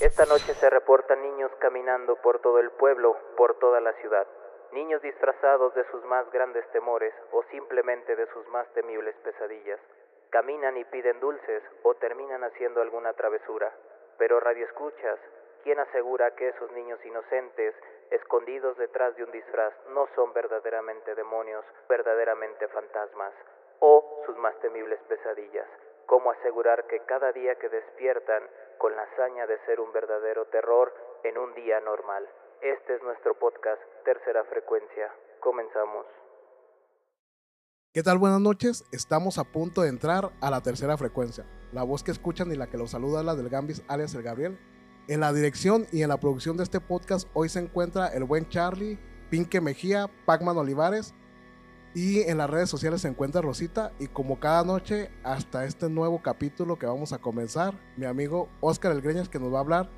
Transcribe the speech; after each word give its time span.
Esta 0.00 0.24
noche 0.24 0.54
se 0.54 0.70
reportan 0.70 1.22
niños 1.22 1.50
caminando 1.58 2.16
por 2.16 2.40
todo 2.40 2.58
el 2.58 2.70
pueblo, 2.70 3.16
por 3.36 3.58
toda 3.58 3.80
la 3.80 3.92
ciudad. 3.94 4.26
Niños 4.72 5.02
disfrazados 5.02 5.74
de 5.74 5.84
sus 5.90 6.02
más 6.04 6.30
grandes 6.30 6.64
temores 6.72 7.12
o 7.32 7.42
simplemente 7.50 8.16
de 8.16 8.26
sus 8.32 8.46
más 8.48 8.66
temibles 8.72 9.14
pesadillas. 9.16 9.80
Caminan 10.30 10.76
y 10.76 10.84
piden 10.84 11.20
dulces 11.20 11.62
o 11.82 11.94
terminan 11.94 12.44
haciendo 12.44 12.80
alguna 12.80 13.12
travesura. 13.12 13.70
Pero 14.16 14.40
radio 14.40 14.64
escuchas, 14.64 15.18
¿quién 15.64 15.78
asegura 15.78 16.34
que 16.36 16.48
esos 16.48 16.70
niños 16.72 17.04
inocentes, 17.04 17.74
escondidos 18.10 18.78
detrás 18.78 19.14
de 19.16 19.24
un 19.24 19.32
disfraz, 19.32 19.74
no 19.88 20.08
son 20.14 20.32
verdaderamente 20.32 21.14
demonios, 21.14 21.64
verdaderamente 21.88 22.68
fantasmas? 22.68 23.34
O 23.80 24.22
sus 24.26 24.36
más 24.36 24.54
temibles 24.60 25.00
pesadillas. 25.08 25.66
¿Cómo 26.06 26.30
asegurar 26.32 26.86
que 26.86 27.00
cada 27.06 27.32
día 27.32 27.54
que 27.54 27.70
despiertan 27.70 28.42
con 28.78 28.94
la 28.94 29.02
hazaña 29.02 29.46
de 29.46 29.58
ser 29.64 29.80
un 29.80 29.90
verdadero 29.92 30.44
terror 30.46 30.92
en 31.24 31.38
un 31.38 31.54
día 31.54 31.80
normal? 31.80 32.28
Este 32.60 32.96
es 32.96 33.02
nuestro 33.02 33.38
podcast, 33.38 33.80
Tercera 34.04 34.44
Frecuencia. 34.44 35.10
Comenzamos. 35.40 36.04
¿Qué 37.94 38.02
tal? 38.02 38.18
Buenas 38.18 38.40
noches. 38.40 38.84
Estamos 38.92 39.38
a 39.38 39.44
punto 39.44 39.80
de 39.80 39.88
entrar 39.88 40.30
a 40.42 40.50
la 40.50 40.60
tercera 40.60 40.98
frecuencia. 40.98 41.46
La 41.72 41.82
voz 41.82 42.04
que 42.04 42.10
escuchan 42.10 42.52
y 42.52 42.56
la 42.56 42.66
que 42.66 42.76
los 42.76 42.90
saluda 42.90 43.20
es 43.20 43.26
la 43.26 43.34
del 43.34 43.48
Gambis, 43.48 43.82
alias 43.88 44.14
el 44.14 44.22
Gabriel. 44.22 44.58
En 45.08 45.20
la 45.20 45.32
dirección 45.32 45.86
y 45.90 46.02
en 46.02 46.10
la 46.10 46.20
producción 46.20 46.58
de 46.58 46.64
este 46.64 46.80
podcast 46.80 47.26
hoy 47.32 47.48
se 47.48 47.60
encuentra 47.60 48.08
el 48.08 48.24
buen 48.24 48.46
Charlie, 48.50 48.98
Pinque 49.30 49.62
Mejía, 49.62 50.10
Pacman 50.26 50.58
Olivares 50.58 51.14
y 51.94 52.20
en 52.20 52.38
las 52.38 52.48
redes 52.48 52.70
sociales 52.70 53.00
se 53.00 53.08
encuentra 53.08 53.40
Rosita 53.40 53.92
y 53.98 54.06
como 54.06 54.38
cada 54.38 54.64
noche 54.64 55.10
hasta 55.24 55.64
este 55.64 55.88
nuevo 55.88 56.22
capítulo 56.22 56.78
que 56.78 56.86
vamos 56.86 57.12
a 57.12 57.18
comenzar, 57.18 57.74
mi 57.96 58.06
amigo 58.06 58.48
Oscar 58.60 58.92
El 58.92 59.00
Greñas 59.00 59.28
que 59.28 59.40
nos 59.40 59.52
va 59.52 59.58
a 59.58 59.62
hablar 59.62 59.90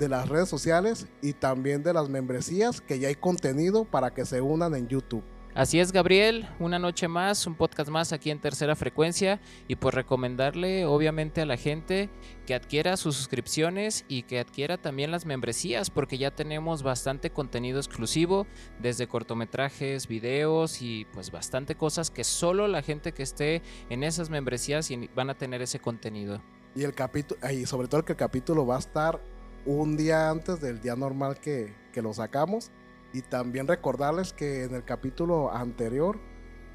de 0.00 0.08
las 0.08 0.28
redes 0.28 0.48
sociales 0.48 1.06
y 1.22 1.34
también 1.34 1.82
de 1.82 1.92
las 1.92 2.08
membresías 2.08 2.80
que 2.80 2.98
ya 2.98 3.08
hay 3.08 3.14
contenido 3.14 3.84
para 3.84 4.12
que 4.12 4.24
se 4.24 4.40
unan 4.40 4.74
en 4.74 4.88
YouTube. 4.88 5.22
Así 5.52 5.80
es, 5.80 5.90
Gabriel, 5.90 6.48
una 6.60 6.78
noche 6.78 7.08
más, 7.08 7.44
un 7.44 7.56
podcast 7.56 7.90
más 7.90 8.12
aquí 8.12 8.30
en 8.30 8.40
tercera 8.40 8.76
frecuencia 8.76 9.40
y 9.66 9.74
pues 9.74 9.92
recomendarle 9.92 10.84
obviamente 10.84 11.40
a 11.40 11.46
la 11.46 11.56
gente 11.56 12.08
que 12.46 12.54
adquiera 12.54 12.96
sus 12.96 13.16
suscripciones 13.16 14.04
y 14.06 14.22
que 14.22 14.38
adquiera 14.38 14.78
también 14.78 15.10
las 15.10 15.26
membresías 15.26 15.90
porque 15.90 16.18
ya 16.18 16.30
tenemos 16.30 16.84
bastante 16.84 17.30
contenido 17.30 17.80
exclusivo, 17.80 18.46
desde 18.78 19.08
cortometrajes, 19.08 20.06
videos 20.06 20.82
y 20.82 21.06
pues 21.12 21.32
bastante 21.32 21.74
cosas 21.74 22.12
que 22.12 22.22
solo 22.22 22.68
la 22.68 22.82
gente 22.82 23.10
que 23.10 23.24
esté 23.24 23.60
en 23.88 24.04
esas 24.04 24.30
membresías 24.30 24.88
van 25.16 25.30
a 25.30 25.34
tener 25.34 25.62
ese 25.62 25.80
contenido. 25.80 26.40
Y 26.76 26.84
el 26.84 26.94
capítulo, 26.94 27.40
y 27.50 27.66
sobre 27.66 27.88
todo 27.88 28.04
que 28.04 28.12
el 28.12 28.18
capítulo 28.18 28.66
va 28.66 28.76
a 28.76 28.78
estar 28.78 29.20
un 29.66 29.96
día 29.96 30.30
antes 30.30 30.60
del 30.60 30.80
día 30.80 30.94
normal 30.94 31.40
que, 31.40 31.74
que 31.92 32.02
lo 32.02 32.14
sacamos 32.14 32.70
y 33.12 33.22
también 33.22 33.66
recordarles 33.66 34.32
que 34.32 34.64
en 34.64 34.74
el 34.74 34.84
capítulo 34.84 35.52
anterior 35.52 36.18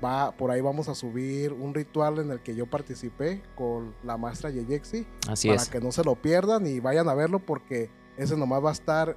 va 0.04 0.32
por 0.36 0.52
ahí 0.52 0.62
vamos 0.62 0.90
a 0.90 0.96
subir 0.96 1.54
un 1.54 1.74
ritual 1.74 2.20
en 2.20 2.32
el 2.32 2.42
que 2.42 2.56
yo 2.56 2.66
participé 2.66 3.42
con 3.56 3.96
la 4.04 4.18
maestra 4.18 4.50
Yeyexi. 4.50 5.08
Así 5.28 5.48
para 5.48 5.62
es. 5.62 5.70
que 5.70 5.80
no 5.80 5.92
se 5.92 6.04
lo 6.04 6.16
pierdan 6.16 6.68
y 6.68 6.80
vayan 6.80 7.08
a 7.10 7.14
verlo 7.14 7.40
porque 7.40 7.90
ese 8.18 8.36
nomás 8.36 8.64
va 8.64 8.70
a 8.70 8.74
estar 8.74 9.16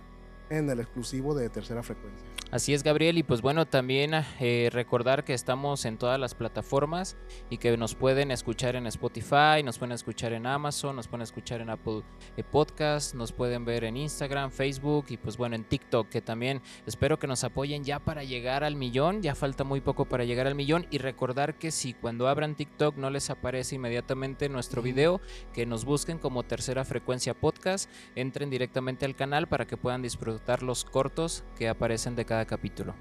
en 0.50 0.70
el 0.70 0.80
exclusivo 0.80 1.34
de 1.34 1.48
tercera 1.48 1.82
frecuencia. 1.82 2.26
Así 2.50 2.72
es, 2.72 2.82
Gabriel. 2.82 3.18
Y 3.18 3.22
pues 3.22 3.42
bueno, 3.42 3.66
también 3.66 4.12
eh, 4.40 4.70
recordar 4.72 5.22
que 5.22 5.34
estamos 5.34 5.84
en 5.84 5.98
todas 5.98 6.18
las 6.18 6.34
plataformas 6.34 7.18
y 7.50 7.58
que 7.58 7.76
nos 7.76 7.94
pueden 7.94 8.30
escuchar 8.30 8.74
en 8.74 8.86
Spotify, 8.86 9.62
nos 9.62 9.78
pueden 9.78 9.92
escuchar 9.92 10.32
en 10.32 10.46
Amazon, 10.46 10.96
nos 10.96 11.08
pueden 11.08 11.24
escuchar 11.24 11.60
en 11.60 11.68
Apple 11.68 12.02
eh, 12.38 12.44
Podcast, 12.44 13.14
nos 13.14 13.32
pueden 13.32 13.66
ver 13.66 13.84
en 13.84 13.98
Instagram, 13.98 14.50
Facebook 14.50 15.06
y 15.10 15.18
pues 15.18 15.36
bueno, 15.36 15.56
en 15.56 15.64
TikTok, 15.64 16.08
que 16.08 16.22
también 16.22 16.62
espero 16.86 17.18
que 17.18 17.26
nos 17.26 17.44
apoyen 17.44 17.84
ya 17.84 17.98
para 17.98 18.24
llegar 18.24 18.64
al 18.64 18.76
millón. 18.76 19.20
Ya 19.20 19.34
falta 19.34 19.62
muy 19.62 19.82
poco 19.82 20.06
para 20.06 20.24
llegar 20.24 20.46
al 20.46 20.54
millón. 20.54 20.86
Y 20.90 20.96
recordar 20.96 21.58
que 21.58 21.70
si 21.70 21.92
cuando 21.92 22.28
abran 22.28 22.54
TikTok 22.54 22.96
no 22.96 23.10
les 23.10 23.28
aparece 23.28 23.74
inmediatamente 23.74 24.48
nuestro 24.48 24.80
video, 24.80 25.20
que 25.52 25.66
nos 25.66 25.84
busquen 25.84 26.16
como 26.16 26.44
Tercera 26.44 26.86
Frecuencia 26.86 27.34
Podcast, 27.34 27.90
entren 28.14 28.48
directamente 28.48 29.04
al 29.04 29.14
canal 29.14 29.48
para 29.48 29.66
que 29.66 29.76
puedan 29.76 30.00
disfrutar 30.00 30.62
los 30.62 30.86
cortos 30.86 31.44
que 31.54 31.68
aparecen 31.68 32.16
de 32.16 32.24
cada 32.24 32.37
capítulo. 32.46 32.94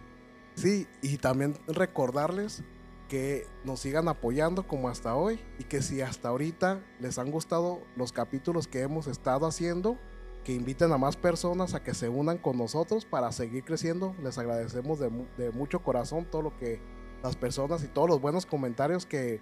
Sí, 0.55 0.87
y 1.01 1.17
también 1.17 1.55
recordarles 1.67 2.63
que 3.07 3.45
nos 3.63 3.79
sigan 3.79 4.07
apoyando 4.07 4.67
como 4.67 4.89
hasta 4.89 5.15
hoy 5.15 5.39
y 5.59 5.63
que 5.63 5.81
si 5.81 6.01
hasta 6.01 6.29
ahorita 6.29 6.81
les 6.99 7.17
han 7.19 7.31
gustado 7.31 7.81
los 7.95 8.11
capítulos 8.11 8.67
que 8.67 8.81
hemos 8.81 9.07
estado 9.07 9.45
haciendo, 9.45 9.97
que 10.43 10.53
inviten 10.53 10.91
a 10.91 10.97
más 10.97 11.15
personas 11.15 11.73
a 11.73 11.83
que 11.83 11.93
se 11.93 12.09
unan 12.09 12.37
con 12.37 12.57
nosotros 12.57 13.05
para 13.05 13.31
seguir 13.31 13.63
creciendo. 13.63 14.15
Les 14.23 14.37
agradecemos 14.37 14.99
de, 14.99 15.09
de 15.37 15.51
mucho 15.51 15.83
corazón 15.83 16.25
todo 16.25 16.41
lo 16.41 16.57
que 16.57 16.81
las 17.23 17.35
personas 17.35 17.83
y 17.83 17.87
todos 17.87 18.09
los 18.09 18.21
buenos 18.21 18.45
comentarios 18.45 19.05
que, 19.05 19.41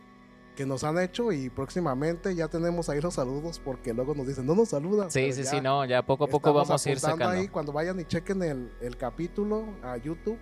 que 0.55 0.65
nos 0.65 0.83
han 0.83 0.97
hecho 0.99 1.31
y 1.31 1.49
próximamente 1.49 2.33
ya 2.33 2.47
tenemos 2.47 2.89
ahí 2.89 3.01
los 3.01 3.13
saludos 3.13 3.61
porque 3.63 3.93
luego 3.93 4.15
nos 4.15 4.27
dicen, 4.27 4.45
no 4.45 4.55
nos 4.55 4.69
saludan. 4.69 5.11
Sí, 5.11 5.31
sí, 5.33 5.43
sí, 5.43 5.61
no, 5.61 5.85
ya 5.85 6.05
poco 6.05 6.23
a 6.23 6.27
poco 6.27 6.53
vamos 6.53 6.85
a 6.85 6.89
ir 6.89 6.99
sacando. 6.99 7.29
ahí 7.29 7.47
cuando 7.47 7.71
vayan 7.71 7.99
y 7.99 8.05
chequen 8.05 8.41
el, 8.41 8.71
el 8.81 8.97
capítulo 8.97 9.65
a 9.83 9.97
YouTube, 9.97 10.39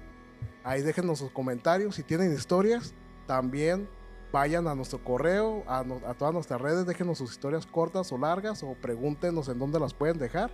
ahí 0.63 0.81
déjenos 0.81 1.19
sus 1.19 1.31
comentarios, 1.31 1.95
si 1.95 2.03
tienen 2.03 2.33
historias, 2.33 2.93
también 3.27 3.89
vayan 4.31 4.67
a 4.67 4.75
nuestro 4.75 5.03
correo, 5.03 5.63
a, 5.67 5.83
no, 5.83 6.01
a, 6.07 6.13
todas 6.15 6.33
nuestras 6.33 6.59
redes, 6.59 6.85
déjenos 6.85 7.17
sus 7.19 7.31
historias 7.31 7.65
cortas 7.65 8.11
o 8.11 8.17
largas 8.17 8.63
o 8.63 8.73
pregúntenos 8.73 9.47
en 9.49 9.59
dónde 9.59 9.79
las 9.79 9.93
pueden 9.93 10.17
dejar 10.17 10.51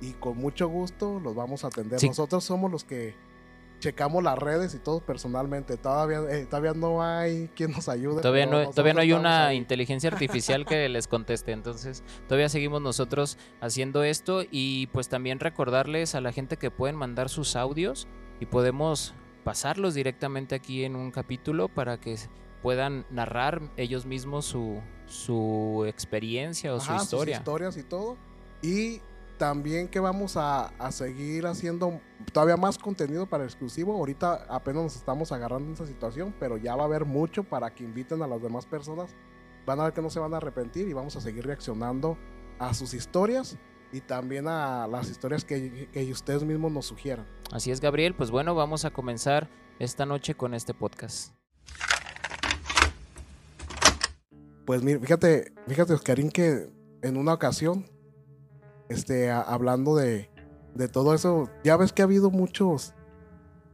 y 0.00 0.12
con 0.12 0.36
mucho 0.36 0.68
gusto 0.68 1.20
los 1.20 1.34
vamos 1.34 1.64
a 1.64 1.68
atender. 1.68 1.98
Sí. 1.98 2.08
Nosotros 2.08 2.44
somos 2.44 2.70
los 2.70 2.84
que 2.84 3.14
checamos 3.82 4.22
las 4.22 4.38
redes 4.38 4.74
y 4.74 4.78
todo 4.78 5.00
personalmente. 5.00 5.76
Todavía, 5.76 6.20
eh, 6.30 6.46
todavía 6.46 6.72
no 6.72 7.02
hay 7.02 7.50
quien 7.54 7.72
nos 7.72 7.88
ayude. 7.88 8.22
Todavía 8.22 8.46
no, 8.46 8.70
todavía 8.70 8.94
no 8.94 9.00
hay 9.00 9.12
una 9.12 9.48
ahí. 9.48 9.56
inteligencia 9.58 10.08
artificial 10.12 10.64
que 10.64 10.88
les 10.88 11.08
conteste. 11.08 11.52
Entonces, 11.52 12.04
todavía 12.28 12.48
seguimos 12.48 12.80
nosotros 12.80 13.36
haciendo 13.60 14.04
esto. 14.04 14.44
Y 14.50 14.86
pues 14.88 15.08
también 15.08 15.40
recordarles 15.40 16.14
a 16.14 16.20
la 16.20 16.32
gente 16.32 16.56
que 16.56 16.70
pueden 16.70 16.96
mandar 16.96 17.28
sus 17.28 17.56
audios 17.56 18.06
y 18.40 18.46
podemos 18.46 19.14
pasarlos 19.44 19.94
directamente 19.94 20.54
aquí 20.54 20.84
en 20.84 20.94
un 20.94 21.10
capítulo 21.10 21.68
para 21.68 21.98
que 21.98 22.16
puedan 22.62 23.04
narrar 23.10 23.60
ellos 23.76 24.06
mismos 24.06 24.44
su, 24.44 24.80
su 25.06 25.84
experiencia 25.88 26.72
o 26.72 26.76
Ajá, 26.76 26.98
su 26.98 27.04
historia. 27.04 27.36
Sus 27.36 27.40
historias 27.40 27.76
y 27.76 27.82
todo. 27.82 28.16
Y 28.62 29.00
también 29.42 29.88
que 29.88 29.98
vamos 29.98 30.36
a, 30.36 30.66
a, 30.78 30.92
seguir 30.92 31.48
haciendo 31.48 32.00
todavía 32.32 32.56
más 32.56 32.78
contenido 32.78 33.26
para 33.26 33.42
exclusivo. 33.42 33.92
Ahorita 33.92 34.46
apenas 34.48 34.84
nos 34.84 34.94
estamos 34.94 35.32
agarrando 35.32 35.66
en 35.66 35.72
esa 35.72 35.84
situación, 35.84 36.32
pero 36.38 36.58
ya 36.58 36.76
va 36.76 36.82
a 36.82 36.86
haber 36.86 37.04
mucho 37.04 37.42
para 37.42 37.74
que 37.74 37.82
inviten 37.82 38.22
a 38.22 38.28
las 38.28 38.40
demás 38.40 38.66
personas. 38.66 39.16
Van 39.66 39.80
a 39.80 39.82
ver 39.82 39.94
que 39.94 40.00
no 40.00 40.10
se 40.10 40.20
van 40.20 40.32
a 40.32 40.36
arrepentir 40.36 40.86
y 40.86 40.92
vamos 40.92 41.16
a 41.16 41.20
seguir 41.20 41.44
reaccionando 41.44 42.16
a 42.60 42.72
sus 42.72 42.94
historias 42.94 43.58
y 43.90 44.00
también 44.00 44.46
a 44.46 44.86
las 44.86 45.10
historias 45.10 45.44
que, 45.44 45.88
que 45.92 46.12
ustedes 46.12 46.44
mismos 46.44 46.70
nos 46.70 46.86
sugieran. 46.86 47.26
Así 47.50 47.72
es, 47.72 47.80
Gabriel. 47.80 48.14
Pues 48.14 48.30
bueno, 48.30 48.54
vamos 48.54 48.84
a 48.84 48.92
comenzar 48.92 49.50
esta 49.80 50.06
noche 50.06 50.36
con 50.36 50.54
este 50.54 50.72
podcast. 50.72 51.34
Pues 54.64 54.84
mira, 54.84 55.00
fíjate, 55.00 55.52
fíjate, 55.66 55.94
Oscarín, 55.94 56.30
que 56.30 56.70
en 57.02 57.16
una 57.16 57.34
ocasión 57.34 57.90
este, 58.92 59.30
a, 59.30 59.40
hablando 59.40 59.96
de, 59.96 60.30
de, 60.74 60.88
todo 60.88 61.14
eso, 61.14 61.48
ya 61.64 61.76
ves 61.76 61.92
que 61.92 62.02
ha 62.02 62.04
habido 62.04 62.30
muchos 62.30 62.94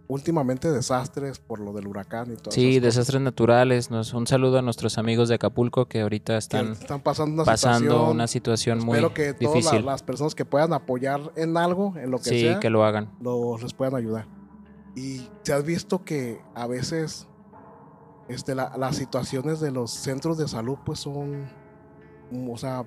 últimamente 0.09 0.71
desastres 0.71 1.39
por 1.39 1.61
lo 1.61 1.73
del 1.73 1.87
huracán 1.87 2.33
y 2.33 2.37
todo 2.37 2.51
eso. 2.51 2.53
Sí, 2.53 2.81
desastres 2.81 3.21
naturales. 3.21 3.91
Nos, 3.91 4.15
un 4.15 4.27
saludo 4.27 4.59
a 4.59 4.63
nuestros 4.63 4.99
amigos 4.99 5.29
de 5.29 5.37
Acapulco 5.37 5.87
que 5.87 6.01
ahorita 6.01 6.39
están, 6.39 6.69
que 6.69 6.73
están 6.73 7.01
pasando, 7.01 7.35
una, 7.35 7.45
pasando 7.45 7.79
situación, 7.79 8.11
una 8.11 8.27
situación 8.27 8.79
muy 8.79 8.97
espero 8.97 9.15
que 9.15 9.33
difícil. 9.35 9.63
todas 9.63 9.75
las, 9.75 9.85
las, 9.85 10.03
personas 10.03 10.35
que 10.35 10.45
puedan 10.45 10.73
apoyar 10.73 11.21
en 11.37 11.57
algo, 11.57 11.95
en 11.97 12.11
lo 12.11 12.19
que 12.19 12.31
sí, 12.31 12.41
sea, 12.41 12.59
que 12.59 12.71
lo 12.71 12.85
hagan. 12.85 13.11
Lo, 13.21 13.59
les 13.59 13.75
puedan 13.75 13.95
ayudar. 13.95 14.27
Y 14.97 15.29
se 15.43 15.53
has 15.53 15.65
visto 15.65 16.03
que 16.05 16.41
a 16.55 16.67
veces 16.67 17.29
este, 18.29 18.55
la, 18.55 18.77
las 18.77 18.97
situaciones 18.97 19.61
de 19.61 19.71
los 19.71 19.91
centros 19.91 20.39
de 20.39 20.49
salud 20.49 20.79
pues 20.85 21.01
son, 21.01 21.51
o 22.51 22.57
sea, 22.57 22.87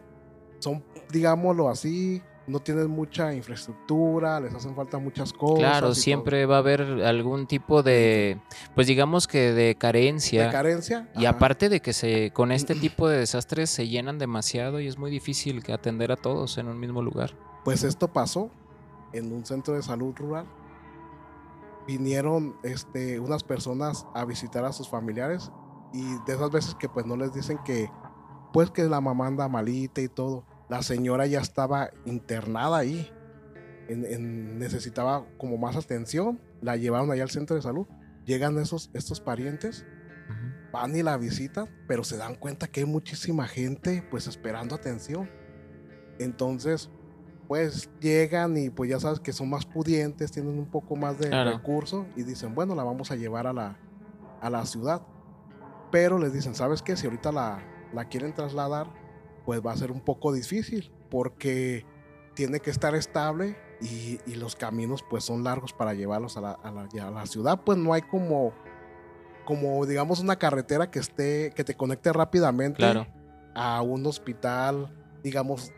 son, 0.62 0.84
digámoslo 1.12 1.70
así, 1.70 2.22
no 2.48 2.60
tienen 2.60 2.90
mucha 2.90 3.34
infraestructura, 3.34 4.40
les 4.40 4.54
hacen 4.54 4.76
falta 4.76 4.98
muchas 4.98 5.32
cosas. 5.32 5.60
Claro, 5.60 5.94
siempre 5.94 6.42
todo. 6.42 6.52
va 6.52 6.56
a 6.58 6.60
haber 6.60 6.82
algún 7.04 7.48
tipo 7.48 7.84
de, 7.84 8.40
pues 8.76 8.88
digamos 8.88 9.28
que 9.28 9.54
de 9.54 9.76
carencia. 9.76 10.46
De 10.46 10.52
carencia. 10.52 11.10
Y 11.16 11.26
Ajá. 11.26 11.36
aparte 11.36 11.70
de 11.70 11.82
que 11.82 11.94
se, 11.94 12.32
con 12.32 12.52
este 12.52 12.76
tipo 12.76 13.08
de 13.08 13.20
desastres 13.20 13.70
se 13.70 13.88
llenan 13.88 14.18
demasiado 14.18 14.80
y 14.80 14.88
es 14.88 14.98
muy 14.98 15.12
difícil 15.12 15.64
que 15.64 15.74
atender 15.74 16.12
a 16.12 16.18
todos 16.18 16.58
en 16.58 16.68
un 16.68 16.80
mismo 16.80 17.02
lugar. 17.02 17.38
Pues 17.64 17.84
esto 17.84 18.08
pasó 18.08 18.50
en 19.14 19.32
un 19.32 19.46
centro 19.46 19.74
de 19.76 19.82
salud 19.82 20.14
rural. 20.16 20.46
Vinieron 21.88 22.56
este, 22.64 23.20
unas 23.20 23.44
personas 23.44 24.06
a 24.14 24.26
visitar 24.26 24.66
a 24.66 24.72
sus 24.72 24.90
familiares 24.90 25.52
y 25.94 26.04
de 26.26 26.34
esas 26.34 26.52
veces 26.52 26.76
que 26.76 26.88
pues 26.88 27.06
no 27.06 27.16
les 27.18 27.34
dicen 27.34 27.60
que 27.66 27.90
pues 28.54 28.70
que 28.70 28.84
la 28.84 29.02
mamá 29.02 29.28
anda 29.28 29.48
malita 29.48 30.02
y 30.02 30.08
todo. 30.08 30.44
La 30.72 30.82
señora 30.84 31.26
ya 31.28 31.42
estaba 31.42 31.90
internada 32.06 32.78
ahí. 32.78 33.12
En- 33.90 34.06
en- 34.06 34.58
necesitaba 34.58 35.26
como 35.38 35.58
más 35.58 35.76
atención. 35.76 36.40
La 36.62 36.78
llevaron 36.78 37.12
allá 37.12 37.24
al 37.24 37.30
centro 37.30 37.58
de 37.58 37.62
salud. 37.62 37.88
Llegan 38.26 38.58
esos, 38.58 38.90
estos 38.94 39.20
parientes, 39.20 39.86
van 40.72 40.96
y 40.96 41.04
la 41.04 41.18
visitan, 41.18 41.68
pero 41.90 42.06
se 42.06 42.16
dan 42.16 42.36
cuenta 42.36 42.68
que 42.68 42.80
hay 42.80 42.86
muchísima 42.86 43.48
gente 43.48 44.02
pues 44.10 44.28
esperando 44.28 44.74
atención. 44.74 45.30
Entonces, 46.20 46.90
pues 47.50 47.90
llegan 48.00 48.56
y 48.56 48.70
pues 48.70 48.90
ya 48.90 49.00
sabes 49.00 49.20
que 49.20 49.34
son 49.34 49.50
más 49.50 49.66
pudientes, 49.66 50.32
tienen 50.32 50.58
un 50.58 50.68
poco 50.72 50.96
más 50.96 51.18
de 51.20 51.28
Claro. 51.28 51.52
recursos 51.58 52.06
y 52.16 52.24
dicen, 52.24 52.56
bueno, 52.56 52.76
la 52.76 52.84
vamos 52.86 53.12
a 53.12 53.18
llevar 53.18 53.46
a 53.48 53.52
la, 53.52 53.78
a 54.40 54.50
la 54.50 54.66
ciudad. 54.66 55.02
Pero 55.92 56.18
les 56.18 56.32
dicen, 56.32 56.56
¿sabes 56.56 56.82
qué? 56.82 56.96
Si 56.96 57.08
ahorita 57.08 57.34
la, 57.34 57.62
la 57.94 58.06
quieren 58.06 58.34
trasladar, 58.34 58.88
pues 59.52 59.62
va 59.66 59.74
a 59.74 59.76
ser 59.76 59.92
un 59.92 60.00
poco 60.00 60.32
difícil 60.32 60.90
porque 61.10 61.86
tiene 62.36 62.62
que 62.62 62.70
estar 62.70 62.96
estable 62.96 63.58
y, 63.82 64.18
y 64.26 64.36
los 64.36 64.56
caminos 64.56 65.04
pues 65.10 65.26
son 65.26 65.44
largos 65.44 65.74
para 65.74 65.94
llevarlos 65.94 66.38
a 66.38 66.42
la, 66.42 66.52
a 66.52 66.72
la- 66.72 66.88
a 67.06 67.12
la 67.12 67.26
ciudad. 67.26 67.60
Pues 67.66 67.78
no 67.78 67.92
hay 67.92 68.02
como, 68.02 68.54
como 69.44 69.86
digamos 69.86 70.22
una 70.22 70.38
carretera 70.38 70.90
que 70.90 71.00
esté, 71.00 71.52
que 71.54 71.66
te 71.66 71.76
conecte 71.76 72.14
rápidamente 72.14 72.78
Claro. 72.78 73.08
a 73.54 73.82
un 73.82 74.06
hospital, 74.06 74.96
digamos, 75.22 75.74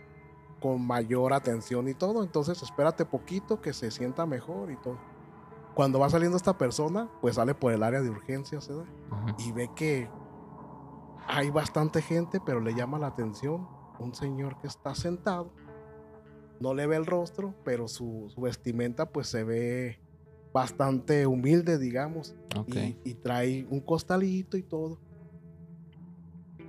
con 0.59 0.85
mayor 0.85 1.33
atención 1.33 1.87
y 1.89 1.95
todo. 1.95 2.21
Entonces 2.21 2.61
espérate 2.61 3.05
poquito 3.05 3.59
que 3.59 3.73
se 3.73 3.89
sienta 3.89 4.27
mejor 4.27 4.69
y 4.69 4.75
todo. 4.77 4.99
Cuando 5.73 5.97
va 5.97 6.11
saliendo 6.11 6.37
esta 6.37 6.55
persona, 6.59 7.09
pues 7.21 7.37
sale 7.37 7.55
por 7.55 7.73
el 7.73 7.81
área 7.81 8.01
de 8.01 8.11
urgencias. 8.11 8.69
Ujú. 8.69 8.85
y 9.39 9.51
ve 9.51 9.71
que 9.75 10.07
hay 11.27 11.49
bastante 11.49 12.01
gente, 12.01 12.39
pero 12.45 12.59
le 12.59 12.73
llama 12.75 12.99
la 12.99 13.07
atención 13.07 13.67
un 13.99 14.13
señor 14.13 14.57
que 14.59 14.67
está 14.67 14.95
sentado. 14.95 15.51
No 16.59 16.73
le 16.73 16.87
ve 16.87 16.95
el 16.95 17.05
rostro, 17.05 17.53
pero 17.63 17.87
su, 17.87 18.31
su 18.33 18.41
vestimenta 18.41 19.09
pues 19.09 19.27
se 19.27 19.43
ve 19.43 19.99
bastante 20.53 21.25
humilde, 21.27 21.77
digamos. 21.77 22.35
Ok. 22.57 22.75
Y, 22.75 22.97
y 23.03 23.13
trae 23.15 23.65
un 23.69 23.81
costalito 23.81 24.57
y 24.57 24.63
todo. 24.63 24.99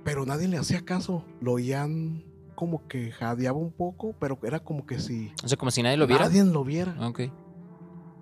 Pero 0.03 0.25
nadie 0.25 0.47
le 0.47 0.57
hacía 0.57 0.83
caso. 0.83 1.23
Lo 1.39 1.53
oían 1.53 2.23
como 2.55 2.87
que 2.87 3.11
jadeaba 3.11 3.57
un 3.57 3.71
poco, 3.71 4.15
pero 4.19 4.37
era 4.43 4.59
como 4.59 4.85
que 4.85 4.99
si 4.99 5.31
O 5.43 5.47
sea, 5.47 5.57
como 5.57 5.71
si 5.71 5.83
nadie 5.83 5.97
lo 5.97 6.07
viera. 6.07 6.25
nadie 6.25 6.43
lo 6.43 6.63
viera. 6.63 6.95
Ok. 7.07 7.21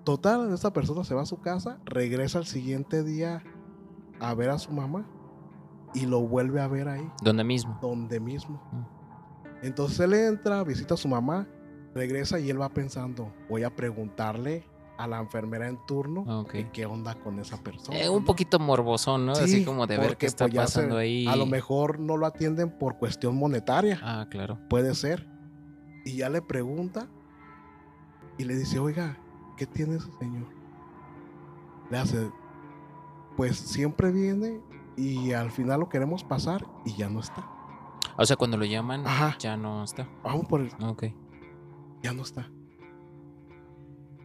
Total, 0.04 0.54
esta 0.54 0.74
persona 0.74 1.04
se 1.04 1.16
va 1.16 1.22
a 1.22 1.26
su 1.26 1.40
casa, 1.40 1.80
regresa 1.86 2.40
al 2.40 2.46
siguiente 2.46 3.04
día 3.04 3.42
a 4.20 4.34
ver 4.34 4.50
a 4.50 4.60
su 4.60 4.72
mamá 4.72 5.08
y 5.94 6.06
lo 6.06 6.22
vuelve 6.22 6.62
a 6.62 6.68
ver 6.68 6.88
ahí, 6.90 7.08
Donde 7.22 7.44
mismo. 7.44 7.78
donde 7.82 8.20
mismo. 8.20 8.62
Mm. 8.72 9.66
Entonces 9.66 10.00
él 10.02 10.14
entra, 10.14 10.64
visita 10.64 10.96
a 10.96 10.98
su 10.98 11.08
mamá, 11.08 11.48
regresa 11.94 12.40
y 12.40 12.50
él 12.50 12.60
va 12.60 12.70
pensando, 12.70 13.32
voy 13.50 13.64
a 13.64 13.76
preguntarle 13.76 14.66
a 14.98 15.08
la 15.08 15.20
enfermera 15.20 15.68
en 15.68 15.78
turno 15.88 16.22
Ok. 16.42 16.52
que 16.52 16.70
qué 16.72 16.86
onda 16.86 17.16
con 17.16 17.40
esa 17.40 17.58
persona. 17.58 17.98
Eh, 18.00 18.10
un 18.10 18.20
¿no? 18.20 18.26
poquito 18.26 18.60
morbosón, 18.60 19.26
¿no? 19.26 19.32
Así 19.34 19.60
Sí, 19.60 19.66
como 19.66 19.88
de 19.88 19.98
ver 19.98 20.18
qué 20.18 20.26
está 20.28 20.46
pues, 20.46 20.54
ya 20.54 20.68
se- 20.68 20.80
pasando 20.80 20.98
ahí. 20.98 21.26
A 21.28 21.36
lo 21.36 21.46
mejor 21.46 22.00
no 22.00 22.18
lo 22.18 22.26
atienden 22.26 22.70
por 22.78 22.98
cuestión 22.98 23.36
monetaria, 23.36 24.00
Ah, 24.04 24.28
claro. 24.30 24.60
puede 24.70 24.94
ser. 24.96 25.28
Y 26.06 26.18
ya 26.18 26.30
le 26.30 26.42
pregunta 26.42 27.08
y 28.38 28.44
le 28.44 28.56
dice, 28.56 28.80
oiga, 28.80 29.18
¿qué 29.58 29.66
tiene 29.66 29.96
ese 29.96 30.12
señor? 30.20 30.48
Le 31.90 31.98
hace, 31.98 32.30
pues 33.38 33.56
siempre 33.58 34.12
viene 34.12 34.62
y 34.98 35.34
al 35.34 35.52
final 35.52 35.80
lo 35.82 35.90
queremos 35.90 36.24
pasar 36.24 36.66
y 36.86 36.96
ya 36.96 37.10
no 37.10 37.20
está. 37.20 37.48
O 38.18 38.26
sea, 38.26 38.36
cuando 38.36 38.58
lo 38.58 38.66
llaman, 38.66 39.06
Ajá. 39.08 39.36
ya 39.40 39.58
no 39.58 39.84
está. 39.84 40.08
Vamos 40.24 40.46
por 40.46 40.62
el, 40.62 40.70
Ok. 40.84 41.06
ya 42.04 42.14
no 42.14 42.22
está. 42.22 42.50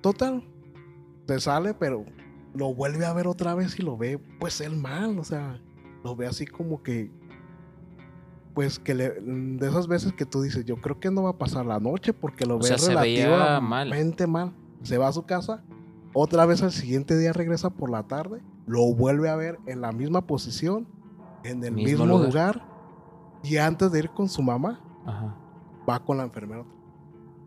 Total, 0.03 0.45
te 1.27 1.41
sale, 1.41 1.75
pero 1.75 2.05
lo 2.55 2.75
vuelve 2.75 3.05
a 3.07 3.13
ver 3.13 3.27
otra 3.27 3.55
vez 3.55 3.79
y 3.79 3.83
lo 3.83 3.97
ve, 3.97 4.19
pues 4.39 4.61
él 4.61 4.77
mal, 4.77 5.19
o 5.19 5.25
sea, 5.25 5.61
lo 6.05 6.15
ve 6.15 6.27
así 6.27 6.47
como 6.47 6.83
que, 6.83 7.11
pues 8.55 8.79
que 8.79 8.95
le, 8.95 9.11
de 9.21 9.69
esas 9.69 9.87
veces 9.89 10.13
que 10.13 10.25
tú 10.27 10.41
dices, 10.43 10.65
yo 10.65 10.77
creo 10.77 11.01
que 11.01 11.11
no 11.11 11.25
va 11.25 11.31
a 11.31 11.39
pasar 11.39 11.67
la 11.67 11.81
noche 11.81 12.13
porque 12.13 12.47
lo 12.47 12.57
O 12.57 12.59
ve 12.59 12.65
sea, 12.65 12.79
se 12.79 12.95
veía 12.95 13.27
relativamente 13.27 14.27
mal. 14.27 14.55
Se 14.83 14.97
va 14.99 15.09
a 15.09 15.13
su 15.13 15.25
casa, 15.27 15.65
otra 16.15 16.47
vez 16.47 16.63
al 16.63 16.73
siguiente 16.73 17.17
día 17.19 17.33
regresa 17.33 17.71
por 17.71 17.91
la 17.91 18.05
tarde, 18.05 18.41
lo 18.69 18.95
vuelve 18.95 19.29
a 19.29 19.35
ver 19.37 19.59
en 19.67 19.81
la 19.81 19.91
misma 19.93 20.27
posición, 20.27 20.87
en 21.45 21.65
el 21.65 21.73
Mismo 21.73 22.05
mismo, 22.05 22.07
lugar. 22.07 22.57
lugar. 22.57 22.69
y 23.43 23.57
antes 23.57 23.91
de 23.91 23.99
ir 24.01 24.11
con 24.11 24.29
su 24.29 24.43
mamá, 24.43 24.81
Ajá. 25.07 25.35
va 25.89 25.99
con 26.05 26.17
la 26.19 26.25
enfermera 26.25 26.65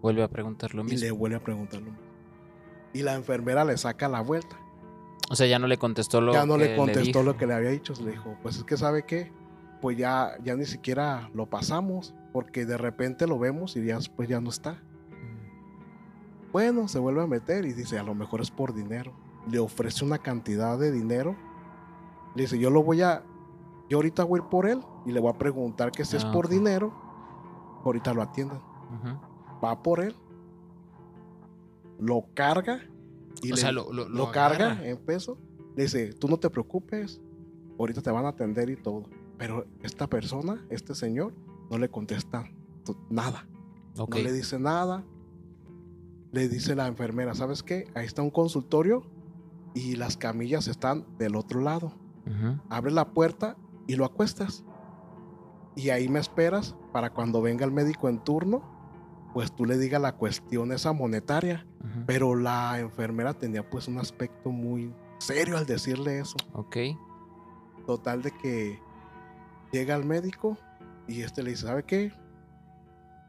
Vuelve 0.02 0.24
a 0.24 0.28
preguntar 0.28 0.74
lo 0.74 0.82
y 0.82 0.86
mismo. 0.86 1.00
le 1.06 1.12
vuelve 1.12 1.36
a 1.38 1.44
preguntar 1.44 1.80
lo 1.82 1.92
mismo. 1.92 2.00
Y 2.94 3.04
la 3.04 3.14
enfermera 3.14 3.64
le 3.64 3.78
saca 3.78 4.10
la 4.10 4.22
vuelta. 4.22 4.58
O 5.30 5.36
sea, 5.36 5.46
ya 5.48 5.60
no 5.60 5.68
le 5.68 5.78
contestó 5.78 6.20
lo 6.22 6.34
ya 6.34 6.46
no 6.46 6.58
que 6.58 6.66
le 6.66 6.76
contestó 6.76 7.22
lo 7.24 7.38
que 7.38 7.46
le 7.48 7.54
había 7.54 7.70
dicho. 7.70 7.94
Le 8.04 8.12
dijo, 8.12 8.36
pues 8.42 8.58
es 8.58 8.64
que 8.64 8.76
sabe 8.78 9.06
qué, 9.06 9.32
pues 9.80 9.98
ya, 9.98 10.32
ya 10.44 10.56
ni 10.56 10.66
siquiera 10.66 11.30
lo 11.36 11.46
pasamos, 11.50 12.16
porque 12.34 12.66
de 12.66 12.78
repente 12.78 13.28
lo 13.28 13.38
vemos 13.40 13.78
y 13.78 13.86
ya 13.86 13.96
después 13.98 14.28
ya 14.28 14.42
no 14.42 14.50
está. 14.50 14.74
Mm. 14.74 16.52
Bueno, 16.52 16.88
se 16.88 16.98
vuelve 17.00 17.22
a 17.22 17.28
meter 17.28 17.66
y 17.66 17.74
dice, 17.74 18.00
a 18.00 18.04
lo 18.04 18.16
mejor 18.16 18.42
es 18.42 18.50
por 18.52 18.74
dinero. 18.74 19.14
Le 19.50 19.60
ofrece 19.60 20.06
una 20.06 20.18
cantidad 20.20 20.78
de 20.78 20.92
dinero. 20.92 21.36
Le 22.36 22.44
dice, 22.44 22.58
yo 22.60 22.70
lo 22.70 22.84
voy 22.84 23.02
a, 23.02 23.24
yo 23.90 23.98
ahorita 23.98 24.24
voy 24.24 24.40
a 24.40 24.44
ir 24.44 24.50
por 24.50 24.66
él 24.68 24.82
y 25.06 25.12
le 25.12 25.20
voy 25.20 25.32
a 25.32 25.38
preguntar 25.38 25.92
que 25.92 26.06
si 26.06 26.16
es 26.18 26.24
Ah, 26.26 26.32
por 26.32 26.48
dinero, 26.48 26.94
ahorita 27.84 28.14
lo 28.14 28.22
atiendan. 28.22 28.62
Va 29.64 29.82
por 29.84 30.00
él, 30.00 30.16
lo 32.00 32.26
carga 32.34 32.82
y 33.42 33.52
O 33.52 33.56
le- 33.56 33.62
sea, 33.62 33.72
lo, 33.72 33.92
lo, 33.92 34.08
lo, 34.08 34.26
lo 34.26 34.32
carga 34.32 34.86
en 34.88 34.98
peso. 34.98 35.38
Le 35.76 35.84
dice, 35.84 36.14
tú 36.14 36.28
no 36.28 36.38
te 36.38 36.50
preocupes, 36.50 37.22
ahorita 37.80 38.02
te 38.02 38.12
van 38.12 38.26
a 38.26 38.30
atender 38.30 38.70
y 38.70 38.76
todo. 38.76 39.04
Pero 39.38 39.66
esta 39.82 40.08
persona, 40.08 40.64
este 40.70 40.94
señor, 40.96 41.34
no 41.70 41.78
le 41.78 41.90
contesta 41.90 42.46
nada. 43.10 43.48
No 43.98 44.06
le 44.24 44.34
dice 44.34 44.60
nada. 44.60 45.04
Le 46.32 46.48
dice 46.48 46.76
la 46.76 46.88
enfermera, 46.88 47.34
¿sabes 47.36 47.62
qué? 47.64 47.90
Ahí 47.94 48.06
está 48.06 48.22
un 48.22 48.30
consultorio 48.30 49.04
y 49.74 49.96
las 49.96 50.18
camillas 50.18 50.68
están 50.68 51.06
del 51.18 51.36
otro 51.36 51.62
lado. 51.62 51.94
Ujú. 52.26 52.60
Abre 52.70 52.92
la 52.92 53.10
puerta 53.10 53.58
y 53.88 53.96
lo 53.96 54.06
acuestas. 54.06 54.64
Y 55.76 55.90
ahí 55.90 56.10
me 56.10 56.20
esperas 56.20 56.76
para 56.92 57.12
cuando 57.12 57.42
venga 57.42 57.66
el 57.66 57.72
médico 57.72 58.10
en 58.10 58.20
turno, 58.24 58.62
pues 59.34 59.54
tú 59.54 59.66
le 59.66 59.78
digas 59.78 60.02
la 60.02 60.18
cuestión 60.18 60.72
esa 60.72 60.92
monetaria. 60.94 61.66
Pero 62.06 62.36
la 62.36 62.80
enfermera 62.80 63.34
tenía 63.34 63.68
pues 63.70 63.88
un 63.88 63.98
aspecto 63.98 64.50
muy 64.50 64.94
serio 65.20 65.58
al 65.58 65.66
decirle 65.66 66.20
eso. 66.20 66.36
Ok. 66.54 66.78
Total 67.86 68.22
de 68.22 68.32
que 68.32 68.80
llega 69.72 69.96
el 69.96 70.06
médico 70.06 70.58
y 71.08 71.22
este 71.22 71.44
le 71.44 71.52
dice, 71.52 71.68
¿sabe 71.68 71.84
qué? 71.84 72.14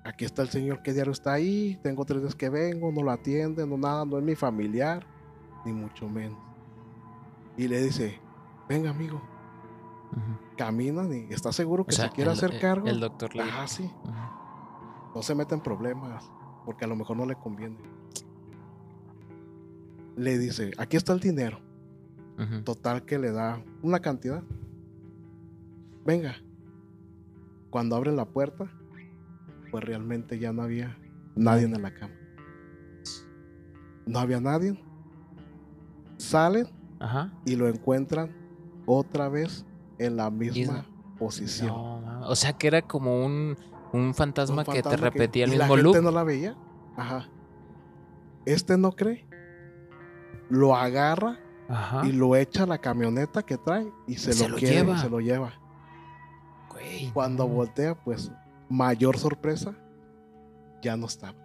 Aquí 0.05 0.25
está 0.25 0.43
el 0.43 0.49
señor 0.49 0.83
que 0.83 0.93
diario 0.93 1.13
está 1.13 1.33
ahí, 1.33 1.79
tengo 1.83 2.05
tres 2.05 2.23
días 2.23 2.35
que 2.35 2.49
vengo, 2.49 2.91
no 2.91 3.03
lo 3.03 3.11
atiende, 3.13 3.67
no 3.67 3.77
nada, 3.77 4.05
no 4.05 4.19
es 4.19 4.25
mi 4.25 4.35
familiar, 4.35 5.07
ni 5.65 5.73
mucho 5.73 6.09
menos. 6.09 6.39
Y 7.57 7.69
le 7.69 7.83
dice, 7.83 8.19
venga 8.69 8.91
amigo, 8.91 9.17
Ujú. 10.13 10.57
camina 10.57 11.03
y 11.15 11.33
está 11.33 11.53
seguro 11.53 11.85
que 11.85 11.93
O 11.93 11.97
sea, 11.97 12.09
se 12.09 12.13
quiere 12.15 12.31
el- 12.31 12.37
hacer 12.37 12.53
el- 12.55 12.61
cargo. 12.61 12.87
El 12.87 13.01
doctor 13.01 13.35
le 13.35 13.43
Ah, 13.43 13.67
sí, 13.69 13.91
no 15.15 15.23
se 15.23 15.35
mete 15.35 15.55
en 15.55 15.61
problemas, 15.61 16.31
porque 16.65 16.85
a 16.85 16.89
lo 16.89 16.97
mejor 16.97 17.17
no 17.17 17.27
le 17.27 17.35
conviene. 17.37 17.77
Le 20.17 20.39
dice, 20.39 20.73
aquí 20.79 20.97
está 20.97 21.13
el 21.13 21.21
dinero. 21.21 21.59
Total 22.65 23.05
que 23.05 23.19
le 23.19 23.31
da 23.31 23.63
una 23.83 24.01
cantidad. 24.01 24.43
Venga. 26.05 26.35
Cuando 27.71 27.95
abren 27.95 28.17
la 28.17 28.25
puerta, 28.25 28.69
pues 29.71 29.85
realmente 29.85 30.39
ya 30.41 30.53
no 30.53 30.63
había 30.63 30.99
nadie 31.37 31.65
en 31.67 31.81
la 31.81 31.95
cama. 31.95 32.15
No 34.07 34.19
había 34.19 34.41
nadie. 34.41 34.83
Salen 36.23 36.69
Ajá. 37.01 37.33
y 37.45 37.57
lo 37.57 37.69
encuentran 37.69 38.35
otra 38.87 39.29
vez 39.29 39.65
en 39.99 40.17
la 40.17 40.31
misma 40.31 40.87
posición. 41.19 41.69
No, 41.69 42.21
o 42.29 42.35
sea 42.37 42.53
que 42.55 42.67
era 42.67 42.83
como 42.83 43.25
un, 43.25 43.57
un 43.93 44.15
fantasma, 44.15 44.65
Un 44.67 44.73
que 44.75 44.83
te 44.83 44.91
que- 44.91 44.97
repetía 44.97 45.45
el 45.45 45.55
y 45.55 45.57
la 45.57 45.65
mismo 45.65 45.77
gente 45.77 45.99
loop. 45.99 46.05
no 46.05 46.11
la 46.11 46.25
veía. 46.25 46.57
Ajá. 46.97 47.29
Este 48.45 48.77
no 48.77 48.93
cree. 48.93 49.27
Lo 50.49 50.75
agarra 50.77 51.39
Ajá. 51.69 52.07
y 52.07 52.13
lo 52.13 52.37
echa 52.37 52.65
a 52.65 52.67
la 52.67 52.79
camioneta 52.79 53.43
que 53.43 53.57
trae 53.57 53.91
y 54.07 54.17
se, 54.17 54.33
Se 54.33 54.45
lo, 54.45 54.51
lo 54.55 54.57
quiere, 54.59 54.75
lleva. 54.77 54.99
se 54.99 55.09
lo 55.09 55.21
lleva. 55.21 55.53
Güey, 56.71 57.11
Cuando 57.13 57.45
no. 57.47 57.55
voltea, 57.55 57.95
pues 57.95 58.31
mayor 58.69 59.17
sorpresa, 59.19 59.75
ya 60.83 60.97
no 60.97 61.07
estaba. 61.07 61.39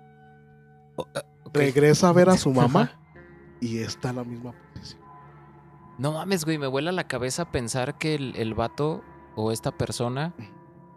Ok. 0.96 1.10
Regresa 1.54 2.10
a 2.10 2.14
ver 2.14 2.30
a 2.30 2.38
su 2.38 2.52
mamá 2.54 2.92
y 3.62 3.78
está 3.80 4.12
la 4.12 4.24
misma 4.24 4.52
posición. 4.52 4.67
No 5.98 6.13
mames, 6.13 6.46
güey, 6.46 6.58
me 6.58 6.68
vuela 6.68 6.92
la 6.92 7.08
cabeza 7.08 7.51
pensar 7.51 7.98
que 7.98 8.16
el, 8.16 8.36
el 8.36 8.54
vato 8.54 9.04
o 9.36 9.51
esta 9.51 9.72
persona 9.72 10.34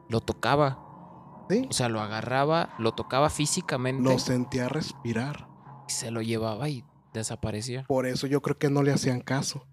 lo 0.09 0.21
tocaba. 0.21 0.87
Sí. 1.49 1.67
O 1.69 1.73
sea, 1.73 1.89
lo 1.89 2.01
agarraba, 2.01 2.75
lo 2.79 2.93
tocaba 2.93 3.29
físicamente 3.31 4.03
Lo 4.03 4.19
sentía 4.19 4.69
respirar. 4.69 5.49
y 5.89 5.93
se 5.93 6.11
lo 6.11 6.23
llevaba 6.23 6.69
y 6.69 6.85
desaparecía. 7.13 7.85
Por 7.89 8.07
eso 8.07 8.27
yo 8.27 8.41
creo 8.43 8.59
que 8.59 8.71
no 8.71 8.83
le 8.83 8.93
hacían 8.93 9.21
caso. 9.21 9.67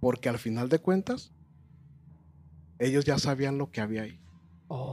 Porque 0.00 0.28
al 0.28 0.38
final 0.38 0.68
de 0.70 0.78
cuentas, 0.80 1.32
ellos 2.78 3.04
ya 3.04 3.18
sabían 3.18 3.58
lo 3.58 3.70
que 3.70 3.80
había 3.80 4.02
ahí. 4.02 4.18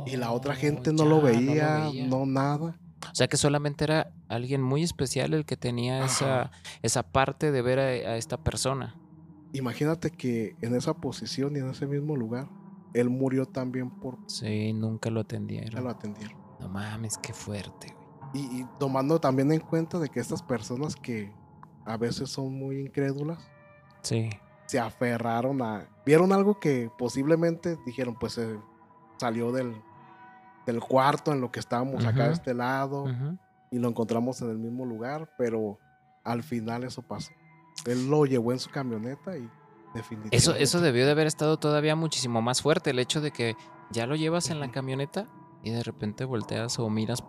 Y 0.06 0.18
la 0.18 0.32
otra 0.32 0.56
gente 0.56 0.92
no, 0.92 1.04
Oh, 1.04 1.06
ya, 1.06 1.10
lo 1.10 1.22
veía, 1.22 1.78
no, 1.80 1.92
veía. 1.92 2.26
nada. 2.26 2.80
O 3.12 3.16
sea 3.16 3.28
que 3.28 3.38
solamente 3.38 3.84
era 3.86 4.12
alguien 4.28 4.62
muy 4.62 4.84
especial 4.84 5.34
el 5.34 5.46
que 5.46 5.56
tenía 5.56 6.04
esa, 6.04 6.52
esa 6.82 7.04
parte 7.04 7.52
de 7.52 7.62
ver 7.62 7.80
a, 7.80 7.84
a 8.12 8.18
esta 8.18 8.38
persona. 8.44 8.96
Imagínate 9.54 10.12
que 10.12 10.56
en 10.62 10.76
esa 10.76 10.94
posición 10.94 11.56
y 11.56 11.60
en 11.60 11.70
ese 11.70 11.88
mismo 11.88 12.16
lugar, 12.16 12.48
él 12.94 13.10
murió 13.10 13.46
también 13.46 13.90
por 13.90 14.18
Sí, 14.28 14.74
nunca 14.74 15.10
lo 15.10 15.22
atendieron. 15.22 16.38
No 16.60 16.70
mames, 16.70 17.18
qué 17.18 17.34
fuerte, 17.34 17.94
güey. 17.94 18.08
Y, 18.34 18.62
y 18.62 18.66
tomando 18.80 19.20
también 19.20 19.52
en 19.52 19.60
cuenta 19.60 20.00
de 20.00 20.10
que 20.10 20.20
estas 20.20 20.42
personas 20.42 20.96
que 20.96 21.32
a 21.86 21.96
veces 21.98 22.30
son 22.30 22.54
muy 22.54 22.80
incrédulas, 22.82 23.40
Sí. 24.02 24.30
se 24.68 24.80
aferraron 24.80 25.62
a... 25.62 25.88
Vieron 26.06 26.32
algo 26.34 26.60
que 26.60 26.90
posiblemente 26.98 27.78
dijeron, 27.86 28.18
pues 28.20 28.34
se 28.34 28.58
salió 29.18 29.52
del, 29.52 29.74
del 30.66 30.80
cuarto 30.82 31.32
en 31.32 31.40
lo 31.42 31.52
que 31.52 31.60
estábamos 31.60 32.06
acá 32.06 32.28
de 32.28 32.34
este 32.34 32.54
lado 32.54 33.06
y 33.72 33.80
lo 33.80 33.88
encontramos 33.90 34.42
en 34.42 34.50
el 34.50 34.58
mismo 34.58 34.86
lugar, 34.86 35.30
pero 35.38 35.80
al 36.24 36.44
final 36.44 36.84
eso 36.84 37.02
pasó. 37.02 37.32
Él 37.88 38.10
lo 38.10 38.26
llevó 38.26 38.52
en 38.52 38.60
su 38.60 38.70
camioneta 38.70 39.38
y 39.38 39.50
definitivamente... 39.94 40.36
Eso, 40.36 40.54
eso 40.56 40.82
debió 40.82 41.06
de 41.06 41.12
haber 41.12 41.26
estado 41.28 41.58
todavía 41.58 41.96
muchísimo 41.96 42.42
más 42.42 42.62
fuerte, 42.62 42.92
el 42.92 43.00
hecho 43.00 43.22
de 43.22 43.32
que 43.32 43.56
ya 43.92 44.06
lo 44.06 44.16
llevas 44.16 44.50
en 44.50 44.60
la 44.60 44.70
camioneta 44.72 45.26
y 45.64 45.72
de 45.72 45.82
repente 45.84 46.26
volteas 46.26 46.78
o 46.80 46.90
miras 46.90 47.24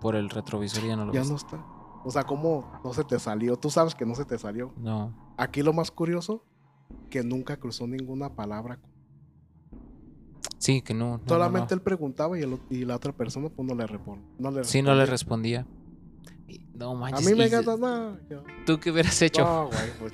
por 0.00 0.16
el 0.16 0.28
retrovisor 0.28 0.84
y 0.84 0.88
ya 0.88 0.96
no 0.96 1.06
lo 1.06 1.12
ya 1.12 1.20
ves. 1.20 1.30
no 1.30 1.36
está. 1.36 1.64
O 2.04 2.10
sea, 2.10 2.24
¿cómo 2.24 2.80
no 2.82 2.92
se 2.92 3.04
te 3.04 3.18
salió? 3.18 3.56
Tú 3.56 3.70
sabes 3.70 3.94
que 3.94 4.04
no 4.06 4.14
se 4.14 4.24
te 4.24 4.38
salió. 4.38 4.72
No. 4.76 5.34
Aquí 5.36 5.62
lo 5.62 5.72
más 5.72 5.90
curioso, 5.90 6.44
que 7.10 7.22
nunca 7.22 7.56
cruzó 7.58 7.86
ninguna 7.86 8.34
palabra. 8.34 8.78
Sí, 10.58 10.82
que 10.82 10.94
no. 10.94 11.20
Solamente 11.26 11.74
no. 11.74 11.78
él 11.78 11.82
preguntaba 11.82 12.38
y, 12.38 12.42
el 12.42 12.54
o- 12.54 12.60
y 12.68 12.84
la 12.84 12.96
otra 12.96 13.12
persona 13.12 13.48
pues 13.48 13.66
no 13.66 13.74
le. 13.74 13.86
No 14.38 14.50
le 14.50 14.64
Sí, 14.64 14.82
no 14.82 14.94
le 14.94 15.06
respondía. 15.06 15.66
No 16.80 16.92
A 16.92 16.94
manches. 16.94 17.26
mí 17.26 17.34
me 17.36 17.44
encanta 17.44 17.76
nada. 17.76 18.18
¿Tú 18.64 18.80
qué 18.80 18.90
hubieras 18.90 19.20
hecho? 19.20 19.42
No, 19.44 19.66
güey, 19.66 19.90
pues 19.98 20.12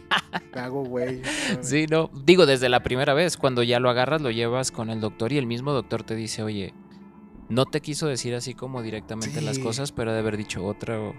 me 0.52 0.60
hago 0.60 0.84
güey. 0.84 1.22
Sí, 1.62 1.86
no. 1.88 2.10
Digo, 2.24 2.44
desde 2.44 2.68
la 2.68 2.82
primera 2.82 3.14
vez, 3.14 3.36
cuando 3.36 3.62
ya 3.62 3.78
lo 3.78 3.88
agarras, 3.88 4.20
lo 4.20 4.32
llevas 4.32 4.72
con 4.72 4.90
el 4.90 5.00
doctor 5.00 5.32
y 5.32 5.38
el 5.38 5.46
mismo 5.46 5.72
doctor 5.72 6.02
te 6.02 6.16
dice, 6.16 6.42
oye, 6.42 6.74
no 7.48 7.66
te 7.66 7.80
quiso 7.80 8.08
decir 8.08 8.34
así 8.34 8.54
como 8.54 8.82
directamente 8.82 9.40
las 9.40 9.60
cosas, 9.60 9.92
pero 9.92 10.12
de 10.12 10.18
haber 10.18 10.36
dicho 10.36 10.66
otro, 10.66 11.14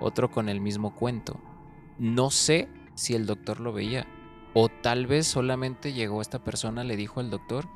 otro 0.00 0.30
con 0.30 0.48
el 0.48 0.62
mismo 0.62 0.94
cuento. 0.94 1.38
No 1.98 2.30
sé 2.30 2.68
si 2.94 3.14
el 3.14 3.26
doctor 3.26 3.60
lo 3.60 3.74
veía. 3.74 4.06
O 4.54 4.70
tal 4.70 5.06
vez 5.06 5.26
solamente 5.26 5.92
llegó 5.92 6.22
esta 6.22 6.42
persona, 6.42 6.82
le 6.82 6.96
dijo 6.96 7.20
al 7.20 7.28
doctor, 7.30 7.66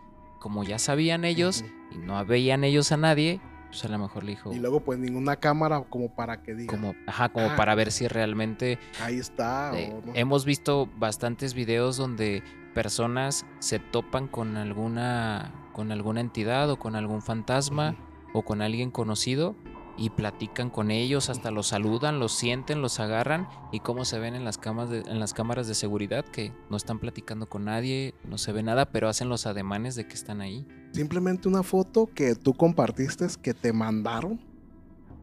como 0.41 0.65
ya 0.65 0.79
sabían 0.79 1.25
ellos 1.27 1.63
y 1.93 1.99
no 1.99 2.25
veían 2.25 2.65
ellos 2.65 2.91
a 2.93 2.97
nadie, 2.97 3.41
pues 3.77 3.85
a 3.85 3.89
lo 3.95 3.99
mejor 4.03 4.25
le 4.25 4.31
dijo, 4.31 4.53
Y 4.53 4.59
luego 4.59 4.81
pues 4.81 4.99
ninguna 4.99 5.37
cámara 5.37 5.83
como 5.91 6.09
para 6.09 6.43
que 6.43 6.55
diga. 6.55 6.73
como, 6.73 6.95
ajá, 7.07 7.29
como 7.29 7.47
Ah. 7.51 7.57
para 7.57 7.75
ver 7.75 7.93
si 7.93 8.09
realmente 8.09 8.79
Ahí 9.03 9.19
está. 9.19 9.79
eh, 9.79 9.93
o 9.93 10.07
no. 10.07 10.13
hemos 10.15 10.45
visto 10.47 10.89
bastantes 10.99 11.53
videos 11.53 11.97
donde 11.99 12.43
personas 12.75 13.45
se 13.59 13.79
topan 13.79 14.29
con 14.29 14.57
alguna 14.57 15.53
con 15.73 15.93
alguna 15.93 16.21
entidad 16.23 16.71
o 16.71 16.79
con 16.79 16.97
algún 16.97 17.21
fantasma 17.21 17.97
o 18.33 18.43
con 18.43 18.63
alguien 18.63 18.91
conocido 18.91 19.55
y 19.99 20.11
platican 20.11 20.71
con 20.71 20.91
ellos, 20.91 21.31
hasta 21.31 21.51
los 21.51 21.69
saludan, 21.69 22.19
los 22.19 22.33
sienten, 22.33 22.83
los 22.83 23.01
agarran 23.01 23.49
y 23.73 23.81
cómo 23.81 24.05
se 24.05 24.19
ven 24.19 24.35
en 24.35 24.45
las 24.45 24.59
camas 24.59 24.91
de- 24.91 25.03
las 25.05 25.33
cámaras 25.35 25.67
de 25.69 25.75
seguridad 25.75 26.25
que 26.25 26.53
no 26.71 26.77
están 26.77 26.99
platicando 26.99 27.49
con 27.49 27.65
nadie, 27.65 28.15
no 28.29 28.39
se 28.39 28.53
ve 28.53 28.63
nada, 28.63 28.87
pero 28.93 29.09
hacen 29.09 29.29
los 29.29 29.47
ademanes 29.47 29.95
de 29.95 30.07
que 30.07 30.15
están 30.15 30.41
ahí. 30.41 30.67
Simplemente 30.93 31.49
una 31.49 31.63
foto 31.63 32.07
que 32.07 32.35
tú 32.35 32.55
compartiste 32.55 33.27
que 33.43 33.55
te 33.55 33.73
mandaron. 33.73 34.41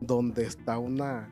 Donde 0.01 0.46
está 0.46 0.80
una. 0.80 1.30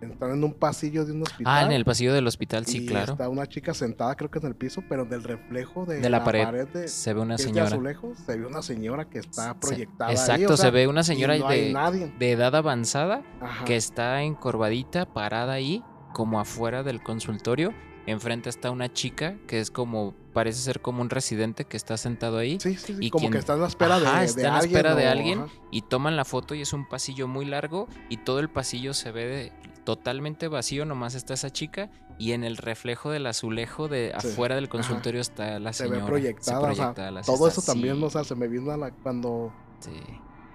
Están 0.00 0.30
en 0.32 0.44
un 0.44 0.54
pasillo 0.54 1.04
de 1.04 1.12
un 1.12 1.22
hospital. 1.22 1.44
Ah, 1.46 1.62
en 1.64 1.72
el 1.72 1.84
pasillo 1.84 2.14
del 2.14 2.26
hospital, 2.26 2.66
sí, 2.66 2.78
y 2.78 2.86
claro. 2.86 3.12
Está 3.12 3.28
una 3.28 3.46
chica 3.46 3.74
sentada, 3.74 4.14
creo 4.14 4.30
que 4.30 4.38
en 4.38 4.46
el 4.46 4.54
piso, 4.54 4.82
pero 4.88 5.04
del 5.04 5.24
reflejo 5.24 5.86
de, 5.86 6.00
De 6.00 6.08
la 6.08 6.22
pared. 6.22 6.68
de, 6.68 6.86
Se 6.88 7.12
ve 7.14 7.20
una 7.20 7.36
señora. 7.36 7.64
azulejo, 7.68 8.12
se 8.14 8.36
ve 8.38 8.46
una 8.46 8.62
señora 8.62 9.08
que 9.10 9.18
está 9.18 9.54
Se- 9.54 9.54
proyectada. 9.58 10.10
ahí, 10.10 10.16
Exacto, 10.16 10.54
o 10.54 10.56
sea, 10.56 10.66
se 10.66 10.70
ve 10.70 10.86
una 10.86 11.02
señora 11.02 11.36
no 11.36 11.48
de, 11.48 12.30
edad 12.30 12.54
avanzada 12.54 13.22
Ajá. 13.40 13.64
que 13.64 13.74
está 13.76 14.22
encorvadita, 14.22 15.06
parada 15.12 15.52
ahí, 15.54 15.82
como 16.12 16.38
afuera 16.40 16.82
del 16.84 17.02
consultorio. 17.02 17.72
Enfrente 18.06 18.48
está 18.48 18.70
una 18.70 18.90
chica 18.90 19.36
que 19.46 19.60
es 19.60 19.70
como, 19.70 20.14
parece 20.32 20.60
ser 20.60 20.80
como 20.80 21.02
un 21.02 21.10
residente 21.10 21.66
que 21.66 21.76
está 21.76 21.98
sentado 21.98 22.38
ahí. 22.38 22.58
Sí, 22.58 22.74
sí, 22.76 22.94
sí, 22.94 22.96
y 23.00 23.10
como 23.10 23.22
quien- 23.24 23.32
que 23.32 23.38
está 23.38 23.52
en 23.54 23.60
la 23.60 23.66
espera 23.66 23.96
Ajá, 23.96 24.20
de, 24.20 24.24
está 24.26 24.40
de 24.40 24.46
en 24.46 24.52
la 24.52 24.58
alguien. 24.60 24.76
espera 24.76 24.94
de 24.94 25.06
alguien. 25.08 25.38
ajá. 25.40 25.52
Y 25.70 25.82
toman 25.82 26.16
la 26.16 26.24
foto 26.24 26.54
y 26.54 26.62
es 26.62 26.72
un 26.72 26.88
pasillo 26.88 27.28
muy 27.28 27.44
largo 27.44 27.86
y 28.08 28.16
todo 28.18 28.38
el 28.38 28.48
pasillo 28.48 28.94
se 28.94 29.12
ve 29.12 29.26
de- 29.26 29.52
totalmente 29.88 30.48
vacío, 30.48 30.84
nomás 30.84 31.14
está 31.14 31.32
esa 31.32 31.48
chica 31.50 31.90
y 32.18 32.32
en 32.32 32.44
el 32.44 32.58
reflejo 32.58 33.10
del 33.10 33.26
azulejo 33.26 33.88
de 33.88 34.12
Sí, 34.18 34.28
afuera 34.32 34.54
del 34.54 34.64
ajá. 34.64 34.72
consultorio 34.72 35.18
está 35.22 35.58
la 35.58 35.72
Se 35.72 35.84
señora. 35.84 36.02
ve 36.02 36.06
proyectada. 36.10 36.58
o 36.58 36.60
sea, 36.60 36.74
proyecta 36.92 37.10
la- 37.10 37.22
todo 37.22 37.48
eso 37.48 37.62
también, 37.62 38.02
o 38.02 38.10
sea, 38.10 38.22
se 38.22 38.34
me 38.34 38.48
vino 38.48 38.70
a 38.70 38.76
la. 38.76 38.90
Cuando, 38.90 39.50
sí. 39.80 39.92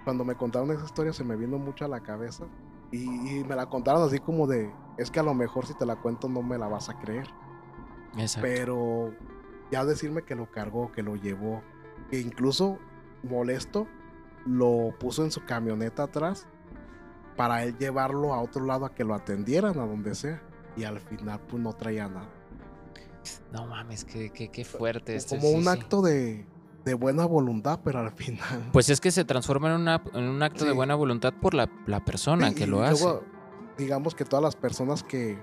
cuando 0.04 0.24
me 0.24 0.36
contaron 0.36 0.70
esa 0.70 0.86
historia, 0.86 1.14
se 1.14 1.24
me 1.24 1.36
vino 1.36 1.58
mucho 1.58 1.84
a 1.84 1.88
la 1.88 2.02
cabeza. 2.02 2.46
Y, 2.92 3.06
y 3.40 3.44
me 3.44 3.56
la 3.56 3.66
contaron 3.66 4.04
así 4.04 4.20
como 4.20 4.46
de. 4.46 4.72
Es 5.00 5.10
que 5.10 5.20
a 5.20 5.24
lo 5.24 5.34
mejor 5.34 5.66
si 5.66 5.74
te 5.74 5.88
la 5.88 5.96
cuento 5.96 6.30
no 6.30 6.44
me 6.44 6.60
la 6.60 6.68
vas 6.68 6.90
a 6.90 7.00
creer. 7.00 7.26
Exacto. 8.20 8.48
Pero 8.48 9.16
ya 9.72 9.84
decirme 9.84 10.22
que 10.22 10.36
lo 10.36 10.52
cargó, 10.52 10.92
que 10.92 11.02
lo 11.02 11.16
llevó, 11.16 11.64
que 12.12 12.20
incluso 12.20 12.78
molesto, 13.24 13.88
lo 14.46 14.94
puso 15.00 15.24
en 15.24 15.32
su 15.32 15.44
camioneta 15.46 16.04
atrás 16.04 16.46
para 17.36 17.64
él 17.64 17.78
llevarlo 17.78 18.34
a 18.34 18.42
otro 18.42 18.66
lado 18.66 18.86
a 18.86 18.94
que 18.94 19.04
lo 19.04 19.14
atendieran, 19.16 19.80
a 19.80 19.86
donde 19.86 20.16
sea. 20.16 20.42
Y 20.76 20.84
al 20.86 21.00
final, 21.00 21.40
pues 21.48 21.62
no 21.62 21.74
traía 21.74 22.08
nada. 22.08 22.30
No 23.52 23.68
mames, 23.68 24.04
qué, 24.06 24.32
qué, 24.32 24.50
qué 24.50 24.66
fuerte 24.66 25.16
este. 25.16 25.38
Como 25.38 25.50
sí, 25.50 25.56
un 25.56 25.64
sí. 25.64 25.70
acto 25.70 26.02
de, 26.02 26.46
de 26.84 26.94
buena 26.96 27.26
voluntad, 27.26 27.80
pero 27.84 28.00
al 28.00 28.12
final. 28.12 28.70
Pues 28.74 28.90
es 28.90 29.00
que 29.00 29.12
se 29.12 29.24
transforma 29.24 29.70
en, 29.74 29.82
una, 29.82 30.02
en 30.14 30.24
un 30.24 30.42
acto 30.44 30.66
de 30.66 30.72
buena 30.74 30.96
voluntad 30.96 31.34
por 31.40 31.54
la, 31.54 31.70
la 31.86 32.04
persona 32.04 32.50
Sí, 32.50 32.56
que 32.56 32.64
y 32.64 32.68
lo 32.68 32.84
hace. 32.84 33.04
luego, 33.04 33.24
digamos 33.78 34.16
que 34.16 34.26
todas 34.26 34.44
las 34.44 34.56
personas 34.56 35.04
que, 35.04 35.38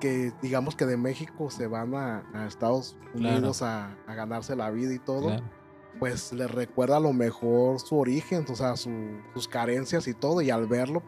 que 0.00 0.32
digamos 0.40 0.76
que 0.76 0.86
de 0.86 0.96
México 0.96 1.50
se 1.50 1.66
van 1.66 1.94
a, 1.94 2.22
a 2.32 2.46
Estados 2.46 2.96
Claro. 3.12 3.36
Unidos 3.38 3.62
a, 3.62 3.96
a 4.06 4.14
ganarse 4.14 4.54
la 4.56 4.70
vida 4.70 4.94
y 4.94 4.98
todo, 5.00 5.26
Claro. 5.26 5.42
Pues 5.98 6.32
les 6.32 6.50
recuerda 6.50 6.96
a 6.96 7.00
lo 7.00 7.12
mejor 7.12 7.78
su 7.80 7.98
origen, 7.98 8.44
o 8.50 8.54
sea, 8.54 8.76
su- 8.76 9.18
sus 9.34 9.48
carencias 9.48 10.06
y 10.08 10.14
todo, 10.14 10.40
y 10.40 10.50
al 10.50 10.66
verlo, 10.66 11.02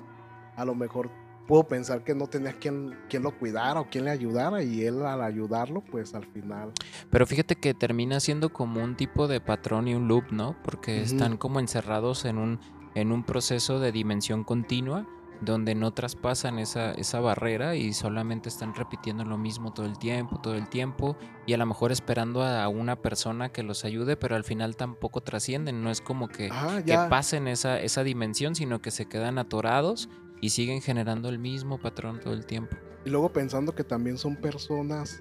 a 0.57 0.65
lo 0.65 0.75
mejor 0.75 1.11
puedo 1.49 1.65
pensar 1.65 2.05
que 2.05 2.15
no 2.15 2.27
tenía 2.29 2.53
quien, 2.53 2.97
quien 3.09 3.23
lo 3.23 3.37
cuidara 3.39 3.81
o 3.81 3.89
quien 3.91 4.05
le 4.05 4.11
ayudara, 4.11 4.63
y 4.63 4.85
él 4.85 5.05
al 5.05 5.23
ayudarlo, 5.23 5.83
pues 5.83 6.15
al 6.15 6.25
final. 6.27 6.73
Pero 7.11 7.27
fíjate 7.27 7.57
que 7.57 7.75
termina 7.75 8.21
siendo 8.21 8.53
como 8.53 8.83
un 8.83 8.97
tipo 8.97 9.29
de 9.29 9.41
patrón 9.41 9.89
y 9.89 9.95
un 9.95 10.09
loop, 10.09 10.31
¿no? 10.31 10.57
Porque 10.63 11.03
están 11.03 11.37
como 11.37 11.59
encerrados 11.61 12.25
en 12.25 12.39
un, 12.39 12.61
en 12.95 13.11
un 13.13 13.25
proceso 13.25 13.81
de 13.81 13.91
dimensión 13.93 14.45
continua 14.45 15.07
donde 15.45 15.75
no 15.75 15.93
traspasan 15.93 16.59
esa, 16.59 16.93
esa 16.93 17.21
barrera 17.21 17.75
y 17.75 17.93
solamente 17.93 18.49
están 18.49 18.75
repitiendo 18.75 19.25
lo 19.25 19.37
mismo 19.39 19.73
todo 19.73 19.87
el 19.87 19.99
tiempo, 19.99 20.41
todo 20.41 20.55
el 20.55 20.69
tiempo, 20.69 21.17
y 21.47 21.53
a 21.53 21.57
lo 21.59 21.67
mejor 21.67 21.91
esperando 21.91 22.45
a 22.45 22.69
una 22.69 22.97
persona 22.97 23.49
que 23.51 23.63
los 23.65 23.85
ayude, 23.85 24.17
pero 24.17 24.37
al 24.37 24.45
final 24.45 24.77
tampoco 24.77 25.21
trascienden, 25.21 25.83
no 25.83 25.91
es 25.91 26.01
como 26.01 26.29
que, 26.29 26.49
Ah, 26.53 26.81
que 26.87 26.95
pasen 27.11 27.49
esa, 27.49 27.81
esa 27.81 28.05
dimensión, 28.05 28.55
sino 28.55 28.81
que 28.81 28.91
se 28.93 29.07
quedan 29.07 29.39
atorados 29.39 30.09
y 30.41 30.51
siguen 30.51 30.81
generando 30.81 31.29
el 31.29 31.39
mismo 31.39 31.79
patrón 31.79 32.21
todo 32.21 32.35
el 32.35 32.47
tiempo. 32.47 32.77
Y 33.05 33.11
luego 33.11 33.33
pensando 33.33 33.75
que 33.75 33.83
también 33.83 34.19
son 34.19 34.37
personas 34.37 35.21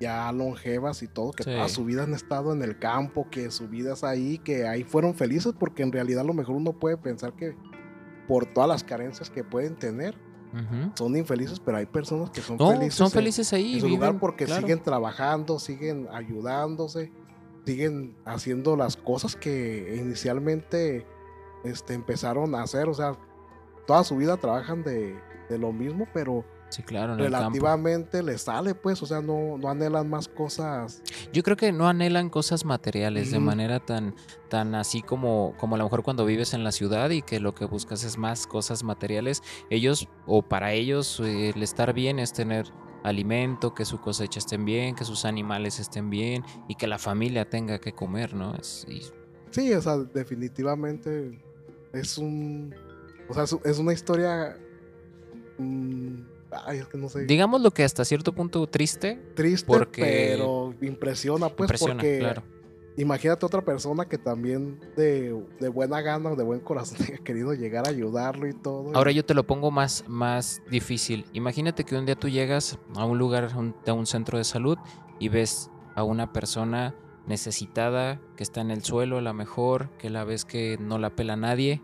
ya 0.00 0.32
longevas 0.32 1.02
y 1.02 1.08
todo, 1.08 1.30
que 1.32 1.44
Sí. 1.44 1.50
toda 1.52 1.68
su 1.68 1.84
vida 1.84 2.04
han 2.04 2.14
estado 2.14 2.52
en 2.54 2.62
el 2.62 2.78
campo, 2.78 3.28
que 3.30 3.50
su 3.50 3.68
vida 3.68 3.92
es 3.92 4.02
ahí, 4.02 4.38
que 4.38 4.66
ahí 4.66 4.82
fueron 4.82 5.14
felices, 5.14 5.52
porque 5.58 5.82
en 5.82 5.92
realidad 5.92 6.22
a 6.22 6.24
lo 6.24 6.32
mejor 6.32 6.56
uno 6.56 6.72
puede 6.72 6.96
pensar 6.96 7.34
que 7.36 7.54
por 8.28 8.46
todas 8.46 8.68
las 8.68 8.84
carencias 8.84 9.30
que 9.30 9.44
pueden 9.44 9.76
tener, 9.76 10.14
son 10.94 11.16
infelices, 11.16 11.60
pero 11.60 11.76
hay 11.78 11.86
personas 11.86 12.30
que 12.30 12.40
son 12.40 12.56
No, 12.56 12.70
felices. 12.72 12.94
son 12.94 13.06
en- 13.06 13.12
felices 13.12 13.52
ahí. 13.52 13.74
en 13.74 13.80
su 13.80 13.88
lugar 13.88 14.10
viven, 14.10 14.20
porque 14.20 14.46
claro. 14.46 14.60
siguen 14.62 14.82
trabajando, 14.82 15.60
siguen 15.60 16.08
ayudándose, 16.12 17.12
siguen 17.64 18.16
haciendo 18.24 18.74
las 18.76 18.96
cosas 18.96 19.36
que 19.36 19.96
inicialmente 20.00 21.06
este, 21.62 21.94
empezaron 21.94 22.54
a 22.56 22.62
hacer. 22.62 22.88
O 22.88 22.94
sea, 22.94 23.16
toda 23.86 24.02
su 24.02 24.16
vida 24.16 24.36
trabajan 24.38 24.82
de, 24.82 25.16
de 25.48 25.58
lo 25.58 25.72
mismo, 25.72 26.06
pero 26.12 26.44
Sí, 26.70 26.82
claro, 26.84 27.14
en 27.14 27.20
el 27.20 27.30
campo. 27.32 27.50
relativamente 27.50 28.22
les 28.22 28.42
sale, 28.42 28.74
pues, 28.74 29.02
o 29.02 29.06
sea, 29.06 29.20
no, 29.20 29.58
no 29.58 29.68
anhelan 29.68 30.08
más 30.08 30.28
cosas. 30.28 31.02
Yo 31.32 31.42
creo 31.42 31.56
que 31.56 31.72
no 31.72 31.88
anhelan 31.88 32.30
cosas 32.30 32.64
materiales 32.64 33.30
de 33.32 33.38
manera 33.40 33.80
tan, 33.80 34.14
tan 34.48 34.74
así 34.76 35.02
como, 35.02 35.54
como 35.58 35.74
a 35.74 35.78
lo 35.78 35.84
mejor 35.84 36.02
cuando 36.04 36.24
vives 36.24 36.54
en 36.54 36.62
la 36.64 36.70
ciudad 36.72 37.10
y 37.10 37.22
que 37.22 37.40
lo 37.40 37.54
que 37.54 37.64
buscas 37.64 38.04
es 38.04 38.16
más 38.18 38.46
cosas 38.46 38.84
materiales. 38.84 39.42
Ellos, 39.68 40.08
o 40.26 40.42
para 40.42 40.72
ellos, 40.72 41.18
el 41.20 41.60
estar 41.62 41.92
bien 41.92 42.18
es 42.20 42.32
tener 42.32 42.66
alimento, 43.02 43.74
que 43.74 43.84
su 43.84 43.98
cosecha 44.00 44.38
estén 44.38 44.64
bien, 44.64 44.94
que 44.94 45.04
sus 45.04 45.24
animales 45.24 45.80
estén 45.80 46.08
bien 46.08 46.44
y 46.68 46.76
que 46.76 46.86
la 46.86 46.98
familia 46.98 47.48
tenga 47.50 47.78
que 47.80 47.92
comer, 47.92 48.32
¿no? 48.34 48.54
Es- 48.54 48.86
y- 48.88 49.02
Sí, 49.50 49.72
o 49.74 49.82
sea, 49.82 49.96
definitivamente 49.96 51.42
es 51.92 52.16
un. 52.18 52.72
O 53.28 53.34
sea, 53.34 53.42
es, 53.42 53.56
es 53.64 53.78
una 53.80 53.92
historia. 53.92 54.56
mm, 55.58 56.29
ay, 56.66 56.78
es 56.78 56.86
que 56.86 56.98
no 56.98 57.08
sé. 57.08 57.24
digamos 57.24 57.60
lo 57.60 57.70
que 57.70 57.84
hasta 57.84 58.04
cierto 58.04 58.32
punto 58.32 58.66
triste, 58.66 59.20
triste, 59.34 59.66
porque- 59.66 60.02
pero 60.36 60.74
impresiona, 60.82 61.48
pues, 61.48 61.68
impresiona, 61.68 61.94
porque 61.94 62.18
claro. 62.18 62.42
imagínate 62.96 63.46
otra 63.46 63.62
persona 63.64 64.04
que 64.06 64.18
también 64.18 64.78
de, 64.96 65.34
de 65.60 65.68
buena 65.68 66.00
gana 66.02 66.30
o 66.30 66.36
de 66.36 66.42
buen 66.44 66.60
corazón 66.60 66.98
haya 67.08 67.18
querido 67.18 67.54
llegar 67.54 67.86
a 67.86 67.90
ayudarlo 67.90 68.46
y 68.48 68.52
todo. 68.54 68.90
Ahora 68.94 69.12
yo 69.12 69.24
te 69.24 69.34
lo 69.34 69.46
pongo 69.46 69.70
más, 69.70 70.04
más 70.08 70.62
difícil. 70.70 71.24
Imagínate 71.32 71.84
que 71.84 71.96
un 71.96 72.06
día 72.06 72.16
tú 72.16 72.28
llegas 72.28 72.78
a 72.96 73.04
un 73.04 73.18
lugar, 73.18 73.50
un- 73.56 73.74
a 73.86 73.92
un 73.92 74.06
centro 74.06 74.38
de 74.38 74.44
salud 74.44 74.76
y 75.18 75.28
ves 75.28 75.70
a 75.94 76.02
una 76.04 76.32
persona 76.32 76.94
necesitada 77.26 78.20
que 78.36 78.42
está 78.42 78.60
en 78.60 78.70
el 78.70 78.82
suelo, 78.84 79.18
a 79.18 79.20
la 79.22 79.32
mejor, 79.32 79.88
que 79.98 80.10
la 80.10 80.24
ves 80.24 80.44
que 80.44 80.76
no 80.80 80.98
la 80.98 81.10
pela 81.10 81.36
nadie. 81.36 81.80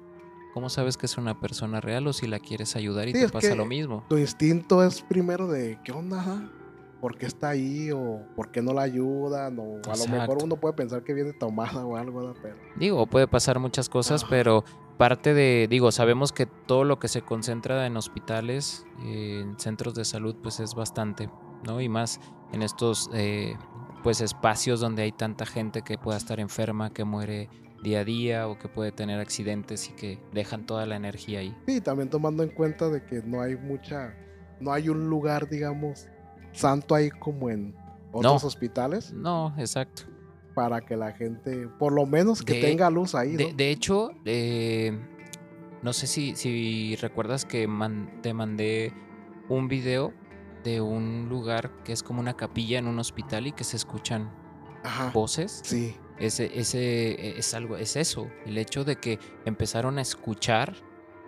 ¿Cómo 0.57 0.71
sabes 0.71 0.97
que 0.97 1.05
es 1.05 1.19
una 1.19 1.39
persona 1.39 1.83
real 1.83 2.07
o 2.07 2.15
si 2.15 2.27
la 2.27 2.39
quieres 2.39 2.77
ayudar 2.77 3.07
y 3.09 3.13
Sí, 3.13 3.27
te 3.27 3.29
pasa 3.29 3.55
lo 3.55 3.67
mismo? 3.67 4.07
tu 4.09 4.17
instinto 4.17 4.83
es 4.83 5.03
primero 5.03 5.49
de 5.49 5.79
qué 5.85 5.93
onda? 5.93 6.51
¿Por 6.99 7.19
qué 7.19 7.27
está 7.27 7.51
ahí? 7.51 7.91
¿O 7.93 8.23
por 8.35 8.51
qué 8.51 8.63
no 8.63 8.73
la 8.73 8.81
ayudan? 8.81 9.59
O 9.59 9.83
a 9.87 9.97
lo 9.99 10.07
mejor 10.09 10.39
uno 10.43 10.57
puede 10.57 10.73
pensar 10.73 11.05
que 11.05 11.13
viene 11.13 11.35
tomada 11.35 11.85
o 11.85 11.95
algo, 11.95 12.33
pero 12.41 12.57
Digo, 12.75 13.07
puede 13.07 13.29
pasar 13.29 13.59
muchas 13.59 13.91
cosas, 13.91 14.23
Ajá. 14.23 14.31
pero 14.31 14.65
parte 14.97 15.35
de, 15.35 15.67
digo, 15.69 15.93
sabemos 15.93 16.33
que 16.33 16.47
todo 16.47 16.85
lo 16.85 16.99
que 16.99 17.09
se 17.09 17.21
concentra 17.21 17.85
en 17.85 17.99
hospitales, 17.99 18.87
eh, 19.05 19.43
en 19.43 19.59
centros 19.59 19.95
de 19.95 20.07
salud, 20.07 20.37
pues 20.43 20.59
es 20.61 20.75
bastante, 20.75 21.29
¿no? 21.67 21.83
Y 21.83 21.91
más 21.91 22.19
en 22.55 22.63
estos, 22.63 23.11
eh, 23.13 23.59
pues 24.03 24.23
espacios 24.23 24.81
donde 24.81 25.03
hay 25.03 25.13
tanta 25.13 25.45
gente 25.45 25.83
que 25.83 25.99
pueda 25.99 26.17
estar 26.17 26.41
enferma, 26.41 26.89
que 26.95 27.05
muere 27.05 27.51
día 27.87 28.01
a 28.01 28.05
día 28.05 28.49
o 28.49 28.59
que 28.59 28.69
puede 28.69 28.91
tener 28.91 29.21
accidentes 29.21 29.89
y 29.89 29.93
que 29.93 30.19
dejan 30.33 30.67
toda 30.67 30.85
la 30.87 30.97
energía 30.97 31.39
ahí. 31.39 31.57
sí, 31.67 31.81
también 31.81 32.11
tomando 32.11 32.43
en 32.43 32.51
cuenta 32.51 32.89
de 32.91 33.05
que 33.05 33.23
no 33.23 33.41
hay 33.41 33.57
mucha, 33.57 34.13
no 34.61 34.73
hay 34.73 34.89
un 34.89 35.09
lugar, 35.09 35.49
digamos, 35.49 36.09
santo 36.53 36.95
ahí 36.97 37.11
como 37.11 37.49
en 37.49 37.75
otros 38.13 38.43
hospitales 38.45 39.13
No, 39.13 39.55
exacto. 39.57 40.03
para 40.55 40.81
que 40.81 40.97
la 40.97 41.13
gente, 41.13 41.69
por 41.79 41.93
lo 41.93 42.07
menos 42.07 42.43
que 42.43 42.55
De- 42.55 42.61
tenga 42.61 42.91
luz 42.91 43.15
ahí, 43.15 43.37
De, 43.37 43.71
hecho, 43.71 44.11
eh, 44.25 44.99
no 45.83 45.93
sé 45.93 46.07
si, 46.09 46.35
si 46.35 46.97
recuerdas 46.97 47.45
que 47.45 47.69
man- 47.69 48.21
te 48.23 48.35
mandé 48.35 48.93
un 49.49 49.69
video 49.69 50.13
de 50.65 50.81
un 50.81 51.29
lugar 51.29 51.71
que 51.85 51.93
es 51.93 52.03
como 52.03 52.19
una 52.19 52.35
capilla 52.35 52.79
en 52.81 52.89
un 52.89 52.99
hospital 52.99 53.47
y 53.47 53.53
que 53.53 53.63
se 53.63 53.77
escuchan 53.77 54.29
Ajá. 54.83 55.11
voces. 55.13 55.61
Sí. 55.63 55.95
Ese, 56.19 56.59
ese 56.59 57.39
es 57.39 57.55
algo, 57.55 57.77
es 57.77 57.97
eso. 57.97 58.31
El 58.45 58.59
hecho 58.59 58.85
de 58.85 58.97
que 58.97 59.19
empezaron 59.45 59.99
a 59.99 60.03
escuchar 60.03 60.75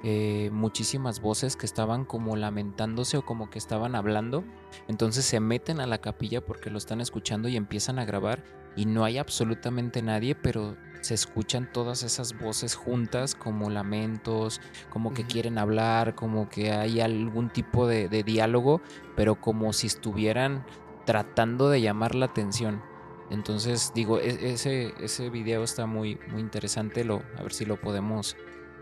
eh, 0.04 0.50
muchísimas 0.52 1.21
voces 1.21 1.57
que 1.57 1.66
estaban 1.66 2.04
como 2.04 2.37
lamentándose 2.37 3.16
o 3.16 3.25
como 3.25 3.50
que 3.50 3.59
estaban 3.59 3.97
hablando. 3.97 4.45
Entonces 4.87 5.25
se 5.25 5.40
meten 5.40 5.80
a 5.80 5.87
la 5.87 5.99
capilla 5.99 6.45
porque 6.45 6.71
lo 6.71 6.78
están 6.78 7.00
escuchando 7.00 7.49
y 7.49 7.57
empiezan 7.57 7.99
a 7.99 8.04
grabar 8.04 8.45
y 8.76 8.87
no 8.87 9.04
hay 9.04 9.18
absolutamente 9.18 10.02
nadie, 10.02 10.37
pero 10.37 10.76
se 11.00 11.14
escuchan 11.14 11.71
todas 11.73 12.04
esas 12.04 12.38
voces 12.38 12.76
juntas 12.76 13.35
como 13.35 13.71
lamentos, 13.71 14.60
como 14.89 15.15
que 15.15 15.25
quieren 15.25 15.58
hablar, 15.58 16.15
como 16.15 16.49
que 16.49 16.71
hay 16.73 17.00
algún 17.00 17.50
tipo 17.50 17.89
de, 17.89 18.08
de 18.08 18.23
diálogo, 18.23 18.80
pero 19.17 19.41
como 19.41 19.73
si 19.73 19.89
estuvieran 19.89 20.65
tratando 21.06 21.71
de 21.71 21.80
llamar 21.80 22.15
la 22.15 22.26
atención. 22.26 22.82
Entonces, 23.30 23.93
digo, 23.95 24.19
e- 24.19 24.52
ese, 24.52 24.95
ese 25.00 25.30
video 25.30 25.62
está 25.64 25.86
muy, 25.86 26.19
muy 26.30 26.41
interesante. 26.41 27.04
Lo, 27.04 27.23
a 27.36 27.43
ver 27.43 27.52
si 27.52 27.64
lo 27.64 27.76
podemos 27.76 28.36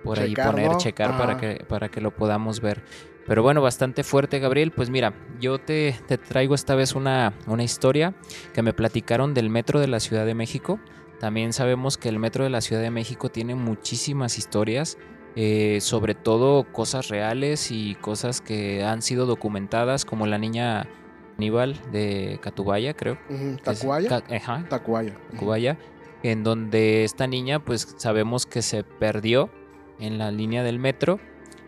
por 0.05 0.19
ahí 0.19 0.35
poner, 0.35 0.77
checar 0.77 1.17
para 1.17 1.37
que, 1.37 1.65
para 1.69 1.89
que 1.89 2.01
lo 2.01 2.11
podamos 2.13 2.61
ver. 2.61 2.83
Pero 3.27 3.43
bueno, 3.43 3.61
bastante 3.61 4.05
fuerte, 4.05 4.39
Gabriel. 4.39 4.71
Pues 4.71 4.89
mira, 4.89 5.13
yo 5.41 5.59
te, 5.59 5.99
te 6.07 6.17
traigo 6.17 6.55
esta 6.55 6.77
vez 6.77 6.95
una, 6.95 7.35
una 7.47 7.65
historia 7.65 8.15
que 8.55 8.63
me 8.63 8.73
platicaron 8.73 9.35
del 9.35 9.51
metro 9.51 9.81
de 9.81 9.89
la 9.89 9.99
Ciudad 9.99 10.25
de 10.25 10.35
México. 10.35 10.79
También 11.19 11.53
sabemos 11.53 11.97
que 11.97 12.09
el 12.09 12.19
metro 12.21 12.45
de 12.45 12.51
la 12.51 12.61
Ciudad 12.61 12.83
de 12.83 12.91
México 12.91 13.31
tiene 13.31 13.55
muchísimas 13.57 14.39
historias, 14.39 14.97
eh, 15.35 15.79
sobre 15.81 16.15
todo 16.15 16.71
cosas 16.73 17.09
reales 17.09 17.71
y 17.73 17.97
cosas 17.97 18.41
que 18.41 18.85
han 18.85 19.03
sido 19.03 19.27
documentadas, 19.27 20.05
como 20.05 20.27
la 20.27 20.39
niña 20.39 20.89
Aníbal 21.37 21.77
de 21.93 22.39
Catubaya, 22.43 22.95
creo. 22.95 23.19
Tacuaya. 23.63 24.23
Ajá, 24.31 24.67
Tacuaya. 24.69 25.17
Tacubaya, 25.31 25.79
en 26.23 26.45
donde 26.45 27.05
esta 27.05 27.27
niña 27.27 27.65
pues 27.65 27.95
sabemos 27.99 28.47
que 28.47 28.63
se 28.63 28.85
perdió 28.85 29.51
en 29.99 30.19
la 30.19 30.31
línea 30.31 30.63
del 30.63 30.79
metro 30.79 31.21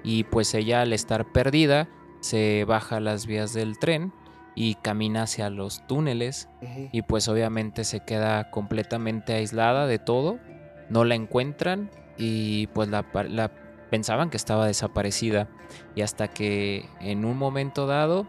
y 0.02 0.24
pues 0.24 0.54
ella 0.54 0.83
al 0.83 0.92
estar 0.92 1.31
perdida 1.33 1.88
se 2.20 2.64
baja 2.66 2.96
a 2.96 3.00
las 3.00 3.26
vías 3.26 3.52
del 3.52 3.78
tren 3.78 4.12
y 4.54 4.74
camina 4.76 5.22
hacia 5.22 5.50
los 5.50 5.87
túneles 5.87 6.48
y 6.92 7.02
pues 7.02 7.28
obviamente 7.28 7.85
se 7.85 8.00
queda 8.00 8.50
completamente 8.50 9.35
aislada 9.35 9.87
de 9.87 9.98
todo, 9.98 10.38
no 10.88 11.04
la 11.04 11.14
encuentran 11.14 11.90
y 12.16 12.66
pues 12.68 12.88
la 12.88 13.02
pensaban 13.90 14.31
que 14.31 14.37
estaba 14.37 14.66
desaparecida 14.66 15.48
y 15.94 16.02
hasta 16.02 16.28
que 16.28 16.88
en 17.00 17.24
un 17.24 17.37
momento 17.37 17.87
dado 17.87 18.26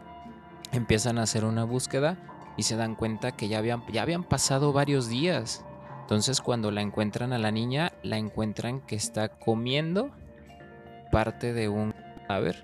empiezan 0.72 1.18
a 1.18 1.24
hacer 1.24 1.46
una 1.46 1.64
búsqueda 1.64 2.18
y 2.58 2.64
se 2.64 2.76
dan 2.76 2.96
cuenta 2.96 3.32
que 3.32 3.48
ya 3.48 3.60
habían, 3.60 3.84
ya 3.92 4.02
habían 4.02 4.24
pasado 4.24 4.74
varios 4.74 5.08
días. 5.08 5.64
Entonces 6.02 6.42
cuando 6.42 6.72
la 6.72 6.82
encuentran 6.82 7.34
a 7.34 7.38
la 7.38 7.52
niña, 7.52 7.94
la 8.04 8.18
encuentran 8.18 8.82
que 8.82 8.96
está 8.96 9.30
comiendo 9.30 10.10
parte 11.12 11.54
de 11.54 11.70
un 11.70 11.94
cadáver 12.28 12.64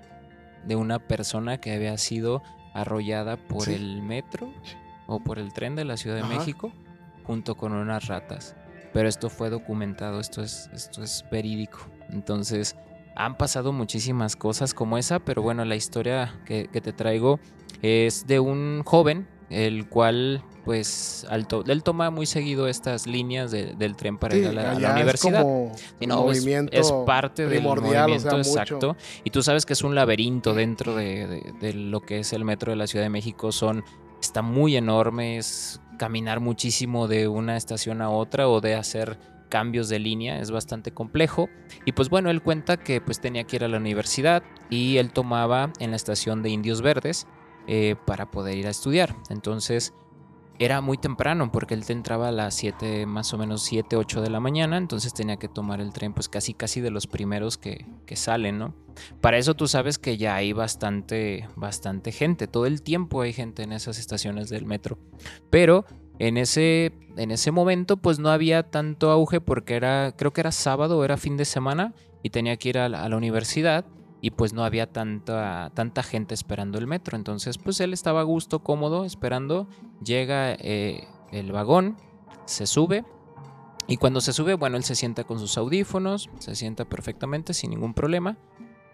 de 0.64 0.76
una 0.76 0.98
persona 0.98 1.58
que 1.58 1.72
había 1.74 1.96
sido 1.96 2.42
arrollada 2.74 3.36
por 3.36 3.62
Sí. 3.62 3.74
el 3.74 4.02
metro 4.02 4.52
o 5.06 5.20
por 5.20 5.38
el 5.38 5.52
tren 5.52 5.76
de 5.76 5.84
la 5.84 5.96
Ciudad 5.96 6.16
de 6.16 6.22
Ajá. 6.22 6.34
México 6.34 6.72
junto 7.24 7.56
con 7.56 7.72
unas 7.72 8.06
ratas. 8.08 8.54
Pero 8.92 9.08
esto 9.08 9.30
fue 9.30 9.50
documentado, 9.50 10.20
esto 10.20 10.42
es, 10.42 10.70
esto 10.72 11.02
es 11.02 11.24
verídico. 11.30 11.78
Entonces, 12.10 12.76
han 13.16 13.36
pasado 13.36 13.72
muchísimas 13.72 14.36
cosas 14.36 14.74
como 14.74 14.98
esa, 14.98 15.18
pero 15.18 15.42
bueno, 15.42 15.64
la 15.64 15.74
historia 15.76 16.34
que, 16.44 16.68
que 16.72 16.80
te 16.80 16.92
traigo 16.92 17.40
es 17.82 18.26
de 18.26 18.40
un 18.40 18.82
joven, 18.84 19.26
el 19.50 19.88
cual, 19.88 20.42
pues, 20.64 21.26
al 21.30 21.46
to- 21.46 21.64
él 21.66 21.82
toma 21.82 22.10
muy 22.10 22.26
seguido 22.26 22.68
estas 22.68 23.06
líneas 23.06 23.50
de- 23.50 23.74
del 23.74 23.96
tren 23.96 24.18
para 24.18 24.34
Sí, 24.34 24.40
ir 24.40 24.48
a 24.48 24.52
la, 24.52 24.60
a 24.60 24.64
la 24.64 24.70
allá 24.72 24.88
es 24.88 24.94
universidad. 24.94 25.42
como 25.42 25.72
no, 26.06 26.30
es- 26.30 26.38
movimiento 26.40 26.76
es, 26.76 26.92
parte 27.06 27.42
del 27.42 27.50
primordial, 27.52 28.10
o 28.10 28.18
sea, 28.18 28.32
movimiento 28.32 28.36
mucho. 28.38 28.50
exacto. 28.62 28.96
Y 29.24 29.30
tú 29.30 29.42
sabes 29.42 29.64
que 29.64 29.72
es 29.72 29.82
un 29.82 29.94
laberinto 29.94 30.52
dentro 30.54 30.94
de, 30.94 31.26
de- 31.26 31.52
de 31.60 31.72
lo 31.74 32.00
que 32.00 32.18
es 32.20 32.32
el 32.32 32.44
metro 32.44 32.70
de 32.72 32.76
la 32.76 32.86
Ciudad 32.86 33.04
de 33.04 33.10
México. 33.10 33.52
Son, 33.52 33.84
está 34.20 34.42
muy 34.42 34.76
enorme, 34.76 35.38
es 35.38 35.80
caminar 35.98 36.40
muchísimo 36.40 37.06
de 37.08 37.28
una 37.28 37.56
estación 37.56 38.02
a 38.02 38.10
otra 38.10 38.48
o 38.48 38.60
de 38.60 38.74
hacer 38.74 39.18
cambios 39.46 39.88
de 39.88 39.98
línea, 39.98 40.40
es 40.40 40.50
bastante 40.50 40.92
complejo. 40.92 41.48
Y 41.84 41.92
pues 41.92 42.08
bueno, 42.08 42.30
él 42.30 42.42
cuenta 42.42 42.76
que 42.76 43.00
pues 43.00 43.20
tenía 43.20 43.44
que 43.44 43.56
ir 43.56 43.64
a 43.64 43.68
la 43.68 43.78
universidad 43.78 44.42
y 44.70 44.98
él 44.98 45.12
tomaba 45.12 45.72
en 45.78 45.90
la 45.90 45.96
estación 45.96 46.42
de 46.42 46.50
Indios 46.50 46.82
Verdes 46.82 47.26
eh, 47.66 47.96
para 48.06 48.30
poder 48.30 48.56
ir 48.56 48.66
a 48.66 48.70
estudiar. 48.70 49.16
Entonces 49.30 49.92
era 50.58 50.80
muy 50.80 50.98
temprano 50.98 51.50
porque 51.52 51.74
él 51.74 51.84
te 51.84 51.92
entraba 51.92 52.28
a 52.28 52.32
las 52.32 52.54
7, 52.54 53.06
más 53.06 53.32
o 53.34 53.38
menos 53.38 53.62
7, 53.62 53.96
8 53.96 54.22
de 54.22 54.30
la 54.30 54.40
mañana, 54.40 54.78
entonces 54.78 55.12
tenía 55.12 55.36
que 55.36 55.48
tomar 55.48 55.80
el 55.80 55.92
tren 55.92 56.12
pues 56.14 56.28
casi 56.28 56.54
casi 56.54 56.80
de 56.80 56.90
los 56.90 57.06
primeros 57.06 57.58
que, 57.58 57.86
que 58.06 58.16
salen, 58.16 58.58
¿no? 58.58 58.74
Para 59.20 59.36
eso 59.36 59.54
tú 59.54 59.68
sabes 59.68 59.98
que 59.98 60.16
ya 60.16 60.34
hay 60.34 60.52
bastante, 60.52 61.48
bastante 61.56 62.12
gente, 62.12 62.46
todo 62.46 62.66
el 62.66 62.82
tiempo 62.82 63.20
hay 63.20 63.32
gente 63.32 63.62
en 63.62 63.72
esas 63.72 63.98
estaciones 63.98 64.48
del 64.48 64.64
metro, 64.64 64.98
pero 65.50 65.84
en 66.18 66.36
ese, 66.36 66.92
en 67.16 67.30
ese 67.30 67.50
momento 67.50 67.96
pues 67.96 68.18
no 68.18 68.30
había 68.30 68.62
tanto 68.70 69.10
auge 69.10 69.40
porque 69.40 69.74
era, 69.74 70.12
creo 70.16 70.32
que 70.32 70.40
era 70.40 70.52
sábado, 70.52 71.04
era 71.04 71.16
fin 71.16 71.36
de 71.36 71.44
semana 71.44 71.94
y 72.22 72.30
tenía 72.30 72.56
que 72.56 72.70
ir 72.70 72.78
a 72.78 72.88
la, 72.88 73.16
universidad 73.16 73.84
y 74.20 74.30
pues 74.30 74.52
no 74.52 74.64
había 74.64 74.90
tanta, 74.90 75.70
tanta 75.74 76.02
gente 76.02 76.34
esperando 76.34 76.78
el 76.78 76.86
metro. 76.86 77.16
Entonces 77.16 77.58
pues 77.58 77.80
él 77.80 77.92
estaba 77.92 78.20
a 78.20 78.24
gusto, 78.24 78.60
cómodo, 78.60 79.04
esperando. 79.04 79.68
Llega 80.02 80.52
eh, 80.52 81.06
el 81.32 81.52
vagón, 81.52 81.96
se 82.46 82.66
sube 82.66 83.04
y 83.86 83.98
cuando 83.98 84.20
se 84.20 84.32
sube, 84.32 84.54
bueno, 84.54 84.76
él 84.76 84.84
se 84.84 84.94
sienta 84.94 85.24
con 85.24 85.38
sus 85.38 85.56
audífonos, 85.58 86.28
se 86.38 86.56
sienta 86.56 86.84
perfectamente 86.84 87.54
sin 87.54 87.70
ningún 87.70 87.94
problema. 87.94 88.36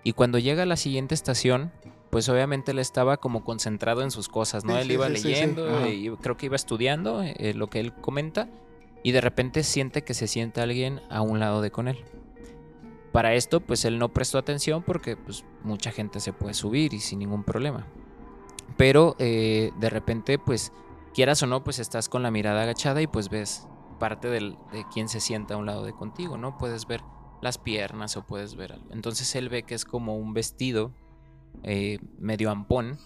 Y 0.04 0.12
cuando 0.12 0.38
llega 0.38 0.64
a 0.64 0.66
la 0.66 0.76
siguiente 0.76 1.14
estación, 1.14 1.72
pues 2.12 2.28
obviamente 2.28 2.72
él 2.72 2.78
estaba 2.78 3.16
como 3.16 3.42
concentrado 3.42 4.02
en 4.02 4.10
sus 4.10 4.28
cosas, 4.28 4.66
¿no? 4.66 4.74
Sí, 4.74 4.80
él 4.82 4.86
sí, 4.88 4.92
iba 4.92 5.06
sí, 5.06 5.12
leyendo, 5.14 5.66
Ajá. 5.66 5.88
y 5.88 6.10
creo 6.20 6.36
que 6.36 6.44
iba 6.44 6.56
estudiando 6.56 7.22
eh, 7.22 7.54
lo 7.54 7.68
que 7.70 7.80
él 7.80 7.94
comenta, 7.94 8.50
y 9.02 9.12
de 9.12 9.22
repente 9.22 9.62
siente 9.62 10.02
que 10.02 10.12
se 10.12 10.26
sienta 10.26 10.62
alguien 10.62 11.00
a 11.08 11.22
un 11.22 11.40
lado 11.40 11.62
de 11.62 11.70
con 11.70 11.88
él. 11.88 12.04
Para 13.12 13.32
esto, 13.32 13.60
pues 13.60 13.86
él 13.86 13.98
no 13.98 14.10
prestó 14.10 14.36
atención 14.36 14.82
porque 14.82 15.16
pues 15.16 15.44
mucha 15.64 15.90
gente 15.90 16.20
se 16.20 16.34
puede 16.34 16.52
subir 16.52 16.92
y 16.92 17.00
sin 17.00 17.18
ningún 17.18 17.44
problema. 17.44 17.86
Pero 18.76 19.16
eh, 19.18 19.72
de 19.80 19.88
repente, 19.90 20.38
pues 20.38 20.70
quieras 21.14 21.42
o 21.42 21.46
no, 21.46 21.64
pues 21.64 21.78
estás 21.78 22.10
con 22.10 22.22
la 22.22 22.30
mirada 22.30 22.62
agachada 22.62 23.00
y 23.00 23.06
pues 23.06 23.30
ves 23.30 23.66
parte 23.98 24.28
del- 24.28 24.58
de 24.70 24.84
quién 24.92 25.08
se 25.08 25.20
sienta 25.20 25.54
a 25.54 25.56
un 25.56 25.64
lado 25.66 25.82
de 25.84 25.94
contigo, 25.94 26.36
¿no? 26.36 26.58
Puedes 26.58 26.86
ver 26.86 27.00
las 27.40 27.56
piernas 27.56 28.16
o 28.18 28.22
puedes 28.26 28.54
ver 28.54 28.72
algo. 28.74 28.86
Entonces 28.92 29.34
él 29.34 29.48
ve 29.48 29.62
que 29.62 29.74
es 29.74 29.84
como 29.86 30.16
un 30.16 30.34
vestido 30.34 30.92
eh, 31.62 31.98
medio 32.18 32.50
ampón. 32.50 32.98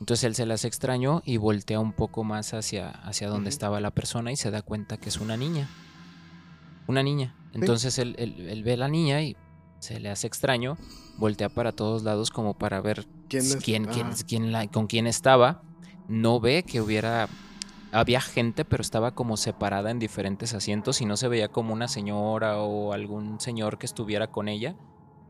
Entonces 0.00 0.24
él 0.24 0.34
se 0.34 0.46
le 0.46 0.54
hace 0.54 0.66
extraño 0.66 1.22
y 1.26 1.36
voltea 1.36 1.78
un 1.78 1.92
poco 1.92 2.24
más 2.24 2.54
hacia, 2.54 2.88
hacia 2.90 3.28
donde 3.28 3.50
estaba 3.50 3.80
la 3.80 3.90
persona 3.90 4.32
y 4.32 4.36
se 4.36 4.50
da 4.50 4.62
cuenta 4.62 4.96
que 4.96 5.10
es 5.10 5.18
una 5.18 5.36
niña. 5.36 5.68
Una 6.86 7.02
niña. 7.02 7.34
Entonces 7.52 7.98
él, 7.98 8.14
él- 8.18 8.48
él 8.48 8.62
ve 8.64 8.72
a 8.74 8.76
la 8.78 8.88
niña 8.88 9.22
y 9.22 9.36
se 9.78 10.00
le 10.00 10.10
hace 10.10 10.26
extraño, 10.26 10.76
voltea 11.18 11.48
para 11.48 11.72
todos 11.72 12.02
lados 12.02 12.30
como 12.30 12.54
para 12.56 12.80
ver 12.80 13.06
¿Quién 13.28 13.44
es? 13.44 13.56
quién, 13.56 13.86
quién- 14.26 14.52
la- 14.52 14.66
con 14.68 14.86
quién 14.86 15.06
estaba. 15.06 15.62
No 16.08 16.40
ve 16.40 16.64
que 16.64 16.80
hubiera. 16.80 17.28
Había 17.92 18.20
gente, 18.20 18.64
pero 18.64 18.82
estaba 18.82 19.14
como 19.14 19.36
separada 19.36 19.90
en 19.90 19.98
diferentes 19.98 20.54
asientos 20.54 21.00
y 21.00 21.06
no 21.06 21.16
se 21.16 21.28
veía 21.28 21.48
como 21.48 21.72
una 21.72 21.88
señora 21.88 22.58
o 22.60 22.92
algún 22.92 23.40
señor 23.40 23.78
que 23.78 23.86
estuviera 23.86 24.28
con 24.28 24.48
ella. 24.48 24.76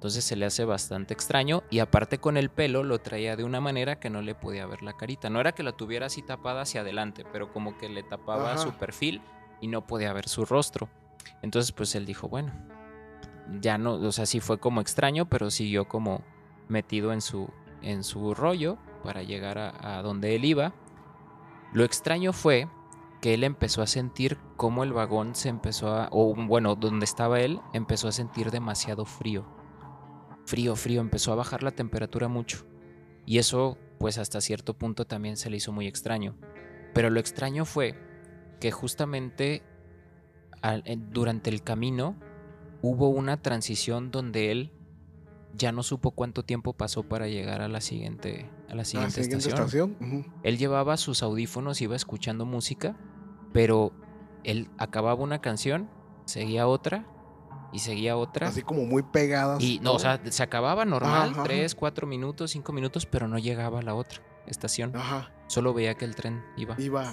Entonces 0.01 0.25
se 0.25 0.35
le 0.35 0.47
hace 0.47 0.65
bastante 0.65 1.13
extraño 1.13 1.63
y 1.69 1.81
aparte 1.81 2.17
con 2.17 2.39
el 2.39 2.49
pelo 2.49 2.83
lo 2.85 3.01
traía 3.01 3.37
de 3.37 3.45
una 3.45 3.61
manera 3.61 4.01
que 4.01 4.09
no 4.09 4.23
le 4.23 4.35
podía 4.35 4.65
ver 4.65 4.83
la 4.83 4.97
carita. 4.97 5.29
No 5.29 5.41
era 5.41 5.53
que 5.53 5.63
la 5.63 5.73
tuviera 5.73 6.07
así 6.07 6.23
tapada 6.23 6.63
hacia 6.63 6.81
adelante, 6.81 7.27
pero 7.31 7.53
como 7.53 7.77
que 7.77 7.91
le 7.91 8.03
tapaba 8.03 8.55
Ajá. 8.55 8.63
su 8.63 8.73
perfil 8.73 9.21
y 9.61 9.67
no 9.67 9.87
podía 9.87 10.15
ver 10.15 10.27
su 10.27 10.47
rostro. 10.47 10.89
Entonces 11.43 11.73
pues 11.73 11.95
él 11.95 12.07
dijo, 12.07 12.31
bueno, 12.31 12.51
ya 13.61 13.77
no, 13.77 13.93
o 13.93 14.11
sea, 14.11 14.25
sí 14.25 14.41
fue 14.41 14.59
como 14.59 14.81
extraño, 14.81 15.29
pero 15.29 15.51
siguió 15.51 15.87
como 15.87 16.23
metido 16.67 17.13
en 17.13 17.21
su, 17.21 17.51
en 17.83 18.03
su 18.03 18.33
rollo 18.35 18.79
para 19.05 19.23
llegar 19.23 19.59
a, 19.59 19.99
a 19.99 20.01
donde 20.01 20.35
él 20.35 20.47
iba. 20.47 20.73
Lo 21.75 21.85
extraño 21.85 22.33
fue 22.33 22.69
que 23.21 23.35
él 23.35 23.45
empezó 23.45 23.83
a 23.83 23.87
sentir 23.87 24.39
cómo 24.57 24.83
el 24.83 24.95
vagón 24.95 25.35
se 25.35 25.51
empezó 25.51 25.95
a, 25.95 26.09
o 26.11 26.35
bueno, 26.35 26.75
donde 26.75 27.05
estaba 27.05 27.41
él, 27.41 27.61
empezó 27.75 28.09
a 28.09 28.13
sentir 28.13 28.51
demasiado 28.51 29.05
frío. 29.05 29.60
Frío, 30.51 30.75
frío, 30.75 31.01
empezó 31.01 31.31
a 31.31 31.37
bajar 31.37 31.63
la 31.63 31.71
temperatura 31.71 32.27
mucho. 32.27 32.67
Y 33.25 33.39
eso, 33.39 33.79
pues 34.01 34.19
hasta 34.19 34.41
cierto 34.41 34.75
punto 34.75 35.05
también 35.05 35.37
se 35.37 35.49
le 35.49 35.59
hizo 35.59 35.71
muy 35.71 35.87
extraño. 35.87 36.35
Pero 36.93 37.09
lo 37.09 37.21
extraño 37.21 37.65
fue 37.65 37.95
que 38.59 38.73
justamente 38.73 39.63
al- 40.61 40.83
durante 41.13 41.51
el 41.51 41.63
camino 41.63 42.17
hubo 42.83 43.11
una 43.11 43.37
transición 43.41 44.11
donde 44.11 44.51
él 44.51 44.73
ya 45.55 45.71
no 45.71 45.85
supo 45.85 46.11
cuánto 46.11 46.43
tiempo 46.43 46.73
pasó 46.73 47.05
para 47.05 47.29
llegar 47.29 47.63
a 47.63 47.69
la 47.69 47.81
siguiente, 47.81 48.51
a 48.67 48.71
la 48.71 48.79
La 48.79 48.85
siguiente, 48.85 49.21
estación. 49.21 49.55
estación. 49.55 49.97
ujú. 50.01 50.25
Él 50.43 50.59
llevaba 50.59 50.97
sus 50.97 51.23
audífonos, 51.23 51.81
iba 51.81 51.95
escuchando 51.95 52.45
música, 52.45 52.97
pero 53.53 53.93
él 54.43 54.69
acababa 54.79 55.23
una 55.23 55.41
canción, 55.41 55.89
seguía 56.25 56.67
otra 56.67 57.07
y 57.73 57.79
seguía 57.81 58.17
otra. 58.17 58.49
Así 58.49 58.63
como 58.63 58.85
muy 58.85 59.03
pegadas. 59.03 59.63
y 59.63 59.79
no, 59.81 59.95
o 59.95 59.99
sea, 59.99 60.21
se 60.31 60.43
acababa 60.43 60.85
normal, 60.85 61.31
Ajá, 61.31 61.43
tres, 61.45 61.75
cuatro 61.75 62.07
minutos, 62.07 62.51
cinco 62.51 62.73
minutos, 62.73 63.07
pero 63.07 63.29
no 63.29 63.39
llegaba 63.39 63.79
a 63.81 63.83
la 63.83 63.95
otra 63.95 64.21
estación. 64.47 64.95
Ajá. 64.97 65.31
Solo 65.47 65.73
veía 65.75 65.95
que 65.95 66.05
el 66.05 66.15
tren 66.15 66.45
iba. 66.57 66.75
Iba. 66.81 67.13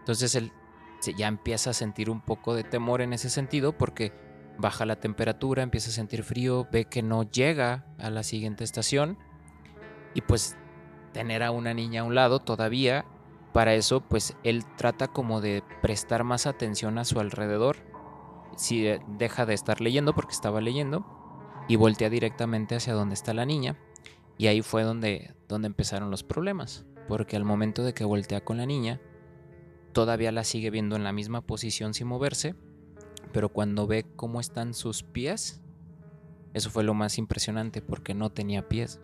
Entonces 0.00 0.34
él 0.34 0.52
se- 1.00 1.14
ya 1.14 1.28
empieza 1.28 1.70
a 1.70 1.72
sentir 1.74 2.10
un 2.10 2.20
poco 2.20 2.54
de 2.54 2.64
temor 2.64 3.00
en 3.00 3.12
ese 3.12 3.30
sentido 3.30 3.76
porque 3.76 4.12
baja 4.58 4.86
la 4.86 4.96
temperatura, 4.96 5.62
empieza 5.62 5.90
a 5.90 5.92
sentir 5.92 6.22
frío, 6.22 6.68
ve 6.70 6.84
que 6.84 7.02
no 7.02 7.22
llega 7.24 7.86
a 7.98 8.10
la 8.10 8.22
siguiente 8.22 8.62
estación 8.64 9.18
y 10.14 10.20
pues 10.20 10.56
tener 11.12 11.42
a 11.42 11.50
una 11.50 11.74
niña 11.74 12.02
a 12.02 12.04
un 12.04 12.14
lado 12.14 12.38
todavía, 12.40 13.04
para 13.52 13.74
eso 13.74 14.00
pues 14.00 14.36
él 14.44 14.64
trata 14.76 15.08
como 15.08 15.40
de 15.40 15.62
prestar 15.82 16.22
más 16.24 16.46
atención 16.46 16.98
a 16.98 17.04
su 17.04 17.18
alrededor. 17.20 17.76
Si 18.56 18.86
eh, 18.86 19.00
deja 19.08 19.46
de 19.46 19.54
estar 19.54 19.80
leyendo 19.80 20.14
porque 20.14 20.32
estaba 20.32 20.60
leyendo 20.60 21.04
y 21.68 21.76
voltea 21.76 22.10
directamente 22.10 22.76
hacia 22.76 22.94
donde 22.94 23.14
está 23.14 23.34
la 23.34 23.46
niña 23.46 23.78
y 24.36 24.48
ahí 24.48 24.62
fue 24.62 24.82
donde, 24.82 25.34
donde 25.48 25.66
empezaron 25.66 26.10
los 26.10 26.22
problemas, 26.22 26.84
porque 27.08 27.36
al 27.36 27.44
momento 27.44 27.82
de 27.82 27.94
que 27.94 28.04
voltea 28.04 28.44
con 28.44 28.56
la 28.56 28.66
niña, 28.66 29.00
todavía 29.92 30.32
la 30.32 30.44
sigue 30.44 30.70
viendo 30.70 30.96
en 30.96 31.04
la 31.04 31.12
misma 31.12 31.40
posición 31.40 31.94
sin 31.94 32.08
moverse, 32.08 32.54
pero 33.32 33.48
cuando 33.48 33.86
ve 33.86 34.04
cómo 34.16 34.40
están 34.40 34.74
sus 34.74 35.02
pies, 35.02 35.60
eso 36.52 36.70
fue 36.70 36.84
lo 36.84 36.94
más 36.94 37.18
impresionante 37.18 37.80
porque 37.82 38.14
no 38.14 38.30
tenía 38.30 38.68
pies. 38.68 39.00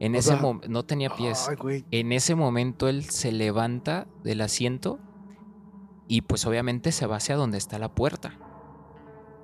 En 0.00 0.14
O 0.14 0.18
ese 0.18 0.36
momento 0.36 0.68
no 0.68 0.84
tenía 0.84 1.10
pies. 1.10 1.48
Ay. 1.64 1.84
En 1.90 2.12
ese 2.12 2.34
momento 2.34 2.88
él 2.88 3.04
se 3.04 3.32
levanta 3.32 4.06
del 4.22 4.40
asiento 4.40 4.98
y 6.08 6.22
pues 6.22 6.46
obviamente 6.46 6.92
se 6.92 7.06
va 7.06 7.16
hacia 7.16 7.36
donde 7.36 7.58
está 7.58 7.78
la 7.78 7.94
puerta. 7.94 8.38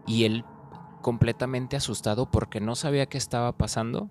Y 0.06 0.24
él 0.24 0.44
completamente 1.00 1.76
asustado 1.76 2.30
porque 2.30 2.60
no 2.60 2.74
sabía 2.74 3.06
qué 3.06 3.18
estaba 3.18 3.52
pasando. 3.52 4.10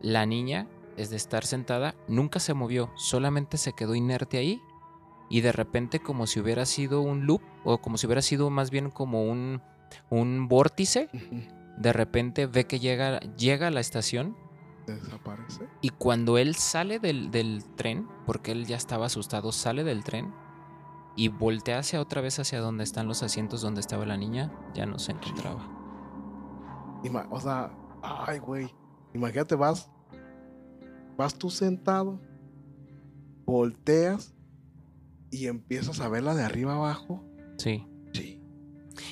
La 0.00 0.26
niña, 0.26 0.68
desde 0.96 1.16
estar 1.16 1.44
sentada, 1.44 1.94
nunca 2.08 2.40
se 2.40 2.54
movió, 2.54 2.90
solamente 2.96 3.56
se 3.56 3.72
quedó 3.72 3.94
inerte 3.94 4.38
ahí 4.38 4.60
y 5.30 5.40
de 5.40 5.52
repente 5.52 6.00
como 6.00 6.26
si 6.26 6.40
hubiera 6.40 6.66
sido 6.66 7.00
un 7.00 7.26
loop 7.26 7.40
o 7.64 7.78
como 7.78 7.96
si 7.96 8.06
hubiera 8.06 8.22
sido 8.22 8.50
más 8.50 8.70
bien 8.70 8.90
como 8.90 9.24
un, 9.24 9.62
un 10.10 10.48
vórtice, 10.48 11.08
de 11.78 11.92
repente 11.92 12.46
ve 12.46 12.66
que 12.66 12.80
llega, 12.80 13.20
llega 13.20 13.68
a 13.68 13.70
la 13.70 13.80
estación 13.80 14.36
Desaparece. 14.86 15.68
y 15.80 15.90
cuando 15.90 16.36
él 16.36 16.56
sale 16.56 16.98
del, 16.98 17.30
del 17.30 17.64
tren, 17.76 18.08
porque 18.26 18.52
él 18.52 18.66
ya 18.66 18.76
estaba 18.76 19.06
asustado, 19.06 19.52
sale 19.52 19.84
del 19.84 20.02
tren 20.02 20.34
y 21.16 21.28
voltea 21.28 21.78
hacia 21.80 22.00
otra 22.00 22.20
vez 22.20 22.38
hacia 22.38 22.60
donde 22.60 22.84
están 22.84 23.06
los 23.08 23.22
asientos 23.22 23.60
donde 23.60 23.80
estaba 23.80 24.06
la 24.06 24.16
niña, 24.16 24.52
ya 24.74 24.86
no 24.86 24.98
se 24.98 25.12
encontraba. 25.12 25.68
Ima- 27.04 27.26
o 27.30 27.40
sea, 27.40 27.72
ay, 28.02 28.38
güey. 28.38 28.68
Imagínate, 29.14 29.54
vas. 29.54 29.90
Vas 31.16 31.34
tú 31.34 31.50
sentado. 31.50 32.20
Volteas. 33.44 34.34
Y 35.30 35.46
empiezas 35.46 36.00
a 36.00 36.08
verla 36.08 36.34
de 36.34 36.42
arriba 36.42 36.74
abajo. 36.74 37.24
Sí. 37.58 37.86
Sí. 38.12 38.40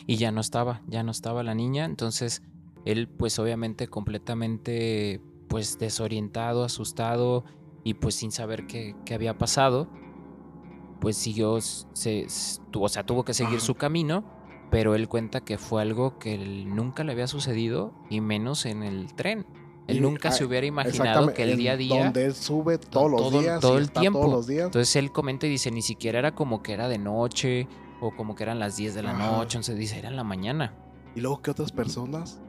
Y 0.07 0.17
ya 0.17 0.31
no 0.33 0.41
estaba, 0.41 0.83
ya 0.87 1.03
no 1.03 1.11
estaba 1.11 1.43
la 1.43 1.55
niña, 1.55 1.85
entonces 1.87 2.43
él 2.85 3.09
pues 3.09 3.39
obviamente 3.39 3.89
completamente 3.89 5.23
pues 5.49 5.79
desorientado, 5.79 6.65
asustado 6.65 7.45
y 7.85 7.95
pues 7.95 8.15
sin 8.15 8.31
saber 8.31 8.67
qué, 8.67 8.95
qué 9.07 9.15
había 9.15 9.39
pasado, 9.39 9.89
pues 11.01 11.17
siguió, 11.17 11.61
se, 11.61 12.27
o 12.75 12.89
sea, 12.89 13.05
tuvo 13.05 13.25
que 13.25 13.35
seguir 13.35 13.61
su 13.61 13.75
camino, 13.75 14.25
pero 14.71 14.95
él 14.95 15.09
cuenta 15.09 15.41
que 15.41 15.59
fue 15.59 15.83
algo 15.83 16.19
que 16.19 16.35
él 16.35 16.75
nunca 16.75 17.03
le 17.05 17.13
había 17.13 17.27
sucedido 17.27 17.93
y 18.11 18.21
menos 18.21 18.67
en 18.67 18.83
el 18.83 19.15
tren. 19.15 19.47
Él 19.89 19.97
Y- 19.97 20.01
nunca 20.01 20.31
se 20.31 20.45
ah, 20.45 20.47
hubiera 20.47 20.67
imaginado 20.67 21.33
que 21.35 21.43
el 21.43 21.57
día 21.57 21.73
a 21.73 21.77
día... 21.77 22.05
Donde 22.05 22.27
él 22.27 22.35
sube 22.35 22.79
todos 22.79 23.11
los 23.11 23.21
todo- 23.23 23.41
días. 23.41 23.61
todo 23.61 23.79
el 23.79 23.91
tiempo. 23.91 24.21
Todos 24.21 24.33
los 24.33 24.47
días. 24.47 24.67
Entonces 24.67 24.95
él 24.97 25.11
comenta 25.11 25.47
y 25.47 25.51
dice, 25.51 25.71
ni 25.73 25.83
siquiera 25.83 26.19
era 26.21 26.35
como 26.35 26.63
que 26.63 26.75
era 26.75 26.87
de 26.89 26.99
noche 26.99 27.67
o 28.01 28.15
como 28.15 28.35
que 28.37 28.45
eran 28.45 28.59
las 28.61 28.77
10 28.77 28.95
de 28.95 29.03
la 29.03 29.11
Ajá. 29.13 29.27
noche, 29.39 29.57
entonces 29.59 29.77
dice, 29.77 29.99
era 29.99 30.09
en 30.09 30.17
la 30.17 30.23
mañana. 30.25 30.75
Y 31.17 31.21
luego 31.21 31.43
que 31.43 31.51
otras 31.51 31.73
personas 31.73 32.41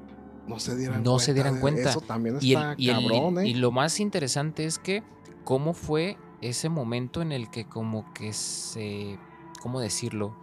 no 0.46 0.60
se 0.60 0.76
dieran 0.78 0.98
No 1.04 1.12
cuenta. 1.14 1.26
se 1.26 1.34
dieran 1.34 1.60
cuenta. 1.60 1.90
Eso 1.90 2.02
también 2.02 2.38
Y, 2.42 2.54
el- 2.54 2.60
está 2.60 2.76
y 2.78 2.90
el- 2.90 2.96
cabrón, 3.10 3.40
¿eh? 3.40 3.48
y 3.48 3.54
lo 3.56 3.72
más 3.72 4.00
interesante 4.00 4.66
es 4.66 4.78
que 4.78 5.02
cómo 5.44 5.74
fue 5.74 6.18
ese 6.42 6.70
momento 6.70 7.22
en 7.22 7.32
el 7.32 7.50
que 7.50 7.66
como 7.66 8.12
que 8.14 8.34
se, 8.34 9.18
¿cómo 9.62 9.80
decirlo? 9.80 10.36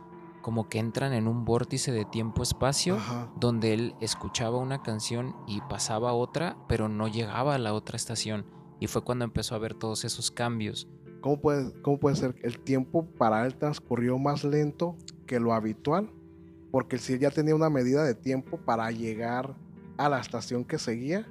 Como 0.43 0.69
que 0.69 0.79
entran 0.79 1.13
en 1.13 1.27
un 1.27 1.45
vórtice 1.45 1.93
de 1.93 2.05
tiempo-espacio 2.05 2.99
donde 3.37 3.75
él 3.75 3.95
escuchaba 4.01 4.59
una 4.59 4.83
canción 4.83 5.35
y 5.47 5.61
pasaba 5.63 6.13
otra, 6.13 6.57
pero 6.69 6.89
no 6.89 7.09
llegaba 7.09 7.55
a 7.55 7.59
la 7.59 7.75
otra 7.75 7.97
estación. 7.97 8.47
Y 8.81 8.87
fue 8.87 9.03
cuando 9.03 9.25
empezó 9.25 9.55
a 9.55 9.59
ver 9.59 9.75
todos 9.75 10.05
esos 10.05 10.31
cambios. 10.31 10.89
¿Cómo 11.21 11.41
puede, 11.41 11.73
¿Cómo 11.83 11.99
puede 11.99 12.17
ser? 12.17 12.37
El 12.43 12.61
tiempo 12.61 13.05
para 13.05 13.45
él 13.45 13.57
transcurrió 13.57 14.19
más 14.19 14.45
lento 14.45 14.97
que 15.27 15.41
lo 15.41 15.53
habitual. 15.53 16.11
Porque 16.71 16.99
si 16.99 17.15
él 17.15 17.19
ya 17.19 17.31
tenía 17.31 17.57
una 17.57 17.71
medida 17.71 18.05
de 18.05 18.15
tiempo 18.15 18.59
para 18.59 18.91
llegar 18.93 19.57
a 19.97 20.09
la 20.09 20.21
estación 20.21 20.65
que 20.65 20.79
seguía, 20.79 21.27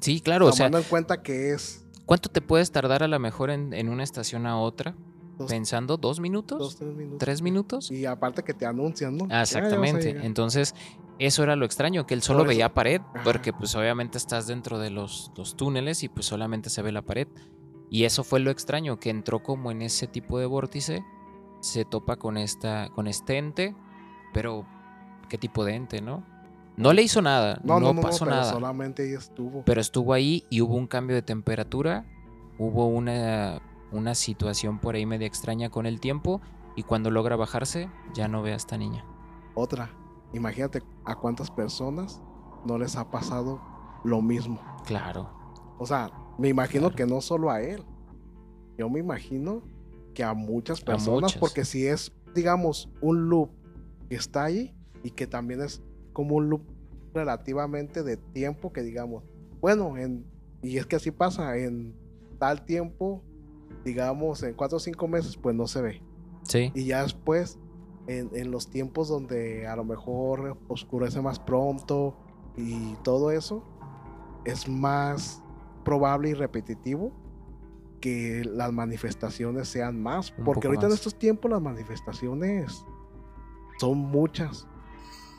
Sí, 0.00 0.20
claro, 0.20 0.46
o 0.46 0.52
sea, 0.52 0.66
tomando 0.66 0.78
en 0.78 0.84
cuenta 0.84 1.22
que 1.22 1.52
es 1.52 1.79
¿cuánto 2.10 2.28
te 2.28 2.40
puedes 2.40 2.72
tardar 2.72 3.04
a 3.04 3.06
lo 3.06 3.20
mejor 3.20 3.50
en, 3.50 3.72
en 3.72 3.88
una 3.88 4.02
estación 4.02 4.44
a 4.44 4.58
otra? 4.58 4.96
Dos- 5.38 5.48
pensando 5.48 5.96
dos 5.96 6.18
minutos, 6.18 6.58
Dos, 6.58 6.76
tres 6.76 6.92
minutos. 6.92 7.18
tres 7.20 7.40
minutos. 7.40 7.90
Y 7.92 8.04
aparte 8.04 8.42
que 8.42 8.52
te 8.52 8.66
anuncian, 8.66 9.16
¿no? 9.16 9.28
Ya, 9.28 9.34
ya 9.36 9.42
Exactamente. 9.42 10.26
Entonces, 10.26 10.74
eso 11.20 11.44
era 11.44 11.54
lo 11.54 11.64
extraño, 11.64 12.06
que 12.06 12.14
él 12.14 12.22
solo 12.22 12.44
veía 12.44 12.74
pared, 12.74 13.00
Ajá. 13.14 13.22
porque 13.22 13.52
pues 13.52 13.76
obviamente 13.76 14.18
estás 14.18 14.48
dentro 14.48 14.80
de 14.80 14.90
los, 14.90 15.30
los 15.36 15.54
túneles 15.56 16.02
y 16.02 16.08
pues 16.08 16.26
solamente 16.26 16.68
se 16.68 16.82
ve 16.82 16.90
la 16.90 17.02
pared. 17.02 17.28
Y 17.90 18.04
eso 18.06 18.24
fue 18.24 18.40
lo 18.40 18.50
extraño, 18.50 18.98
que 18.98 19.10
entró 19.10 19.40
como 19.44 19.70
en 19.70 19.80
ese 19.82 20.08
tipo 20.08 20.40
de 20.40 20.46
vórtice, 20.46 21.04
se 21.60 21.84
topa 21.84 22.16
con 22.16 22.36
esta, 22.36 22.88
con 22.90 23.06
este 23.06 23.38
ente, 23.38 23.76
pero 24.34 24.66
¿qué 25.28 25.38
tipo 25.38 25.64
de 25.64 25.74
ente, 25.76 26.02
no? 26.02 26.26
No 26.80 26.92
le 26.92 27.02
hizo 27.02 27.20
nada, 27.22 27.60
no, 27.62 27.74
No, 27.74 27.88
no, 27.88 27.94
no, 27.94 28.00
pasó 28.02 28.24
pero 28.24 28.36
nada. 28.36 28.52
solamente 28.52 29.02
ahí 29.04 29.12
estuvo. 29.12 29.62
Pero 29.64 29.80
estuvo 29.80 30.12
ahí 30.12 30.44
y 30.50 30.60
hubo 30.62 30.74
un 30.74 30.86
cambio 30.86 31.14
de 31.16 31.22
temperatura, 31.22 32.04
hubo 32.58 32.86
una, 32.86 33.60
una 33.92 34.14
situación 34.14 34.78
por 34.78 34.94
ahí 34.94 35.06
media 35.06 35.26
extraña 35.26 35.70
con 35.70 35.86
el 35.86 36.00
tiempo 36.00 36.40
y 36.76 36.82
cuando 36.82 37.10
logra 37.10 37.36
bajarse 37.36 37.88
ya 38.14 38.28
no 38.28 38.42
ve 38.42 38.52
a 38.52 38.56
esta 38.56 38.78
niña. 38.78 39.04
Otra, 39.54 39.90
imagínate 40.32 40.82
a 41.04 41.14
cuántas 41.16 41.50
personas 41.50 42.20
no 42.64 42.78
les 42.78 42.96
ha 42.96 43.10
pasado 43.10 43.60
lo 44.04 44.22
mismo. 44.22 44.60
Claro. 44.86 45.30
O 45.78 45.86
sea, 45.86 46.10
me 46.38 46.48
imagino 46.48 46.88
Claro. 46.90 46.96
que 46.96 47.06
no 47.06 47.20
solo 47.20 47.50
a 47.50 47.60
él. 47.60 47.82
Yo 48.78 48.88
me 48.88 49.00
imagino 49.00 49.62
que 50.14 50.24
a 50.24 50.32
muchas 50.34 50.80
personas, 50.80 51.22
muchas. 51.22 51.38
porque 51.38 51.64
si 51.64 51.86
es, 51.86 52.12
digamos, 52.34 52.88
un 53.02 53.28
loop 53.28 53.50
que 54.08 54.16
está 54.16 54.44
ahí 54.44 54.74
y 55.02 55.10
que 55.10 55.26
también 55.26 55.60
es 55.62 55.82
como 56.12 56.36
un 56.36 56.50
loop 56.50 56.62
relativamente 57.14 58.02
de 58.02 58.16
tiempo 58.16 58.72
que 58.72 58.82
digamos, 58.82 59.24
bueno, 59.60 59.96
en, 59.96 60.24
y 60.62 60.78
es 60.78 60.86
que 60.86 60.96
así 60.96 61.10
pasa, 61.10 61.56
en 61.56 61.94
tal 62.38 62.64
tiempo, 62.64 63.22
digamos, 63.84 64.42
en 64.42 64.54
cuatro 64.54 64.76
o 64.76 64.80
cinco 64.80 65.08
meses, 65.08 65.36
pues 65.36 65.54
no 65.54 65.66
se 65.66 65.82
ve. 65.82 66.02
Sí. 66.42 66.72
Y 66.74 66.84
ya 66.84 67.02
después, 67.02 67.58
en, 68.06 68.30
en 68.32 68.50
los 68.50 68.68
tiempos 68.70 69.08
donde 69.08 69.66
a 69.66 69.76
lo 69.76 69.84
mejor 69.84 70.56
oscurece 70.68 71.20
más 71.20 71.38
pronto 71.38 72.16
y 72.56 72.94
todo 73.02 73.30
eso, 73.30 73.62
es 74.44 74.68
más 74.68 75.42
probable 75.84 76.30
y 76.30 76.34
repetitivo 76.34 77.12
que 78.00 78.42
las 78.44 78.72
manifestaciones 78.72 79.68
sean 79.68 80.02
más. 80.02 80.32
Un 80.38 80.44
Porque 80.44 80.66
ahorita 80.66 80.86
en 80.86 80.90
más. 80.90 80.98
estos 80.98 81.18
tiempos 81.18 81.50
las 81.50 81.60
manifestaciones 81.60 82.84
son 83.78 83.98
muchas. 83.98 84.66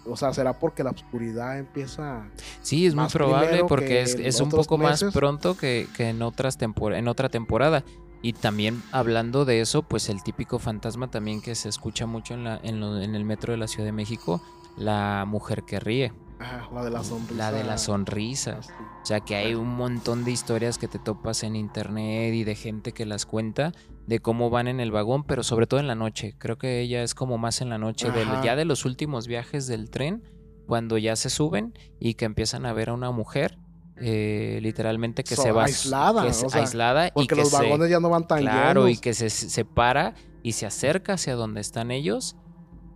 O 0.06 0.16
sea, 0.16 0.34
será 0.34 0.58
porque 0.60 0.84
la 0.84 0.90
oscuridad 0.92 1.60
empieza... 1.60 2.28
Sí, 2.62 2.86
es 2.88 2.96
muy 2.96 3.04
probable 3.14 3.64
porque 3.68 3.86
que 3.88 4.02
es, 4.02 4.42
un 4.42 4.50
poco 4.50 4.78
más 4.78 5.00
pronto 5.14 5.56
que, 5.56 5.88
que 5.96 6.10
en, 6.10 6.22
otras 6.22 6.60
tempor- 6.60 6.96
en 6.96 7.08
otra 7.08 7.30
temporada. 7.30 7.84
Y 8.24 8.34
también 8.34 8.82
hablando 8.92 9.46
de 9.46 9.62
eso, 9.62 9.84
pues 9.84 10.10
el 10.10 10.22
típico 10.24 10.60
fantasma 10.60 11.10
también 11.10 11.42
que 11.42 11.56
se 11.56 11.70
escucha 11.70 12.06
mucho 12.06 12.34
en, 12.36 12.44
la, 12.44 12.60
en, 12.64 12.80
lo- 12.80 13.02
en 13.02 13.16
el 13.16 13.26
metro 13.26 13.52
de 13.52 13.58
la 13.58 13.68
Ciudad 13.68 13.86
de 13.86 13.92
México, 13.92 14.42
la 14.78 15.26
mujer 15.28 15.64
que 15.64 15.80
ríe, 15.80 16.14
ah, 16.42 16.70
la 16.74 16.84
de 16.84 16.90
la 16.92 17.04
sonrisa. 17.04 17.36
la 17.36 17.52
de 17.52 17.64
la 17.64 17.78
sonrisa. 17.78 18.58
así. 18.60 18.72
O 19.02 19.06
sea 19.06 19.20
que 19.22 19.36
hay 19.36 19.56
un 19.56 19.70
montón 19.76 20.24
de 20.26 20.32
historias 20.32 20.78
que 20.78 20.88
te 20.88 21.00
topas 21.00 21.44
en 21.44 21.56
internet 21.56 22.34
y 22.34 22.44
de 22.44 22.56
gente 22.56 22.92
que 22.92 23.06
las 23.06 23.26
cuenta 23.26 23.72
de 24.08 24.20
cómo 24.20 24.50
van 24.50 24.68
en 24.68 24.80
el 24.80 24.92
vagón, 24.92 25.24
pero 25.24 25.44
sobre 25.44 25.68
todo 25.68 25.80
en 25.80 25.88
la 25.88 25.96
noche. 25.96 26.36
Creo 26.38 26.58
que 26.58 26.82
ella 26.82 27.04
es 27.04 27.16
como 27.16 27.38
más 27.38 27.62
en 27.62 27.70
la 27.70 27.78
noche, 27.78 28.08
Ajá. 28.10 28.44
ya 28.44 28.56
de 28.56 28.66
los 28.66 28.86
últimos 28.86 29.28
viajes 29.28 29.68
del 29.68 29.90
tren, 29.90 30.24
cuando 30.68 30.98
ya 30.98 31.16
se 31.16 31.30
suben 31.30 31.74
y 32.00 32.14
que 32.16 32.26
empiezan 32.26 32.66
a 32.66 32.74
ver 32.74 32.90
a 32.90 32.94
una 32.94 33.12
mujer, 33.12 33.58
eh, 33.98 34.60
literalmente 34.62 35.24
que 35.24 35.36
So- 35.36 35.44
se 35.44 35.52
va 35.52 35.66
aislada, 35.66 36.24
que 36.24 36.30
es 36.30 36.44
o 36.44 36.50
sea, 36.50 36.62
aislada 36.62 37.08
y 37.08 37.12
Porque 37.12 37.28
que 37.30 37.36
los 37.36 37.50
se- 37.50 37.58
vagones 37.58 37.90
ya 37.90 38.00
no 38.00 38.10
van 38.10 38.28
tan 38.28 38.40
claro 38.42 38.88
y 38.88 38.98
que 38.98 39.14
se 39.14 39.30
se 39.30 39.50
separa 39.50 40.16
y 40.44 40.54
se 40.54 40.66
acerca 40.66 41.14
hacia 41.14 41.36
donde 41.36 41.62
están 41.62 41.92
ellos. 41.92 42.36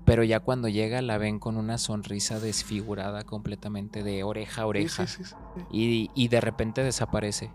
Pero 0.05 0.23
ya 0.23 0.39
cuando 0.39 0.67
llega 0.69 1.01
la 1.01 1.17
ven 1.17 1.39
con 1.39 1.57
una 1.57 1.77
sonrisa 1.77 2.39
desfigurada 2.39 3.23
completamente 3.23 4.03
de 4.03 4.23
oreja 4.23 4.61
a 4.63 4.67
oreja 4.67 5.07
sí, 5.07 5.23
sí, 5.23 5.35
sí, 5.55 5.61
y, 5.71 6.11
y 6.13 6.27
de 6.27 6.41
repente 6.41 6.83
desaparece. 6.83 7.49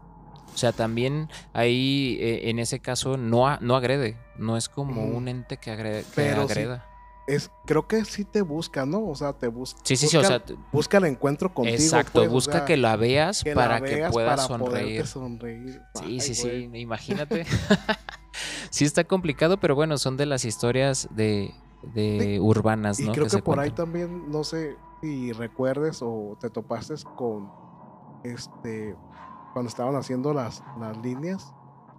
O 0.53 0.57
sea, 0.57 0.73
también 0.73 1.29
ahí 1.53 2.19
eh, 2.21 2.51
en 2.51 2.59
ese 2.59 2.81
caso 2.81 3.17
no, 3.17 3.47
a- 3.47 3.59
no 3.61 3.77
agrede, 3.77 4.17
no 4.37 4.57
es 4.57 4.69
como 4.69 5.07
Ujú. 5.07 5.17
un 5.19 5.29
ente 5.29 5.57
que, 5.59 5.71
agre- 5.73 6.03
que 6.05 6.11
Pero 6.17 6.43
agreda. 6.43 6.87
Es, 7.29 7.49
creo 7.65 7.87
que 7.87 8.05
sí 8.05 8.25
te 8.25 8.43
busca, 8.43 8.85
¿no? 8.85 9.07
O 9.07 9.15
sea, 9.15 9.33
te 9.33 9.47
busca. 9.47 9.79
Sí, 9.85 9.97
sí, 9.97 10.09
sí, 10.09 10.17
busca, 10.17 10.35
o 10.35 10.47
sea, 10.47 10.57
busca 10.73 10.99
el 10.99 11.05
encuentro 11.05 11.55
contigo. 11.55 11.77
exacto, 11.77 12.13
pues, 12.23 12.29
o 12.29 12.33
busca 12.33 12.53
sea, 12.59 12.65
que 12.65 12.77
la 12.77 12.97
veas 12.97 13.45
que 13.45 13.55
la 13.55 13.63
para 13.79 13.81
que 13.81 14.09
puedas 14.11 14.49
para 14.49 14.49
sonreír. 14.49 15.07
sonreír. 15.07 15.81
Sí, 15.95 16.19
Ay, 16.19 16.21
sí, 16.21 16.43
güey. 16.43 16.69
sí, 16.73 16.79
imagínate. 16.81 17.47
sí 18.71 18.85
está 18.85 19.05
complicado, 19.05 19.59
pero 19.61 19.77
bueno, 19.77 19.97
son 19.99 20.17
de 20.17 20.27
las 20.27 20.45
historias 20.45 21.07
de, 21.13 21.55
de 21.83 22.19
Sí, 22.35 22.39
urbanas, 22.39 23.01
Y 23.01 23.07
¿no? 23.07 23.13
creo 23.13 23.27
que, 23.27 23.39
por 23.43 23.59
ahí 23.61 23.71
también, 23.71 24.31
no 24.31 24.45
sé 24.45 24.77
si 25.01 25.33
recuerdes 25.33 26.01
o 26.03 26.37
te 26.41 26.51
topaste 26.51 26.95
con 27.17 27.51
este 28.25 28.95
cuando 29.53 29.69
estaban 29.69 29.97
haciendo 29.97 30.33
las, 30.35 30.63
las 30.79 30.97
líneas. 30.99 31.53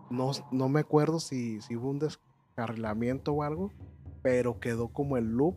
No, 0.10 0.32
no 0.52 0.70
me 0.70 0.82
acuerdo 0.82 1.20
si, 1.20 1.62
si 1.62 1.76
hubo 1.76 1.90
un 1.90 2.00
descarrilamiento 2.00 3.34
o 3.34 3.44
algo, 3.44 3.72
pero 4.22 4.60
quedó 4.60 4.90
como 4.90 5.18
el 5.18 5.32
loop 5.32 5.56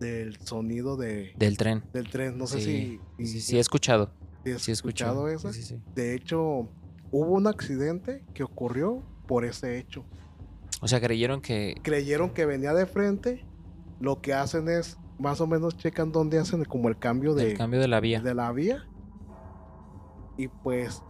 del 0.00 0.38
sonido 0.40 0.96
de, 0.96 1.32
Del 1.36 1.56
tren. 1.56 1.82
del 1.92 2.08
tren. 2.10 2.36
No 2.38 2.46
sé 2.46 2.60
Sí, 2.60 3.00
si, 3.18 3.26
sí, 3.26 3.40
sí, 3.40 3.56
he 3.56 3.60
escuchado. 3.60 4.12
si 4.44 4.58
Sí, 4.58 4.72
escuchado 4.72 5.26
sí. 5.38 5.80
De 5.94 6.14
hecho, 6.14 6.68
hubo 7.10 7.30
un 7.32 7.46
accidente 7.46 8.24
que 8.34 8.42
ocurrió 8.44 9.02
por 9.26 9.44
ese 9.44 9.78
hecho. 9.78 10.04
O 10.80 10.88
sea, 10.88 11.00
creyeron 11.00 11.40
que. 11.40 11.74
Creyeron 11.82 12.30
que 12.30 12.44
venía 12.46 12.74
de 12.74 12.86
frente. 12.86 13.44
Lo 14.00 14.20
que 14.20 14.34
hacen 14.34 14.68
es, 14.68 14.98
más 15.18 15.40
o 15.40 15.46
menos 15.46 15.76
checan 15.76 16.12
dónde 16.12 16.38
hacen 16.38 16.64
como 16.64 16.88
el 16.88 16.98
cambio 16.98 17.34
de, 17.34 17.52
El 17.52 17.58
cambio 17.58 17.80
de 17.80 17.88
la 17.88 18.00
vía. 18.00 18.20
de 18.20 18.34
la 18.34 18.52
vía. 18.52 18.84
Y 20.36 20.48
pues, 20.48 21.02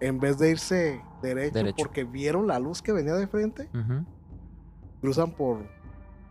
en 0.00 0.20
vez 0.20 0.38
de 0.38 0.50
irse 0.50 1.02
derecho, 1.22 1.54
Derecho. 1.54 1.76
porque 1.76 2.04
vieron 2.04 2.46
la 2.46 2.58
luz 2.60 2.80
que 2.82 2.92
venía 2.92 3.14
de 3.14 3.26
frente, 3.26 3.68
cruzan 5.00 5.32
por, 5.32 5.58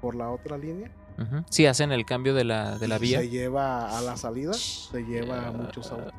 por 0.01 0.15
la 0.15 0.29
otra 0.31 0.57
línea. 0.57 0.89
ujú. 1.19 1.43
Sí, 1.49 1.65
hacen 1.65 1.91
el 1.91 2.05
cambio 2.05 2.33
de 2.33 2.45
la, 2.45 2.77
de 2.77 2.87
la 2.87 2.97
vía. 2.97 3.19
Se 3.19 3.29
lleva 3.29 3.97
a 3.97 4.01
la 4.01 4.15
salida, 4.15 4.53
se 4.53 5.03
lleva 5.03 5.51
muchos 5.51 5.91
autos. 5.91 6.13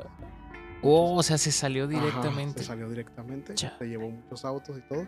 Oh, 0.83 1.17
o 1.17 1.23
sea, 1.23 1.39
se 1.39 1.51
salió 1.51 1.85
Ajá, 1.85 1.93
directamente. 1.95 2.61
se 2.61 2.65
salió 2.67 2.89
directamente. 2.89 3.55
Se 3.57 3.71
llevó 3.89 4.11
muchos 4.11 4.45
autos 4.45 4.77
y 4.79 4.83
todo. 4.83 5.05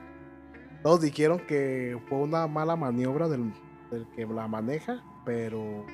Todos 0.83 1.03
dijeron 1.03 1.41
que 1.47 2.01
fue 2.09 2.19
una 2.19 2.47
mala 2.47 2.75
maniobra 2.75 3.29
del, 3.29 3.53
del 3.91 4.07
que 4.15 4.27
la 4.27 4.47
maneja, 4.49 5.03
pero 5.25 5.85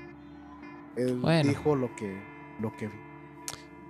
él 0.97 1.21
Bueno. 1.21 1.49
dijo 1.49 1.75
lo 1.77 1.95
que, 1.97 2.21
lo 2.61 2.75
que. 2.77 2.91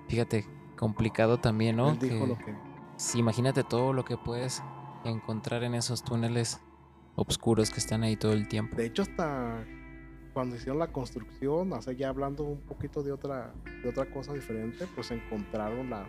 Fíjate, 0.08 0.46
complicado 0.76 1.38
también, 1.38 1.76
¿no? 1.76 1.90
él 1.90 1.98
dijo 1.98 2.20
Que- 2.24 2.26
lo 2.26 2.38
que 2.38 2.54
sí, 2.96 3.18
imagínate 3.18 3.64
todo 3.64 3.92
lo 3.92 4.04
que 4.04 4.16
puedes 4.16 4.62
encontrar 5.04 5.62
en 5.64 5.74
esos 5.74 6.02
túneles 6.04 6.60
oscuros 7.16 7.70
que 7.70 7.78
están 7.80 8.02
ahí 8.02 8.16
todo 8.16 8.32
el 8.32 8.46
tiempo. 8.48 8.76
De 8.76 8.86
hecho, 8.86 9.02
hasta 9.02 9.64
cuando 10.34 10.56
hicieron 10.56 10.78
la 10.78 10.88
construcción, 10.92 11.72
o 11.72 11.80
sea, 11.80 11.92
ya 11.94 12.08
hablando 12.10 12.44
un 12.44 12.60
poquito 12.60 13.02
de 13.02 13.10
otra, 13.12 13.54
de 13.82 13.88
otra 13.88 14.04
cosa 14.10 14.34
diferente, 14.34 14.86
pues 14.94 15.10
encontraron 15.10 15.88
las, 15.88 16.08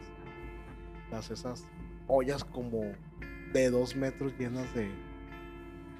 las 1.11 1.31
esas 1.31 1.65
ollas 2.07 2.43
como 2.43 2.81
de 3.53 3.69
dos 3.69 3.95
metros 3.95 4.33
llenas 4.37 4.73
de 4.73 4.89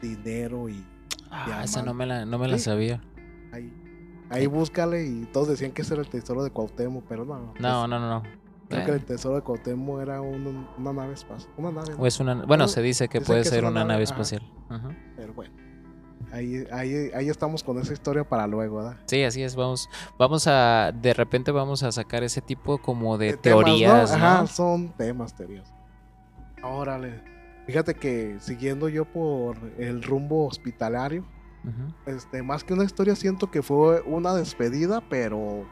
dinero 0.01 0.67
y 0.69 0.83
Ah, 1.31 1.61
esa 1.63 1.81
no 1.83 1.93
me 1.93 2.05
la, 2.05 2.25
no 2.25 2.37
me 2.39 2.47
la 2.47 2.57
Sí. 2.57 2.63
sabía. 2.65 3.01
ahí, 3.51 3.71
ahí 4.29 4.45
búscale 4.47 5.05
y 5.05 5.25
todos 5.25 5.47
decían 5.47 5.71
que 5.71 5.81
ese 5.83 5.93
era 5.93 6.03
el 6.03 6.09
tesoro 6.09 6.43
de 6.43 6.51
Cuauhtémoc, 6.51 7.05
pero 7.07 7.25
no. 7.25 7.37
No, 7.39 7.51
pues, 7.53 7.61
no, 7.63 7.87
no, 7.87 7.99
no. 7.99 8.23
Creo 8.69 8.83
que 8.85 8.91
Eh, 8.91 8.95
el 8.95 9.05
tesoro 9.05 9.35
de 9.35 9.41
Cuauhtémoc 9.41 10.01
era 10.01 10.19
un- 10.21 10.67
una 10.77 10.93
nave 10.93 11.13
espacial. 11.13 11.49
Una 11.57 11.71
nave, 11.71 11.93
o 11.97 12.05
es 12.05 12.19
una, 12.19 12.35
bueno, 12.45 12.67
se 12.67 12.81
dice 12.81 13.07
que 13.07 13.21
puede 13.21 13.43
que 13.43 13.49
ser 13.49 13.63
una 13.65 13.83
nave, 13.85 14.03
ajá. 14.03 14.13
espacial. 14.13 14.41
Pero 15.15 15.33
bueno. 15.33 15.53
Ahí, 16.33 16.65
ahí, 16.73 17.09
ahí 17.15 17.29
estamos 17.29 17.63
con 17.63 17.77
esa 17.79 17.93
historia 17.93 18.27
para 18.27 18.47
luego, 18.47 18.77
¿verdad? 18.77 18.97
Sí, 19.05 19.23
así 19.23 19.43
es. 19.43 19.55
Vamos, 19.55 19.87
vamos 20.19 20.45
a, 20.47 20.91
de 20.93 21.13
repente 21.13 21.51
vamos 21.51 21.83
a 21.83 21.91
sacar 21.93 22.23
ese 22.23 22.41
tipo 22.41 22.79
como 22.79 23.17
de, 23.17 23.27
de 23.33 23.37
temas, 23.37 23.59
¿no? 23.59 23.65
teorías, 23.65 24.09
¿no? 24.11 24.15
Ajá, 24.17 24.47
son 24.47 24.89
temas, 24.97 25.33
teorías. 25.33 25.71
Órale. 26.63 27.21
Fíjate 27.67 27.93
que 27.95 28.37
siguiendo 28.39 28.89
yo 28.89 29.05
por 29.05 29.57
el 29.77 30.01
rumbo 30.01 30.47
hospitalario, 30.47 31.23
este, 32.05 32.41
más 32.41 32.63
que 32.63 32.73
una 32.73 32.85
historia, 32.85 33.13
siento 33.15 33.51
que 33.51 33.61
fue 33.61 34.01
una 34.03 34.33
despedida, 34.33 35.01
pero 35.09 35.67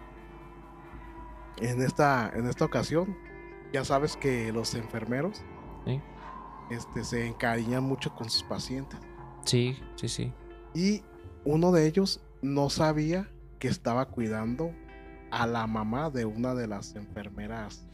en 1.62 1.82
esta, 1.82 2.30
en 2.36 2.48
esta 2.48 2.66
ocasión, 2.66 3.16
ya 3.72 3.86
sabes 3.86 4.18
que 4.18 4.52
los 4.52 4.76
enfermeros 4.76 5.42
Sí. 5.86 6.02
este, 6.70 7.04
se 7.06 7.28
encariñan 7.28 7.84
mucho 7.84 8.14
con 8.14 8.30
sus 8.30 8.44
pacientes. 8.44 9.00
Sí, 9.46 9.80
sí, 9.96 10.10
sí. 10.10 10.34
Y 10.74 11.02
uno 11.46 11.72
de 11.72 11.88
ellos 11.88 12.22
no 12.42 12.70
sabía 12.70 13.30
que 13.60 13.70
estaba 13.70 14.08
cuidando 14.10 14.72
a 15.32 15.48
la 15.48 15.66
mamá 15.68 16.10
de 16.10 16.26
una 16.26 16.54
de 16.56 16.68
las 16.68 16.96
enfermeras 16.96 17.88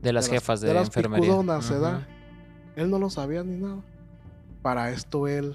De 0.00 0.12
las 0.12 0.26
de 0.26 0.30
las- 0.32 0.40
jefas 0.40 0.60
de, 0.60 0.68
de 0.68 0.74
las 0.74 0.86
enfermería. 0.88 1.24
picudonas, 1.26 1.64
Ujú. 1.70 1.74
¿verdad? 1.74 2.06
Él 2.76 2.90
no 2.90 2.98
lo 2.98 3.10
sabía 3.10 3.42
ni 3.42 3.56
nada. 3.56 3.82
Para 4.62 4.90
esto 4.90 5.26
él 5.28 5.54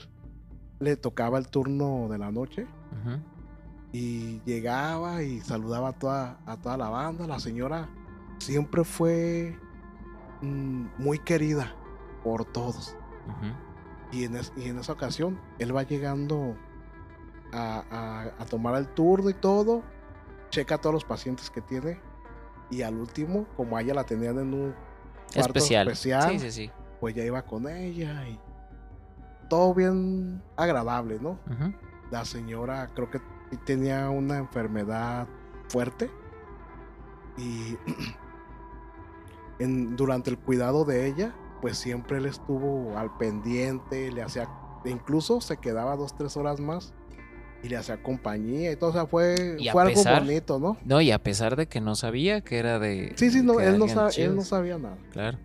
le 0.80 0.96
tocaba 0.98 1.38
el 1.38 1.48
turno 1.48 2.08
de 2.10 2.18
la 2.18 2.32
noche 2.32 2.66
y 3.94 4.42
llegaba 4.46 5.22
y 5.24 5.40
saludaba 5.42 5.90
a 5.90 5.94
toda, 5.94 6.40
a 6.46 6.58
toda 6.58 6.78
la 6.78 6.90
banda. 6.90 7.28
La 7.28 7.40
señora 7.40 7.90
siempre 8.40 8.84
fue 8.84 9.58
mm, 10.42 10.86
muy 10.98 11.20
querida 11.20 11.74
por 12.24 12.46
todos. 12.46 12.96
Y 14.12 14.24
en, 14.26 14.36
es- 14.36 14.52
y 14.58 14.68
en 14.70 14.80
esa 14.80 14.94
ocasión, 14.94 15.40
él 15.60 15.76
va 15.76 15.84
llegando 15.84 16.56
a, 17.54 17.84
a- 17.92 18.42
a 18.42 18.46
tomar 18.46 18.76
el 18.76 18.88
turno 18.88 19.30
y 19.30 19.34
todo, 19.34 19.84
checa 20.50 20.76
a 20.76 20.78
todos 20.80 20.94
los 20.94 21.06
pacientes 21.06 21.50
que 21.50 21.62
tiene. 21.62 22.00
Y 22.70 22.82
al 22.84 22.96
último, 22.96 23.46
como 23.58 23.76
a 23.78 23.82
ella 23.82 23.94
la 23.94 24.06
tenían 24.06 24.40
en 24.40 24.54
un 24.54 24.74
cuarto 25.34 25.60
Especial. 25.60 25.88
especial, 25.90 26.32
Sí, 26.32 26.40
sí, 26.40 26.52
sí. 26.52 26.72
Pues 27.02 27.14
ya 27.16 27.24
iba 27.26 27.42
con 27.42 27.68
ella 27.68 28.26
y 28.30 28.40
todo 29.50 29.74
bien 29.74 30.42
agradable, 30.56 31.18
¿no? 31.20 31.38
La 32.12 32.24
señora 32.24 32.90
creo 32.96 33.10
que 33.12 33.20
tenía 33.66 34.10
una 34.10 34.38
enfermedad 34.38 35.28
fuerte 35.68 36.10
y 37.38 37.76
en- 39.60 39.96
durante 39.96 40.30
el 40.30 40.38
cuidado 40.38 40.86
de 40.86 41.08
ella, 41.08 41.34
pues 41.62 41.78
siempre 41.78 42.18
él 42.18 42.26
estuvo 42.26 42.98
al 42.98 43.16
pendiente, 43.18 44.12
le 44.12 44.22
hacía, 44.24 44.48
incluso 44.86 45.42
se 45.42 45.58
quedaba 45.58 45.96
dos, 45.96 46.16
tres 46.16 46.36
horas 46.38 46.60
más 46.60 46.94
y 47.64 47.70
le 47.70 47.78
hacía 47.78 48.02
compañía 48.02 48.72
y 48.72 48.76
todo, 48.76 48.90
o 48.90 48.94
sea, 48.94 49.06
fue, 49.06 49.58
fue 49.74 49.82
algo 49.84 50.02
bonito, 50.22 50.60
¿no? 50.60 50.78
No, 50.84 51.00
y 51.02 51.12
a 51.12 51.20
pesar 51.22 51.56
de 51.56 51.68
que 51.68 51.80
no 51.82 51.94
sabía 51.96 52.42
que 52.42 52.58
era 52.58 52.80
de. 52.80 53.14
Sí, 53.18 53.30
sí, 53.30 53.44
no, 53.44 53.60
él 53.60 53.78
no, 53.78 53.86
alguien 53.86 53.90
sa- 53.90 54.10
chido. 54.10 54.30
él 54.32 54.36
no 54.36 54.42
sabía 54.44 54.78
nada. 54.80 54.98
Claro. 55.12 55.38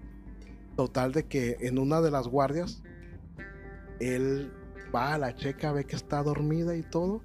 Total 0.76 1.12
de 1.12 1.26
que 1.26 1.56
en 1.60 1.78
una 1.78 2.00
de 2.00 2.10
las 2.10 2.28
guardias, 2.28 2.82
él 3.98 4.52
va 4.94 5.14
a 5.14 5.18
la 5.18 5.34
checa, 5.34 5.72
ve 5.72 5.84
que 5.84 5.96
está 5.96 6.22
dormida 6.22 6.76
y 6.76 6.82
todo. 6.82 7.22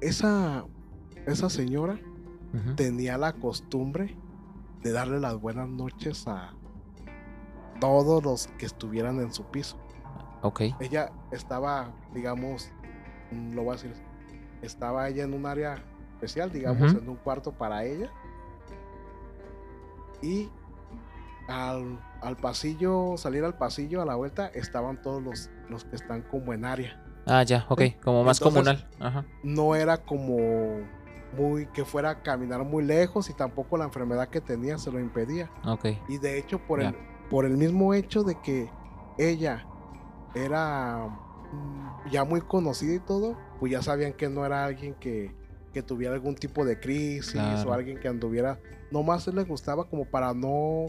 Esa, 0.00 0.64
esa 1.26 1.50
señora 1.50 1.98
tenía 2.76 3.18
la 3.18 3.32
costumbre 3.32 4.16
de 4.82 4.92
darle 4.92 5.20
las 5.20 5.40
buenas 5.40 5.68
noches 5.68 6.26
a 6.26 6.54
todos 7.80 8.24
los 8.24 8.46
que 8.58 8.66
estuvieran 8.66 9.20
en 9.20 9.32
su 9.32 9.44
piso. 9.44 9.76
Ok. 10.42 10.62
Ella 10.80 11.10
estaba, 11.30 11.92
digamos, 12.14 12.70
mm, 13.32 13.54
lo 13.54 13.64
voy 13.64 13.70
a 13.70 13.74
decir, 13.74 13.92
estaba 14.62 15.08
ella 15.08 15.24
en 15.24 15.34
un 15.34 15.46
área 15.46 15.84
especial, 16.14 16.52
digamos, 16.52 16.94
en 16.94 17.08
un 17.08 17.16
cuarto 17.16 17.52
para 17.52 17.84
ella. 17.84 18.10
Y 20.22 20.48
al, 21.48 21.98
al 22.22 22.36
pasillo, 22.36 23.16
salir 23.16 23.44
al 23.44 23.56
pasillo, 23.56 24.02
a 24.02 24.04
la 24.04 24.14
vuelta, 24.16 24.48
estaban 24.48 25.00
todos 25.02 25.22
los, 25.22 25.50
los 25.68 25.84
que 25.84 25.96
están 25.96 26.22
como 26.22 26.52
en 26.52 26.64
área. 26.64 27.02
Ah, 27.26 27.42
ya, 27.42 27.66
ok. 27.68 27.82
Como 28.02 28.24
más 28.24 28.40
Entonces- 28.40 28.62
comunal. 28.64 28.88
Ajá. 29.00 29.24
No 29.42 29.74
era 29.74 29.98
como 29.98 30.38
muy 31.36 31.66
que 31.66 31.84
fuera 31.84 32.10
a 32.10 32.22
caminar 32.22 32.64
muy 32.64 32.82
lejos 32.84 33.28
y 33.28 33.34
tampoco 33.34 33.76
la 33.76 33.84
enfermedad 33.84 34.28
que 34.28 34.40
tenía 34.40 34.78
se 34.78 34.90
lo 34.90 34.98
impedía. 34.98 35.50
Ok. 35.66 35.86
Y 36.08 36.18
de 36.18 36.38
hecho, 36.38 36.58
por, 36.58 36.80
Ya. 36.80 36.88
el, 36.88 36.94
por 37.28 37.44
el 37.44 37.56
mismo 37.56 37.92
hecho 37.94 38.22
de 38.22 38.34
que 38.40 38.70
ella 39.18 39.66
era 40.34 41.06
mm, 41.52 42.10
ya 42.10 42.24
muy 42.24 42.40
conocida 42.40 42.94
y 42.94 42.98
todo, 43.00 43.36
pues 43.60 43.72
ya 43.72 43.82
sabían 43.82 44.12
que 44.12 44.28
no 44.28 44.44
era 44.46 44.64
alguien 44.64 44.94
que, 44.94 45.34
que 45.72 45.82
tuviera 45.82 46.14
algún 46.14 46.34
tipo 46.34 46.64
de 46.64 46.78
crisis 46.80 47.32
Claro. 47.32 47.70
o 47.70 47.72
alguien 47.74 47.98
que 48.00 48.08
anduviera. 48.08 48.58
Nomás 48.90 49.26
le 49.26 49.44
gustaba 49.44 49.84
como 49.84 50.06
para 50.06 50.32
no, 50.32 50.86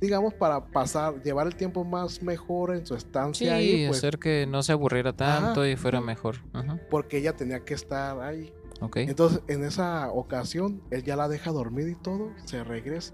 digamos, 0.00 0.34
para 0.34 0.64
pasar, 0.66 1.22
llevar 1.22 1.46
el 1.46 1.56
tiempo 1.56 1.84
más 1.84 2.22
mejor 2.22 2.74
en 2.74 2.86
su 2.86 2.94
Sí, 2.94 2.98
estancia 2.98 3.54
ahí, 3.54 3.86
pues, 3.86 3.98
hacer 3.98 4.18
que 4.18 4.46
no 4.48 4.62
se 4.62 4.72
aburriera 4.72 5.12
tanto 5.12 5.66
y 5.66 5.76
fuera 5.76 5.98
sí. 6.00 6.04
mejor. 6.04 6.36
Ajá. 6.52 6.78
porque 6.90 7.18
ella 7.18 7.34
tenía 7.36 7.60
que 7.64 7.74
estar 7.74 8.20
ahí. 8.20 8.52
Ok. 8.80 8.98
Entonces, 8.98 9.40
en 9.48 9.64
esa 9.64 10.10
ocasión, 10.12 10.82
él 10.90 11.02
ya 11.02 11.16
la 11.16 11.28
deja 11.28 11.50
dormir 11.50 11.88
y 11.88 11.94
todo, 11.96 12.30
se 12.44 12.62
regresa. 12.62 13.12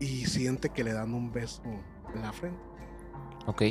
Y 0.00 0.26
siente 0.26 0.68
que 0.68 0.82
le 0.84 0.92
dan 0.92 1.14
un 1.14 1.32
beso 1.32 1.62
en 2.14 2.22
la 2.22 2.32
frente. 2.32 2.60
Ok. 3.46 3.62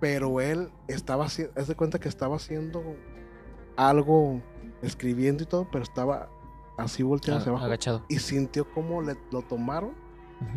Pero 0.00 0.40
él 0.40 0.68
estaba 0.88 1.24
haciendo, 1.26 1.54
haz 1.58 1.68
de 1.68 1.74
cuenta 1.74 1.98
que 1.98 2.08
estaba 2.08 2.36
haciendo 2.36 2.82
algo, 3.76 4.42
escribiendo 4.82 5.42
y 5.44 5.46
todo, 5.46 5.68
pero 5.70 5.84
estaba 5.84 6.28
así 6.82 7.02
volteado 7.02 7.38
hacia 7.38 7.50
abajo. 7.50 7.64
agachado. 7.64 8.04
Y 8.08 8.18
sintió 8.18 8.70
como 8.72 9.02
le, 9.02 9.16
lo 9.30 9.42
tomaron 9.42 9.92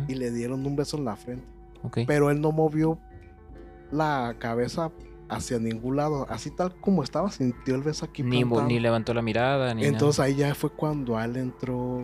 y 0.08 0.14
le 0.14 0.30
dieron 0.32 0.66
un 0.66 0.74
beso 0.74 0.96
en 0.96 1.04
la 1.04 1.16
frente. 1.16 1.46
Ok. 1.82 1.98
Pero 2.06 2.30
él 2.30 2.40
no 2.40 2.50
movió 2.50 2.98
la 3.92 4.34
cabeza 4.38 4.90
hacia 5.28 5.58
ningún 5.58 5.96
lado. 5.96 6.26
Así 6.28 6.50
tal 6.50 6.74
como 6.80 7.02
estaba, 7.02 7.30
sintió 7.30 7.74
el 7.74 7.82
beso 7.82 8.04
aquí. 8.04 8.22
Ni, 8.22 8.44
ni 8.44 8.80
levantó 8.80 9.14
la 9.14 9.22
mirada, 9.22 9.74
ni 9.74 9.84
Entonces 9.84 10.20
ahí 10.20 10.34
ya 10.34 10.54
fue 10.54 10.70
cuando 10.70 11.16
a 11.16 11.24
él 11.24 11.36
entró, 11.36 12.02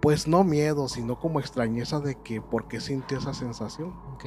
pues 0.00 0.26
no 0.26 0.44
miedo, 0.44 0.88
sino 0.88 1.18
como 1.18 1.40
extrañeza 1.40 2.00
de 2.00 2.16
que 2.22 2.40
por 2.40 2.68
qué 2.68 2.80
sintió 2.80 3.18
esa 3.18 3.34
sensación. 3.34 3.90
nada. 3.90 4.12
Ok. 4.14 4.26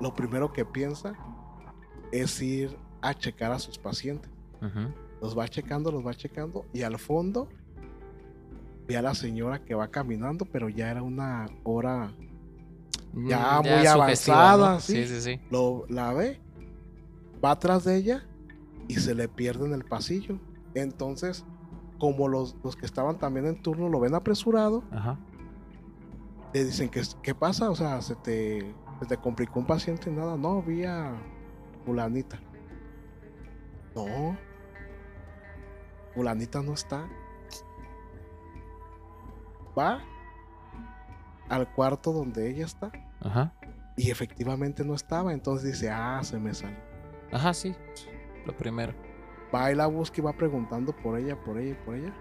Lo 0.00 0.14
primero 0.14 0.52
que 0.52 0.64
piensa 0.64 1.14
es 2.10 2.40
ir 2.40 2.76
a 3.02 3.14
checar 3.14 3.52
a 3.52 3.58
sus 3.58 3.78
pacientes. 3.78 4.30
Ujú. 4.62 4.92
Los 5.20 5.36
va 5.38 5.48
checando, 5.48 5.90
los 5.92 6.06
va 6.06 6.14
checando 6.14 6.64
y 6.72 6.82
al 6.82 6.98
fondo 6.98 7.48
ve 8.88 8.96
a 8.96 9.02
la 9.02 9.14
señora 9.14 9.64
que 9.64 9.74
va 9.74 9.88
caminando, 9.88 10.44
pero 10.46 10.68
ya 10.68 10.90
era 10.90 11.02
una 11.02 11.46
hora, 11.64 12.12
Ya 13.14 13.60
Mm, 13.60 13.66
muy 13.68 13.86
sugestiva, 13.86 13.94
avanzada, 14.52 14.72
¿no? 14.74 14.80
sí. 14.80 14.92
Sí, 15.06 15.06
sí, 15.06 15.20
sí. 15.20 15.40
lo, 15.50 15.84
la 15.88 16.12
ve, 16.12 16.40
va 17.44 17.52
atrás 17.52 17.84
de 17.84 17.96
ella 17.96 18.24
y 18.88 18.94
se 18.94 19.14
le 19.14 19.28
pierde 19.28 19.66
en 19.66 19.72
el 19.74 19.84
pasillo. 19.84 20.38
Entonces, 20.74 21.44
como 21.98 22.28
los, 22.28 22.56
los 22.64 22.76
que 22.76 22.86
estaban 22.86 23.18
también 23.18 23.46
en 23.46 23.60
turno 23.62 23.88
lo 23.88 24.00
ven 24.00 24.14
apresurado, 24.14 24.82
Ajá. 24.90 25.18
le 26.54 26.64
dicen, 26.64 26.88
¿qué, 26.88 27.02
qué 27.22 27.34
pasa? 27.34 27.70
O 27.70 27.76
sea, 27.76 28.00
se 28.00 28.14
te, 28.16 28.74
se 29.00 29.06
te 29.06 29.16
complicó 29.18 29.58
un 29.60 29.66
paciente 29.66 30.08
y 30.10 30.12
nada. 30.14 30.36
No, 30.36 30.62
vi 30.62 30.84
a 30.84 31.12
fulanita. 31.84 32.40
No. 33.94 34.36
Fulanita 36.14 36.62
no 36.62 36.72
está. 36.74 37.08
Va 39.78 40.00
al 41.48 41.72
cuarto 41.72 42.12
donde 42.12 42.48
ella 42.48 42.64
está 42.64 42.92
Ajá. 43.20 43.52
y 43.96 44.10
efectivamente 44.10 44.84
no 44.84 44.94
estaba. 44.94 45.32
Entonces 45.32 45.72
dice, 45.72 45.90
ah, 45.90 46.20
se 46.22 46.38
me 46.38 46.54
salió. 46.54 46.78
Ajá, 47.32 47.54
sí. 47.54 47.74
Lo 48.46 48.56
primero. 48.56 48.92
Va 49.54 49.70
y 49.70 49.74
la 49.74 49.86
busca 49.86 50.20
y 50.20 50.24
va 50.24 50.32
preguntando 50.32 50.94
por 50.94 51.18
ella, 51.18 51.40
por 51.40 51.58
ella 51.58 51.72
y 51.72 51.84
por 51.84 51.94
ella. 51.94 52.12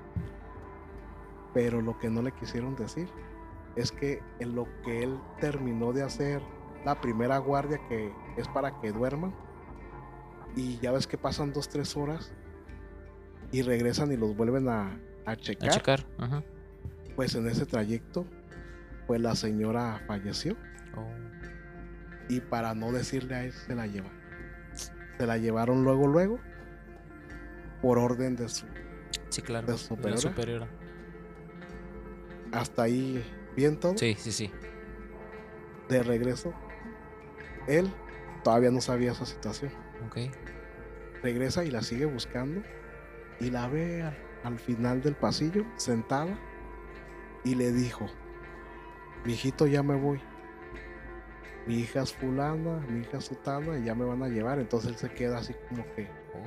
Pero 1.54 1.82
lo 1.82 1.98
que 2.00 2.10
no 2.10 2.22
le 2.22 2.32
quisieron 2.32 2.76
decir 2.76 3.10
es 3.76 3.92
que 3.92 4.22
en 4.40 4.56
lo 4.56 4.68
que 4.84 5.04
él 5.04 5.20
terminó 5.40 5.94
de 5.94 6.04
hacer 6.04 6.42
la 6.86 7.00
primera 7.02 7.38
guardia 7.38 7.80
que 7.88 8.14
es 8.38 8.48
para 8.48 8.80
que 8.80 8.92
duerman 8.92 9.34
y 10.56 10.78
ya 10.80 10.92
ves 10.92 11.08
que 11.08 11.18
pasan 11.18 11.54
dos, 11.54 11.70
tres 11.70 11.96
horas 11.96 12.32
y 13.52 13.62
regresan 13.62 14.12
y 14.12 14.18
los 14.18 14.36
vuelven 14.36 14.68
a, 14.70 14.88
a 15.26 15.32
A 15.32 15.36
checar, 15.36 15.70
checar. 15.72 16.06
Ajá. 16.18 16.44
pues 17.16 17.34
en 17.36 17.48
ese 17.48 17.66
trayecto 17.66 18.26
pues 19.08 19.20
la 19.22 19.36
señora 19.36 20.02
falleció 20.08 20.56
Oh. 20.96 21.08
y 22.30 22.40
para 22.42 22.74
no 22.74 22.92
decirle 22.92 23.36
a 23.36 23.44
él 23.46 23.52
se 23.54 23.76
la 23.76 23.86
llevaron. 23.88 24.18
Se 25.18 25.26
la 25.28 25.38
llevaron 25.38 25.84
luego, 25.84 26.08
luego 26.08 26.40
por 27.82 28.00
orden 28.00 28.36
de 28.36 28.50
su 28.50 28.66
Sí, 29.30 29.42
claro. 29.44 29.68
¿De 29.68 29.74
La 29.74 29.78
superiora? 29.78 30.18
superiora. 30.22 30.68
hasta 32.52 32.84
ahí 32.84 33.24
bien 33.56 33.80
todo. 33.80 33.98
Sí, 33.98 34.16
sí, 34.18 34.32
sí. 34.32 34.52
De 35.90 36.02
regreso, 36.04 36.54
él 37.68 37.90
todavía 38.44 38.72
no 38.72 38.82
sabía 38.82 39.12
esa 39.12 39.26
situación. 39.26 39.72
Ok. 40.08 40.18
Regresa 41.22 41.64
y 41.66 41.72
la 41.72 41.82
sigue 41.82 42.06
buscando 42.06 42.62
y 43.40 43.50
la 43.52 43.68
ve 43.68 44.02
al, 44.04 44.18
al 44.44 44.60
final 44.60 45.02
del 45.02 45.16
pasillo, 45.16 45.66
sentada, 45.76 46.38
y 47.44 47.56
le 47.56 47.72
dijo, 47.72 48.06
mi 49.26 49.34
hijito 49.34 49.68
ya 49.68 49.84
me 49.84 49.96
voy. 49.96 50.20
Mi 51.68 51.76
hija 51.80 52.02
es 52.02 52.14
fulana, 52.14 52.80
mi 52.90 53.02
hija 53.02 53.18
es 53.18 53.26
sutana 53.26 53.78
y 53.78 53.84
ya 53.84 53.94
me 53.94 54.04
van 54.06 54.24
a 54.24 54.28
llevar. 54.28 54.60
Entonces 54.60 54.92
él 54.92 54.98
se 54.98 55.10
queda 55.10 55.38
así 55.38 55.54
como 55.70 55.84
que, 55.96 56.08
Oh. 56.34 56.42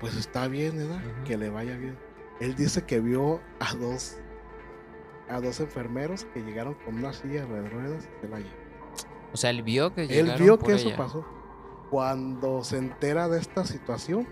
pues 0.00 0.16
está 0.16 0.48
bien, 0.48 0.76
¿verdad? 0.76 1.00
Que 1.24 1.36
le 1.36 1.50
vaya 1.50 1.76
bien. 1.76 1.96
Él 2.40 2.54
dice 2.54 2.82
que 2.84 3.00
vio 3.00 3.40
a 3.58 3.74
dos, 3.74 4.18
a 5.28 5.40
dos 5.40 5.60
enfermeros 5.60 6.24
que 6.34 6.40
llegaron 6.42 6.74
con 6.84 6.96
una 6.96 7.12
silla 7.12 7.46
de 7.46 7.68
ruedas 7.68 8.08
y 8.08 8.20
se 8.20 8.28
la 8.28 8.38
llevaron. 8.38 8.60
O 9.32 9.36
sea, 9.36 9.50
él 9.50 9.62
vio 9.62 9.94
que 9.94 10.04
Él 10.04 10.32
vio 10.38 10.58
que 10.58 10.74
eso 10.74 10.90
pasó. 10.96 11.24
Cuando 11.90 12.62
se 12.64 12.78
entera 12.78 13.28
de 13.28 13.38
esta 13.38 13.64
situación, 13.64 14.26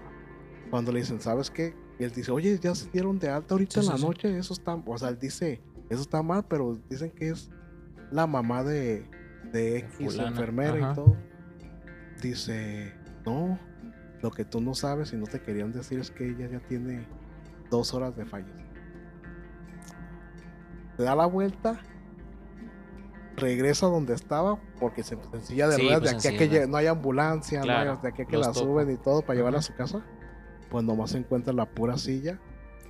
cuando 0.70 0.92
le 0.92 1.00
dicen, 1.00 1.20
¿sabes 1.20 1.50
qué? 1.50 1.74
Y 1.98 2.04
él 2.04 2.12
dice, 2.12 2.30
oye, 2.30 2.58
ya 2.60 2.74
se 2.74 2.88
dieron 2.90 3.18
de 3.18 3.28
alta 3.28 3.54
ahorita 3.54 3.80
Sí, 3.80 3.86
en 3.86 3.92
la 3.92 3.98
sí. 3.98 4.04
noche, 4.06 4.38
eso 4.38 4.52
está, 4.54 4.74
o 4.74 4.98
sea, 4.98 5.08
él 5.08 5.18
dice, 5.18 5.60
eso 5.90 6.02
está 6.02 6.22
mal, 6.22 6.44
pero 6.48 6.78
dicen 6.88 7.10
que 7.10 7.30
es 7.30 7.50
la 8.12 8.26
mamá 8.26 8.62
de, 8.62 9.08
de 9.52 9.78
X 9.78 9.94
fulana, 9.96 10.28
enfermera 10.30 10.74
ajá. 10.78 10.92
y 10.92 10.94
todo. 10.94 11.16
Dice, 12.22 12.94
no, 13.26 13.58
lo 14.22 14.30
que 14.30 14.44
tú 14.44 14.60
no 14.60 14.74
sabes 14.74 15.12
y 15.12 15.16
no 15.16 15.26
te 15.26 15.40
querían 15.40 15.72
decir 15.72 15.98
es 15.98 16.10
que 16.10 16.28
ella 16.28 16.48
ya 16.50 16.60
tiene 16.60 17.06
dos 17.70 17.92
horas 17.94 18.16
de 18.16 18.24
fallecer. 18.26 18.66
Se 20.96 21.02
da 21.04 21.14
la 21.14 21.26
vuelta, 21.26 21.80
regresa 23.36 23.86
donde 23.86 24.14
estaba, 24.14 24.58
porque 24.80 25.02
se 25.04 25.16
en 25.32 25.42
silla 25.42 25.68
de 25.68 25.76
Sí, 25.76 25.82
ruedas, 25.82 26.00
pues, 26.12 26.22
de 26.22 26.28
aquí 26.28 26.44
a 26.44 26.48
que 26.60 26.66
no 26.66 26.76
hay 26.76 26.86
ambulancia, 26.86 27.60
no 27.60 27.64
Claro, 27.66 27.92
hay- 27.92 27.98
de 28.02 28.08
aquí 28.08 28.22
a 28.22 28.24
que 28.26 28.36
la 28.36 28.52
topo. 28.52 28.60
suben 28.60 28.90
y 28.90 28.96
todo 28.96 29.22
para 29.22 29.36
llevarla 29.36 29.60
a 29.60 29.62
su 29.62 29.74
casa, 29.74 30.04
pues 30.70 30.84
nomás 30.84 31.10
se 31.10 31.18
encuentra 31.18 31.52
la 31.52 31.66
pura 31.66 31.96
silla 31.98 32.38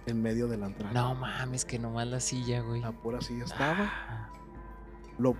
en 0.06 0.22
medio 0.22 0.48
de 0.48 0.56
la 0.56 0.66
entrada. 0.66 0.92
No 0.92 1.14
mames, 1.14 1.64
que 1.64 1.78
nomás 1.78 2.06
la 2.06 2.20
silla, 2.20 2.60
güey. 2.62 2.80
La 2.80 2.92
pura 2.92 3.20
silla 3.20 3.44
estaba, 3.44 3.84
Ah, 4.08 4.28
lo, 5.18 5.36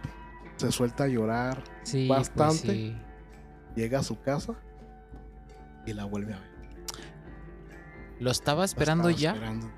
se 0.57 0.71
suelta 0.73 1.05
a 1.05 1.09
llorar, 1.09 1.63
sí, 1.85 2.07
pues 2.09 2.19
bastante. 2.35 2.73
sí. 2.73 2.97
llega 3.77 4.01
a 4.01 4.03
su 4.03 4.21
casa 4.21 4.55
y 5.87 5.93
la 5.93 6.05
vuelve 6.05 6.35
a 6.35 6.39
ver. 6.41 6.49
¿Lo 8.21 8.31
estaba 8.31 8.65
esperando 8.65 9.09
estaba 9.09 9.21
ya? 9.23 9.33
esperando. 9.33 9.71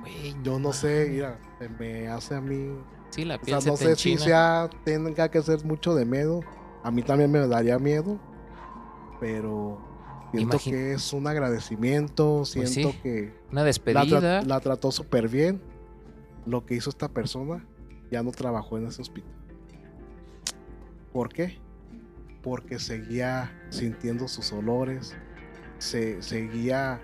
Güey, 0.00 0.36
Yo 0.42 0.58
no 0.58 0.72
sé, 0.72 1.08
mira, 1.10 1.38
se 1.58 1.68
me 1.68 2.08
hace 2.08 2.36
a 2.36 2.40
mí. 2.40 2.78
Sí, 3.10 3.24
la 3.24 3.36
O 3.36 3.40
piel 3.40 3.60
sea, 3.60 3.70
no 3.72 3.76
se 3.76 3.84
sé 3.84 3.96
si 3.96 4.16
sea, 4.16 4.70
tenga 4.84 5.28
que 5.30 5.42
ser 5.42 5.64
mucho 5.64 5.94
de 5.94 6.04
miedo. 6.06 6.40
A 6.84 6.90
mí 6.92 7.02
también 7.02 7.30
me 7.30 7.46
daría 7.48 7.78
miedo. 7.78 8.18
Pero 9.18 9.78
siento 10.38 10.58
que 10.58 10.92
es 10.94 11.12
un 11.12 11.26
agradecimiento. 11.26 12.44
Siento 12.44 12.92
sí, 12.92 12.98
que 13.02 13.32
Una 13.50 13.60
la, 13.60 13.62
tra- 13.62 13.64
despedida. 13.64 14.42
la 14.42 14.60
trató 14.60 14.90
súper 14.92 15.28
bien. 15.28 15.60
Lo 16.46 16.64
que 16.64 16.74
hizo 16.74 16.90
esta 16.90 17.08
persona 17.08 17.66
ya 18.10 18.22
no 18.22 18.30
trabajó 18.32 18.78
en 18.78 18.86
ese 18.86 19.02
hospital. 19.02 19.30
¿Por 21.12 21.28
qué? 21.32 21.58
Porque 22.42 22.78
seguía 22.78 23.52
sintiendo 23.70 24.28
sus 24.28 24.52
olores. 24.52 25.14
Se 25.78 26.22
seguía. 26.22 27.00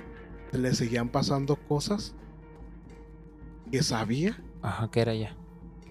Le 0.52 0.74
seguían 0.74 1.08
pasando 1.08 1.56
cosas 1.56 2.14
que 3.70 3.82
sabía 3.82 4.40
Ajá, 4.62 4.90
que 4.90 5.00
era 5.00 5.12
ya. 5.14 5.36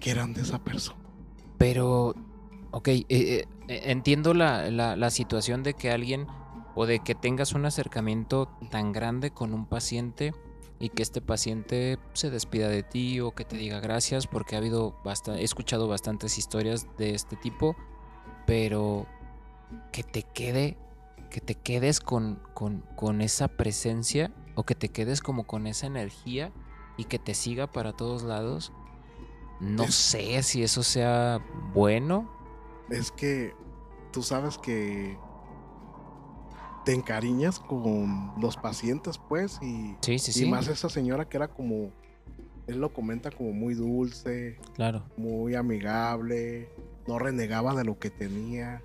que 0.00 0.10
eran 0.10 0.32
de 0.32 0.40
esa 0.40 0.58
persona. 0.64 0.98
Pero, 1.58 2.14
ok, 2.70 2.88
eh, 2.88 3.04
eh, 3.08 3.44
entiendo 3.68 4.32
la, 4.34 4.70
la- 4.70 4.96
la 4.96 5.10
situación 5.10 5.62
de 5.62 5.74
que 5.74 5.90
alguien 5.90 6.26
o 6.76 6.86
de 6.86 7.00
que 7.00 7.16
tengas 7.16 7.52
un 7.54 7.64
acercamiento 7.66 8.48
tan 8.70 8.92
grande 8.92 9.32
con 9.32 9.52
un 9.54 9.66
paciente 9.66 10.32
y 10.78 10.90
que 10.90 11.02
este 11.02 11.20
paciente 11.22 11.98
se 12.12 12.30
despida 12.30 12.68
de 12.68 12.82
ti 12.82 13.18
o 13.20 13.34
que 13.34 13.44
te 13.46 13.56
diga 13.56 13.80
gracias 13.80 14.26
porque 14.26 14.54
ha 14.54 14.58
habido 14.58 14.94
he 15.36 15.42
escuchado 15.42 15.88
bastantes 15.88 16.36
historias 16.38 16.86
de 16.98 17.14
este 17.14 17.34
tipo, 17.36 17.74
pero 18.46 19.06
que 19.90 20.02
te 20.02 20.22
quede, 20.22 20.76
que 21.30 21.40
te 21.40 21.54
quedes 21.54 21.98
con, 22.00 22.40
con, 22.54 22.82
con 22.94 23.22
esa 23.22 23.48
presencia 23.48 24.30
o 24.54 24.64
que 24.64 24.74
te 24.74 24.90
quedes 24.90 25.22
como 25.22 25.44
con 25.44 25.66
esa 25.66 25.86
energía 25.86 26.52
y 26.98 27.04
que 27.04 27.18
te 27.18 27.32
siga 27.34 27.66
para 27.66 27.92
todos 27.94 28.22
lados. 28.22 28.72
No 29.60 29.84
Es- 29.84 29.94
sé 29.94 30.42
si 30.42 30.62
eso 30.62 30.82
sea 30.82 31.40
bueno. 31.72 32.30
Es 32.90 33.10
que 33.10 33.54
tú 34.12 34.22
sabes 34.22 34.58
que 34.58 35.18
te 36.86 36.92
encariñas 36.94 37.58
con 37.58 38.32
los 38.40 38.56
pacientes, 38.56 39.18
pues, 39.28 39.58
y, 39.60 39.96
Sí, 40.00 40.18
sí, 40.20 40.30
y 40.30 40.44
sí. 40.44 40.46
más 40.48 40.68
esa 40.68 40.88
señora 40.88 41.28
que 41.28 41.36
era 41.36 41.48
como, 41.48 41.90
él 42.68 42.78
lo 42.80 42.92
comenta 42.92 43.30
como 43.32 43.52
muy 43.52 43.74
dulce, 43.74 44.56
Claro. 44.74 45.02
muy 45.16 45.56
amigable, 45.56 46.70
no 47.08 47.18
renegaba 47.18 47.74
de 47.74 47.82
lo 47.84 47.98
que 47.98 48.08
tenía, 48.10 48.82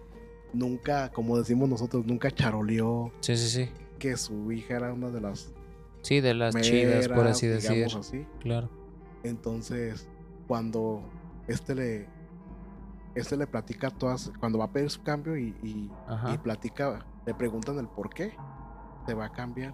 nunca, 0.52 1.12
como 1.12 1.38
decimos 1.38 1.70
nosotros, 1.70 2.04
nunca 2.08 2.32
charoleó, 2.32 3.12
Sí, 3.20 3.38
sí, 3.38 3.47
sí. 3.66 3.70
que 3.99 4.18
su 4.18 4.52
hija 4.52 4.78
era 4.78 4.91
una 4.93 5.10
de 5.12 5.22
las 5.22 5.54
Sí, 6.02 6.20
de 6.22 6.34
las 6.34 6.56
chidas, 6.56 7.08
por 7.08 7.18
meras, 7.18 7.38
así 7.38 7.45
decir. 7.45 7.86
así. 7.95 8.26
Claro. 8.39 8.68
Entonces, 9.24 10.08
cuando 10.47 11.04
este 11.47 11.76
le, 11.76 12.08
este 13.14 13.38
le 13.38 13.45
platica 13.45 13.91
todas, 13.91 14.32
cuando 14.39 14.58
va 14.58 14.66
a 14.66 14.72
pedir 14.72 14.89
su 14.89 15.04
cambio 15.04 15.38
y, 15.38 15.56
y, 15.62 15.91
y 16.34 16.38
platica, 16.39 17.06
le 17.26 17.34
preguntan 17.34 17.78
el 17.80 17.88
por 17.88 18.10
qué 18.10 18.36
se 19.06 19.14
va 19.14 19.26
a 19.26 19.32
cambiar. 19.32 19.74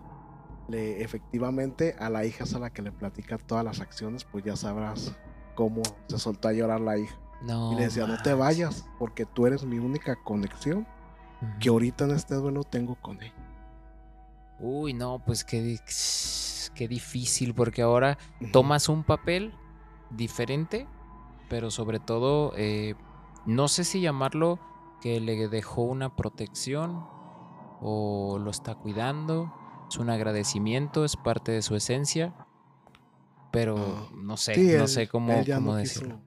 Le, 0.68 1.02
efectivamente, 1.02 1.96
a 2.00 2.10
la 2.10 2.26
hija 2.26 2.44
es 2.44 2.54
a 2.54 2.60
la 2.60 2.72
que 2.72 2.82
le 2.82 2.92
platica 2.92 3.38
todas 3.38 3.64
las 3.64 3.80
acciones, 3.80 4.26
pues 4.26 4.44
ya 4.44 4.56
sabrás 4.56 5.16
cómo 5.56 5.82
se 6.08 6.20
soltó 6.20 6.50
a 6.50 6.54
llorar 6.54 6.82
la 6.82 6.98
hija. 6.98 7.18
No. 7.40 7.72
y 7.72 7.76
le 7.76 7.84
decía, 7.84 8.08
no 8.08 8.18
te 8.18 8.34
vayas, 8.34 8.90
porque 8.98 9.26
tú 9.28 9.46
eres 9.46 9.64
mi 9.64 9.78
única 9.78 10.16
conexión 10.24 10.88
que 11.60 11.70
ahorita 11.70 12.06
en 12.06 12.12
este 12.12 12.34
duelo 12.34 12.64
tengo 12.64 12.96
con 12.96 13.22
ella. 13.22 13.34
Uy, 14.60 14.94
no, 14.94 15.20
pues 15.24 15.44
qué, 15.44 15.80
qué 16.74 16.88
difícil, 16.88 17.54
porque 17.54 17.84
ahora 17.84 18.18
tomas 18.52 18.90
un 18.90 19.04
papel 19.04 19.54
diferente, 20.10 20.88
pero 21.48 21.70
sobre 21.70 22.00
todo, 22.00 22.54
eh, 22.58 22.96
no 23.46 23.68
sé 23.68 23.84
si 23.84 24.02
llamarlo 24.02 24.60
que 25.00 25.20
le 25.20 25.48
dejó 25.48 25.84
una 25.84 26.16
protección 26.16 27.06
o 27.82 28.40
lo 28.40 28.50
está 28.52 28.76
cuidando, 28.76 29.52
es 29.90 29.98
un 29.98 30.10
agradecimiento, 30.10 31.06
es 31.06 31.16
parte 31.16 31.52
de 31.52 31.62
su 31.62 31.76
esencia, 31.76 32.34
pero 33.52 33.78
Ah, 33.78 34.10
no 34.24 34.38
sé, 34.38 34.56
Sí, 34.56 34.72
no 34.74 34.84
él- 34.84 34.88
sé 34.88 35.08
cómo, 35.08 35.44
cómo 35.46 35.60
no 35.72 35.76
decirlo. 35.76 36.22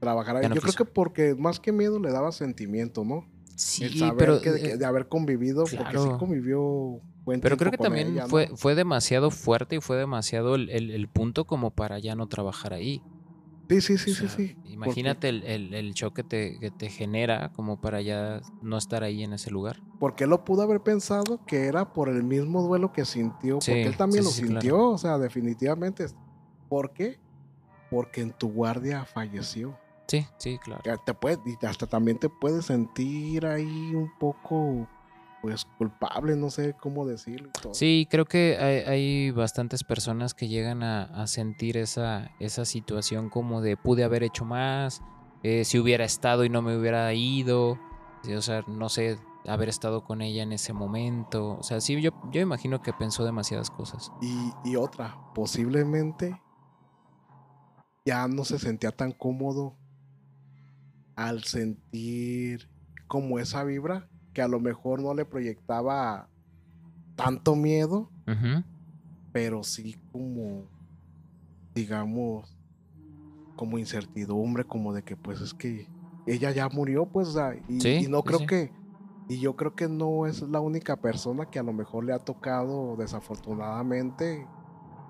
Trabajar 0.00 0.36
ahí. 0.36 0.48
No 0.48 0.54
Yo 0.54 0.60
creo 0.60 0.74
que 0.74 0.84
porque 0.84 1.34
más 1.34 1.60
que 1.60 1.72
miedo 1.72 1.98
le 1.98 2.10
daba 2.10 2.32
sentimiento, 2.32 3.04
¿no? 3.04 3.26
Sí, 3.56 3.84
el 3.84 3.96
saber 3.98 4.18
pero, 4.18 4.40
que, 4.40 4.50
de 4.76 4.84
haber 4.84 5.08
convivido, 5.08 5.64
porque 5.64 5.96
sí 5.98 6.08
convivió 6.18 7.00
Pero 7.40 7.56
creo 7.56 7.70
que 7.70 7.78
también 7.78 8.08
ella, 8.08 8.22
¿no? 8.22 8.28
fue, 8.28 8.50
fue 8.56 8.74
demasiado 8.74 9.30
fuerte 9.30 9.76
y 9.76 9.80
fue 9.80 9.96
demasiado 9.96 10.56
el, 10.56 10.68
el- 10.70 10.90
el 10.90 11.08
punto 11.08 11.44
como 11.44 11.70
para 11.70 11.98
ya 11.98 12.14
no 12.14 12.26
trabajar 12.26 12.74
ahí. 12.74 13.02
Sí, 13.68 13.80
sí, 13.80 13.96
sí, 13.98 14.10
O 14.12 14.14
sí, 14.14 14.20
sea, 14.26 14.28
sí. 14.28 14.56
Imagínate 14.64 15.28
el, 15.28 15.42
el, 15.44 15.72
el 15.74 15.92
shock 15.94 16.14
que 16.14 16.24
te, 16.24 16.58
que 16.58 16.70
te 16.70 16.90
genera 16.90 17.50
como 17.50 17.78
para 17.78 18.02
ya 18.02 18.40
no 18.60 18.76
estar 18.76 19.02
ahí 19.02 19.22
en 19.22 19.32
ese 19.32 19.50
lugar. 19.50 19.78
Porque 19.98 20.24
él 20.24 20.30
lo 20.30 20.44
pudo 20.44 20.62
haber 20.62 20.80
pensado 20.82 21.40
que 21.46 21.66
era 21.66 21.92
por 21.92 22.08
el 22.08 22.22
mismo 22.22 22.62
duelo 22.62 22.92
que 22.92 23.04
sintió, 23.04 23.60
Sí, 23.60 23.70
porque 23.70 23.86
él 23.86 23.96
también 23.96 24.22
sí, 24.22 24.28
lo 24.28 24.32
sintió, 24.32 24.74
claro. 24.74 24.90
o 24.90 24.98
sea, 24.98 25.18
definitivamente. 25.18 26.06
¿Por 26.68 26.92
qué? 26.92 27.18
Porque 27.90 28.20
en 28.20 28.32
tu 28.32 28.50
guardia 28.50 29.04
falleció. 29.04 29.78
Sí, 30.08 30.26
sí, 30.38 30.58
claro. 30.58 30.82
Te 31.06 31.14
puede, 31.14 31.38
y 31.46 31.64
hasta 31.64 31.86
también 31.86 32.18
te 32.18 32.28
puedes 32.28 32.66
sentir 32.66 33.46
ahí 33.46 33.94
un 33.94 34.10
poco, 34.18 34.86
pues, 35.44 35.66
culpable, 35.76 36.36
no 36.36 36.48
sé 36.48 36.72
cómo 36.72 37.06
decirlo. 37.06 37.50
y 37.50 37.60
todo. 37.60 37.74
Sí, 37.74 38.08
creo 38.10 38.24
que 38.24 38.56
hay, 38.58 38.78
hay 38.90 39.30
bastantes 39.30 39.84
personas 39.84 40.32
que 40.32 40.48
llegan 40.48 40.82
a, 40.82 41.02
a 41.02 41.26
sentir 41.26 41.76
esa, 41.76 42.30
esa 42.40 42.64
situación 42.64 43.28
como 43.28 43.60
de 43.60 43.76
pude 43.76 44.04
haber 44.04 44.22
hecho 44.22 44.46
más, 44.46 45.02
eh, 45.42 45.66
si 45.66 45.78
hubiera 45.78 46.06
estado 46.06 46.46
y 46.46 46.48
no 46.48 46.62
me 46.62 46.74
hubiera 46.74 47.12
ido, 47.12 47.78
o 48.34 48.40
sea, 48.40 48.64
no 48.66 48.88
sé, 48.88 49.18
haber 49.46 49.68
estado 49.68 50.02
con 50.02 50.22
ella 50.22 50.42
en 50.42 50.52
ese 50.52 50.72
momento. 50.72 51.58
O 51.58 51.62
sea, 51.62 51.82
sí, 51.82 52.00
yo, 52.00 52.12
yo 52.32 52.40
imagino 52.40 52.80
que 52.80 52.94
pensó 52.94 53.22
demasiadas 53.22 53.70
cosas. 53.70 54.10
Y, 54.22 54.50
y 54.64 54.76
otra, 54.76 55.14
posiblemente 55.34 56.40
ya 58.06 58.26
no 58.28 58.46
se 58.46 58.58
sentía 58.58 58.92
tan 58.92 59.12
cómodo 59.12 59.76
al 61.16 61.44
sentir 61.44 62.70
como 63.08 63.38
esa 63.38 63.62
vibra 63.62 64.08
que 64.34 64.42
a 64.42 64.48
lo 64.48 64.60
mejor 64.60 65.00
no 65.00 65.14
le 65.14 65.24
proyectaba 65.24 66.28
tanto 67.16 67.54
miedo, 67.56 68.10
pero 69.32 69.62
sí 69.62 69.96
como, 70.12 70.68
digamos, 71.74 72.58
como 73.56 73.78
incertidumbre, 73.78 74.64
como 74.64 74.92
de 74.92 75.02
que 75.02 75.16
pues 75.16 75.40
es 75.40 75.54
que 75.54 75.88
ella 76.26 76.50
ya 76.50 76.68
murió, 76.68 77.06
pues, 77.06 77.28
o 77.28 77.32
sea, 77.32 77.54
y, 77.68 77.80
Sí, 77.80 77.98
y 78.04 78.08
no 78.08 78.22
creo 78.22 78.40
sí. 78.40 78.46
que, 78.46 78.72
y 79.28 79.38
yo 79.40 79.54
creo 79.54 79.74
que 79.74 79.88
no 79.88 80.26
es 80.26 80.42
la 80.42 80.60
única 80.60 80.96
persona 80.96 81.46
que 81.46 81.58
a 81.58 81.62
lo 81.62 81.72
mejor 81.72 82.04
le 82.04 82.12
ha 82.12 82.18
tocado 82.18 82.96
desafortunadamente 82.96 84.46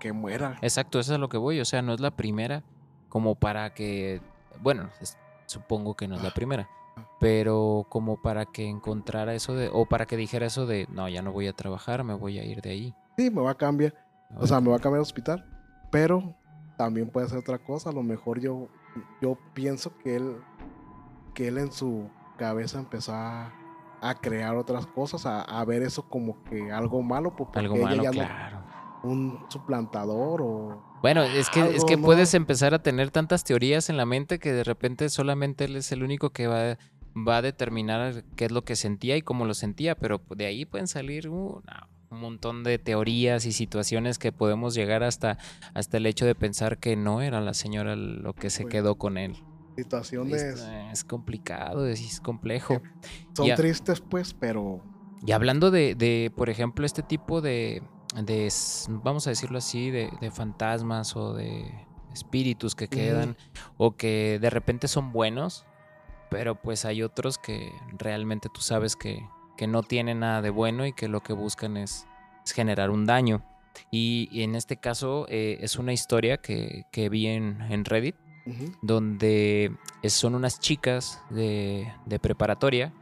que 0.00 0.12
muera. 0.12 0.58
Exacto, 0.60 0.98
eso 1.00 1.12
es 1.12 1.16
a 1.16 1.18
lo 1.18 1.28
que 1.28 1.36
voy. 1.38 1.60
O 1.60 1.64
sea, 1.64 1.80
no 1.82 1.94
es 1.94 2.00
la 2.00 2.10
primera 2.10 2.62
como 3.08 3.34
para 3.36 3.72
que, 3.74 4.20
bueno, 4.60 4.90
es- 5.00 5.16
supongo 5.46 5.94
que 5.94 6.08
no 6.08 6.16
es 6.16 6.22
la 6.22 6.28
Ah. 6.30 6.34
primera, 6.34 6.68
pero 7.20 7.86
como 7.88 8.20
para 8.20 8.47
que 8.47 8.68
encontrara 8.68 9.34
eso 9.34 9.55
de, 9.55 9.70
o 9.72 9.86
para 9.86 10.07
que 10.07 10.16
dijera 10.16 10.47
eso 10.47 10.66
de, 10.66 10.86
no, 10.90 11.09
ya 11.09 11.22
no 11.22 11.32
voy 11.32 11.47
a 11.47 11.53
trabajar, 11.53 12.05
me 12.05 12.14
voy 12.14 12.38
a 12.38 12.45
ir 12.45 12.61
de 12.61 12.70
ahí. 12.70 12.95
Sí, 13.16 13.30
me 13.30 13.40
va 13.42 13.53
a 13.53 13.55
cambiar, 13.57 13.95
o 14.36 14.47
sea, 14.47 14.61
me 14.61 14.70
va 14.70 14.76
a 14.76 14.80
cambiar 14.80 14.99
de 14.99 15.03
hospital, 15.03 15.45
pero 15.90 16.34
también 16.76 17.09
puede 17.11 17.28
ser 17.28 17.38
otra 17.38 17.59
cosa, 17.59 17.90
a 17.90 17.92
lo 17.92 18.03
mejor 18.03 18.40
yo, 18.40 18.68
yo 19.20 19.38
pienso 19.55 19.97
que 19.99 20.16
él, 20.16 20.36
que 21.34 21.49
él 21.49 21.59
en 21.59 21.72
su 21.72 22.11
cabeza 22.36 22.78
empezó 22.78 23.12
a, 23.14 23.53
a 24.01 24.14
crear 24.16 24.57
otras 24.57 24.86
cosas, 24.86 25.24
a, 25.24 25.42
a 25.42 25.64
ver 25.64 25.82
eso 25.82 26.03
como 26.09 26.42
que 26.45 26.72
algo 26.72 27.01
malo, 27.03 27.34
porque 27.36 27.59
algo 27.61 27.76
ella 27.76 27.86
malo, 27.86 28.03
ya 28.03 28.11
no- 28.11 28.16
claro. 28.26 28.59
un 29.05 29.38
suplantador 29.49 30.42
o 30.42 30.82
Bueno, 31.05 31.22
es 31.22 31.50
que, 31.50 31.61
es 31.61 31.84
que 31.84 31.98
puedes 31.98 32.32
empezar 32.32 32.72
a 32.72 32.82
tener 32.82 33.11
tantas 33.11 33.44
teorías 33.44 33.90
en 33.90 33.98
la 33.98 34.07
mente 34.07 34.38
que 34.38 34.55
de 34.55 34.64
repente 34.64 35.11
solamente 35.11 35.66
él 35.66 35.76
es 35.76 35.92
el 35.92 36.02
único 36.02 36.30
que 36.30 36.46
va, 36.46 36.78
va 37.14 37.36
a 37.36 37.42
determinar 37.42 38.24
qué 38.36 38.46
es 38.46 38.50
lo 38.50 38.64
que 38.64 38.74
sentía 38.74 39.14
y 39.18 39.20
cómo 39.20 39.44
lo 39.44 39.52
sentía, 39.52 39.96
pero 39.96 40.22
de 40.34 40.46
ahí 40.46 40.64
pueden 40.64 40.86
salir 40.86 41.28
uh, 41.28 41.61
no, 41.61 41.88
un 42.09 42.20
montón 42.20 42.64
de 42.64 42.78
teorías 42.78 43.44
y 43.44 43.52
situaciones 43.52 44.18
que 44.18 44.32
podemos 44.32 44.74
llegar 44.74 45.02
hasta, 45.02 45.36
hasta 45.74 45.98
el 45.98 46.07
hecho 46.07 46.24
de 46.24 46.34
pensar 46.34 46.78
que 46.78 46.96
no 46.96 47.20
era 47.20 47.42
la 47.42 47.52
señora 47.52 47.96
lo 47.96 48.32
que 48.32 48.48
se 48.48 48.62
Pues, 48.62 48.72
quedó 48.72 48.94
con 48.94 49.18
él. 49.18 49.36
Situaciones 49.76 50.42
Es, 50.42 50.66
es 50.90 51.05
complicado, 51.05 51.86
es, 51.86 52.18
complejo. 52.22 52.80
son 53.34 53.55
tristes, 53.57 54.00
pues, 54.00 54.32
pero 54.32 54.80
Y 55.26 55.32
hablando 55.32 55.70
de, 55.70 55.96
de, 55.96 56.32
por 56.34 56.48
ejemplo, 56.48 56.86
este 56.86 57.02
tipo 57.02 57.42
de, 57.42 57.82
de 58.14 58.52
vamos 58.88 59.26
a 59.26 59.30
decirlo 59.30 59.58
así, 59.58 59.90
de, 59.90 60.10
de 60.20 60.30
fantasmas 60.30 61.16
o 61.16 61.34
de 61.34 61.70
espíritus 62.12 62.74
que 62.74 62.88
quedan 62.88 63.36
o 63.76 63.96
que 63.96 64.38
de 64.40 64.50
repente 64.50 64.88
son 64.88 65.12
buenos, 65.12 65.66
pero 66.30 66.54
pues 66.54 66.84
hay 66.84 67.02
otros 67.02 67.38
que 67.38 67.72
realmente 67.98 68.48
tú 68.52 68.60
sabes 68.60 68.96
que, 68.96 69.26
que 69.56 69.66
no 69.66 69.82
tienen 69.82 70.20
nada 70.20 70.40
de 70.42 70.50
bueno 70.50 70.86
y 70.86 70.92
que 70.92 71.08
lo 71.08 71.20
que 71.20 71.32
buscan 71.32 71.76
es, 71.76 72.06
es 72.44 72.52
generar 72.52 72.90
un 72.90 73.06
daño. 73.06 73.42
Y, 73.90 74.28
y 74.30 74.42
en 74.42 74.54
este 74.54 74.76
caso 74.76 75.26
eh, 75.28 75.58
es 75.60 75.76
una 75.76 75.92
historia 75.92 76.36
que, 76.36 76.84
que 76.92 77.08
vi 77.08 77.26
en, 77.26 77.60
en 77.62 77.84
Reddit 77.84 78.14
donde 78.82 79.74
son 80.04 80.34
unas 80.34 80.60
chicas 80.60 81.22
de, 81.30 81.90
de 82.04 82.18
preparatoria 82.18 82.92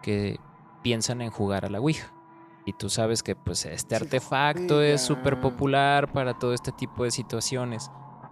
que 0.00 0.38
piensan 0.82 1.20
en 1.20 1.30
jugar 1.30 1.64
a 1.64 1.70
la 1.70 1.80
Ouija. 1.80 2.12
Y 2.64 2.74
tú 2.74 2.88
sabes 2.88 3.22
que 3.22 3.34
pues 3.34 3.64
este 3.66 3.96
artefacto 3.96 4.82
es 4.82 5.00
súper 5.00 5.40
popular 5.40 6.12
para 6.12 6.38
todo 6.38 6.54
este 6.54 6.70
tipo 6.72 7.04
de 7.04 7.10
situaciones. 7.10 7.90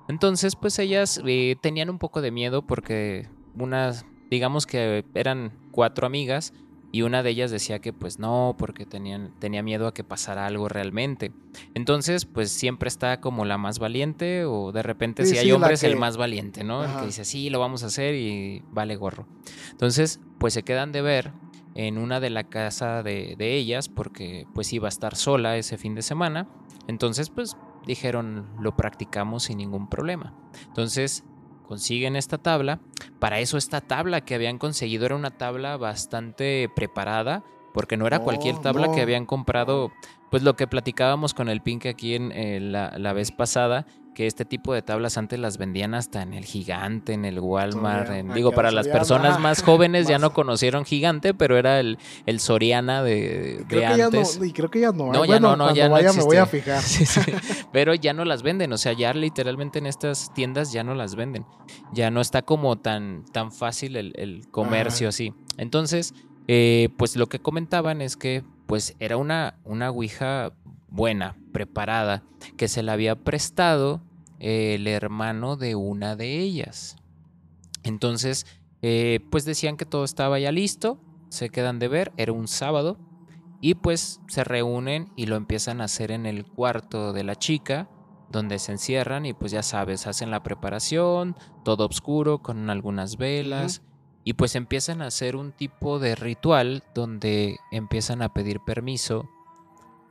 Entonces 0.09 0.57
pues 0.57 0.79
ellas 0.79 1.21
eh, 1.27 1.57
tenían 1.61 1.91
un 1.91 1.99
poco 1.99 2.21
de 2.21 2.31
miedo 2.31 2.63
porque 2.63 3.29
unas, 3.57 4.05
digamos 4.31 4.67
que 4.67 5.05
eran 5.15 5.53
cuatro 5.73 6.07
amigas 6.07 6.53
y 6.93 7.03
una 7.03 7.23
de 7.23 7.31
ellas 7.31 7.53
decía 7.53 7.79
que 7.81 7.93
pues 7.93 8.19
no, 8.19 8.57
porque 8.59 8.85
tenían, 8.87 9.33
tenía 9.39 9.63
miedo 9.63 9.87
a 9.87 9.95
que 9.95 10.03
pasara 10.03 10.47
algo 10.47 10.69
realmente. 10.69 11.33
Entonces 11.75 12.25
pues 12.25 12.51
siempre 12.51 12.89
está 12.89 13.21
como 13.21 13.45
la 13.45 13.59
más 13.59 13.79
valiente 13.79 14.45
o 14.45 14.73
de 14.73 14.83
repente 14.83 15.25
Sí, 15.25 15.33
si 15.33 15.39
hay 15.39 15.47
sí, 15.47 15.53
hombres 15.53 15.83
el 15.85 15.97
más 15.97 16.17
valiente, 16.17 16.65
¿no? 16.65 16.83
El 16.85 16.91
Ajá. 16.91 17.01
que 17.01 17.07
dice 17.07 17.25
sí, 17.25 17.49
lo 17.51 17.61
vamos 17.61 17.83
a 17.85 17.87
hacer 17.87 18.15
y 18.17 18.63
vale 18.71 18.97
gorro. 18.97 19.27
Entonces 19.73 20.21
pues 20.39 20.55
se 20.55 20.63
quedan 20.65 20.91
de 20.93 21.03
ver 21.03 21.33
en 21.75 21.99
una 21.99 22.21
de 22.21 22.31
la 22.31 22.45
casa 22.45 23.03
de, 23.03 23.35
de 23.39 23.55
ellas 23.57 23.89
porque 23.89 24.47
pues 24.55 24.73
iba 24.73 24.89
a 24.89 24.91
estar 24.91 25.15
sola 25.17 25.57
ese 25.57 25.79
fin 25.79 25.95
de 25.95 26.03
semana. 26.03 26.49
Entonces 26.89 27.31
pues 27.31 27.57
dijeron 27.87 28.49
lo 28.61 28.77
practicamos 28.77 29.45
sin 29.45 29.59
ningún 29.59 29.89
problema. 29.89 30.35
Entonces 30.67 31.25
consiguen 31.67 32.17
esta 32.17 32.39
tabla. 32.39 32.81
Para 33.21 33.39
eso 33.39 33.57
esta 33.57 33.81
tabla 33.81 34.23
que 34.23 34.35
habían 34.35 34.59
conseguido 34.59 35.07
era 35.07 35.15
una 35.17 35.31
tabla 35.31 35.77
bastante 35.77 36.69
preparada 36.75 37.45
porque 37.73 37.97
no 37.97 38.07
era 38.09 38.19
No, 38.19 38.25
cualquier 38.25 38.59
tabla 38.59 38.89
no. 38.89 38.93
que 38.95 39.03
habían 39.03 39.27
comprado. 39.27 39.93
Pues 40.31 40.43
lo 40.43 40.55
que 40.57 40.67
platicábamos 40.67 41.35
con 41.35 41.49
el 41.49 41.61
Pink 41.61 41.87
aquí 41.87 42.15
en 42.15 42.31
eh, 42.33 42.59
la, 42.61 42.97
la 42.99 43.13
vez 43.13 43.31
pasada, 43.33 43.87
que 44.15 44.27
este 44.27 44.45
tipo 44.45 44.75
de 44.75 44.83
tablas 44.83 45.17
antes 45.19 45.39
las 45.39 45.57
vendían 45.57 45.95
hasta 45.95 46.23
en 46.23 46.35
el 46.35 46.45
Gigante, 46.45 47.13
en 47.13 47.25
el 47.25 47.39
Walmart. 47.41 48.07
Soriana, 48.07 48.19
en- 48.19 48.31
aquí 48.31 48.37
digo, 48.39 48.53
para 48.53 48.71
las 48.73 48.89
personas 48.89 49.39
más 49.39 49.63
jóvenes 49.63 50.09
ya 50.09 50.19
no 50.19 50.33
conocieron 50.33 50.85
Gigante, 50.85 51.33
pero 51.33 51.57
era 51.57 51.79
el, 51.81 51.99
el 52.27 52.41
Soriana 52.41 53.03
de, 53.03 53.59
de 53.59 53.65
creo 53.69 53.81
ya 53.97 54.05
antes. 54.07 54.39
no, 54.39 54.45
y 54.45 54.53
creo 54.53 54.71
que 54.71 54.81
ya 54.81 54.91
no. 54.93 55.13
No, 55.13 55.25
¿eh? 55.25 55.29
ya 55.29 55.35
Bueno, 55.35 55.57
no, 55.57 55.69
no, 55.69 55.75
ya 55.75 55.89
no 55.89 55.95
me 56.15 56.23
voy 56.25 56.37
a 56.37 56.47
fijar. 56.47 56.83
Sí, 56.83 57.07
sí. 57.07 57.21
Pero 57.73 57.95
ya 57.95 58.13
no 58.13 58.25
las 58.25 58.43
venden, 58.43 58.73
o 58.73 58.79
sea, 58.79 58.93
ya 58.93 59.13
literalmente 59.15 59.79
en 59.79 59.87
estas 59.87 60.35
tiendas 60.35 60.73
ya 60.73 60.83
no 60.85 60.95
las 60.95 61.15
venden. 61.15 61.47
Ya 61.93 62.11
no 62.11 62.21
está 62.21 62.43
como 62.43 62.77
tan, 62.79 63.25
tan 63.33 63.53
fácil 63.53 63.97
el, 63.97 64.13
el 64.17 64.49
comercio 64.51 65.09
así. 65.09 65.33
Entonces, 65.57 66.15
eh, 66.49 66.89
pues 66.97 67.15
lo 67.17 67.29
que 67.29 67.39
comentaban 67.39 68.03
es 68.03 68.17
que 68.17 68.43
pues 68.67 68.95
era 68.99 69.17
una, 69.17 69.55
una 69.65 69.91
Ouija 69.91 70.53
buena, 70.91 71.37
preparada, 71.53 72.25
que 72.57 72.69
se 72.69 72.83
la 72.83 72.93
había 72.93 73.17
prestado 73.17 74.03
eh, 74.39 74.75
el 74.75 74.87
hermano 74.87 75.57
de 75.57 75.75
una 75.75 76.17
de 76.17 76.39
ellas. 76.39 76.97
Entonces, 77.83 78.47
eh, 78.83 79.21
pues 79.31 79.45
decían 79.45 79.77
que 79.77 79.87
todo 79.87 80.05
estaba 80.05 80.39
ya 80.39 80.53
listo, 80.53 81.01
se 81.29 81.51
quedan 81.51 81.79
de 81.79 81.89
ver, 81.89 82.13
era 82.17 82.33
un 82.33 82.49
sábado, 82.49 82.99
y 83.61 83.75
pues 83.75 84.21
se 84.29 84.45
reúnen 84.45 85.13
y 85.17 85.27
lo 85.27 85.37
empiezan 85.37 85.81
a 85.81 85.85
hacer 85.85 86.11
en 86.11 86.27
el 86.27 86.47
cuarto 86.47 87.13
de 87.13 87.25
la 87.25 87.37
chica, 87.37 87.89
donde 88.31 88.59
se 88.59 88.73
encierran 88.73 89.27
y 89.27 89.35
pues 89.35 89.53
ya 89.53 89.63
sabes, 89.63 90.07
hacen 90.07 90.31
la 90.31 90.43
preparación, 90.43 91.37
todo 91.65 91.87
oscuro, 91.87 92.39
con 92.39 92.71
algunas 92.71 93.17
velas, 93.17 93.83
y 94.25 94.35
pues 94.35 94.55
empiezan 94.55 95.03
a 95.03 95.07
hacer 95.07 95.37
un 95.37 95.53
tipo 95.53 95.99
de 95.99 96.15
ritual 96.15 96.85
donde 96.95 97.59
empiezan 97.71 98.23
a 98.23 98.33
pedir 98.33 98.61
permiso 98.61 99.29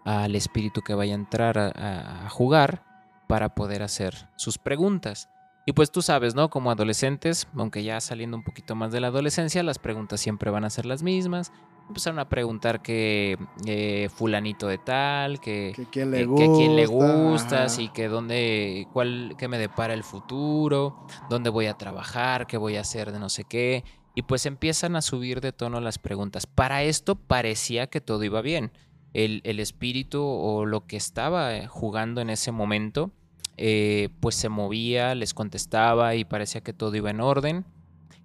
al 0.06 0.36
espíritu 0.36 0.82
que 0.82 0.94
vaya 0.94 1.14
a 1.14 1.16
entrar 1.16 1.58
a, 1.58 2.30
jugar 2.30 2.84
para 3.28 3.54
poder 3.56 3.84
hacer 3.84 4.28
sus 4.36 4.58
preguntas. 4.58 5.30
Y 5.66 5.74
pues 5.74 5.92
tú 5.92 6.02
sabes, 6.02 6.34
¿no? 6.34 6.50
Como 6.50 6.72
adolescentes, 6.72 7.48
aunque 7.56 7.84
ya 7.84 8.02
saliendo 8.02 8.36
un 8.38 8.44
poquito 8.44 8.76
más 8.76 8.92
de 8.92 9.02
la 9.02 9.08
adolescencia, 9.08 9.62
las 9.62 9.78
preguntas 9.78 10.20
siempre 10.20 10.50
van 10.50 10.66
a 10.66 10.70
ser 10.70 10.86
las 10.86 11.04
mismas. 11.04 11.52
Empezaron 11.88 12.20
a 12.20 12.30
preguntar 12.30 12.82
que 12.82 13.38
eh, 13.66 14.10
fulanito 14.16 14.68
de 14.68 14.78
tal, 14.78 15.40
que, 15.40 15.74
Que 15.76 15.86
quién 15.86 16.12
que, 16.12 16.18
le 16.18 16.18
que 16.20 16.26
gusta. 16.26 16.44
a 16.44 16.56
quién 16.56 16.76
le 16.76 16.86
gusta, 16.86 17.56
ajá. 17.58 17.70
sí, 17.70 17.90
que 17.90 18.08
dónde, 18.08 18.88
cuál, 18.94 19.36
qué 19.38 19.48
me 19.48 19.58
depara 19.58 19.94
el 19.94 20.04
futuro, 20.04 21.06
dónde 21.30 21.50
voy 21.50 21.66
a 21.66 21.76
trabajar, 21.76 22.48
qué 22.48 22.58
voy 22.58 22.78
a 22.78 22.82
hacer 22.82 23.12
de 23.12 23.20
no 23.20 23.30
sé 23.30 23.44
qué. 23.44 23.84
Y 24.16 24.24
pues 24.24 24.46
empiezan 24.46 24.96
a 24.96 25.02
subir 25.02 25.40
de 25.40 25.52
tono 25.52 25.82
las 25.82 25.98
preguntas. 25.98 26.46
Para 26.48 26.84
esto 26.84 27.16
parecía 27.16 27.88
que 27.88 28.02
todo 28.02 28.24
iba 28.24 28.42
bien. 28.42 28.72
El, 29.14 29.42
el 29.44 29.60
espíritu 29.60 30.24
o 30.24 30.66
lo 30.66 30.86
que 30.86 30.98
estaba 30.98 31.56
eh, 31.56 31.68
jugando 31.68 32.22
en 32.22 32.30
ese 32.30 32.52
momento, 32.52 33.12
eh, 33.58 34.10
pues 34.20 34.36
se 34.36 34.50
movía, 34.50 35.16
les 35.16 35.34
contestaba 35.34 36.16
y 36.16 36.26
parecía 36.26 36.62
que 36.62 36.74
todo 36.74 36.96
iba 36.96 37.10
en 37.10 37.22
orden. 37.22 37.66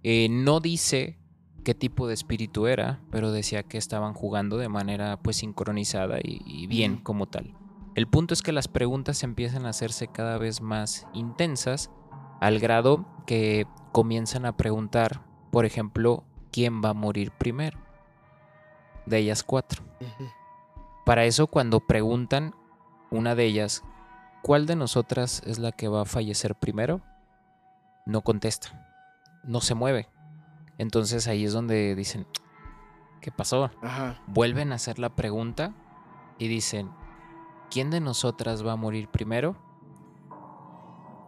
Eh, 0.03 0.29
no 0.31 0.61
dice 0.61 1.19
qué 1.65 1.75
tipo 1.75 2.07
de 2.07 2.15
espíritu 2.15 2.67
era, 2.67 3.01
pero 3.11 3.33
decía 3.33 3.63
que 3.63 3.79
estaban 3.79 4.13
jugando 4.13 4.59
de 4.59 4.69
manera 4.69 5.19
pues 5.23 5.39
sincronizada 5.39 6.19
y, 6.23 6.43
y 6.45 6.67
bien 6.67 6.99
como 6.99 7.27
tal. 7.27 7.55
El 7.95 8.07
punto 8.07 8.35
es 8.35 8.43
que 8.43 8.53
las 8.53 8.69
preguntas 8.69 9.23
empiezan 9.23 9.67
a 9.67 9.71
hacerse 9.71 10.09
cada 10.09 10.37
vez 10.37 10.61
más 10.61 11.07
intensas 11.15 11.91
al 12.41 12.59
grado 12.59 13.07
que 13.27 13.67
comienzan 13.93 14.45
a 14.45 14.57
preguntar, 14.57 15.23
por 15.51 15.65
ejemplo, 15.65 16.25
quién 16.51 16.83
va 16.85 16.91
a 16.91 16.95
morir 16.95 17.31
primero. 17.31 17.79
De 19.07 19.19
ellas 19.19 19.43
cuatro. 19.43 19.83
Ujú. 20.01 20.29
Para 21.05 21.25
eso 21.25 21.47
cuando 21.47 21.81
preguntan 21.81 22.55
una 23.11 23.35
de 23.35 23.45
ellas, 23.45 23.83
¿cuál 24.43 24.67
de 24.67 24.77
nosotras 24.77 25.43
es 25.47 25.59
la 25.59 25.73
que 25.73 25.89
va 25.89 26.03
a 26.03 26.07
fallecer 26.07 26.55
primero? 26.55 27.03
No 28.07 28.23
contesta, 28.23 28.89
no 29.45 29.61
se 29.61 29.75
mueve. 29.75 30.09
Entonces 30.79 31.29
ahí 31.29 31.45
es 31.45 31.53
donde 31.53 31.95
dicen, 31.95 32.27
¿qué 33.21 33.31
pasó? 33.31 33.71
Ajá. 33.83 34.21
Vuelven 34.27 34.73
a 34.73 34.77
hacer 34.77 34.99
la 34.99 35.15
pregunta 35.15 35.73
y 36.39 36.49
dicen, 36.49 36.91
¿quién 37.71 37.91
de 37.91 38.01
nosotras 38.01 38.67
va 38.67 38.73
a 38.73 38.77
morir 38.77 39.09
primero? 39.09 39.57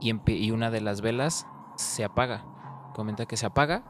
Y, 0.01 0.13
y 0.31 0.51
una 0.51 0.71
de 0.71 0.81
las 0.81 1.01
velas 1.01 1.47
se 1.77 2.05
apaga. 2.05 2.45
Comenta 2.95 3.27
que 3.27 3.37
se 3.37 3.47
apaga. 3.47 3.85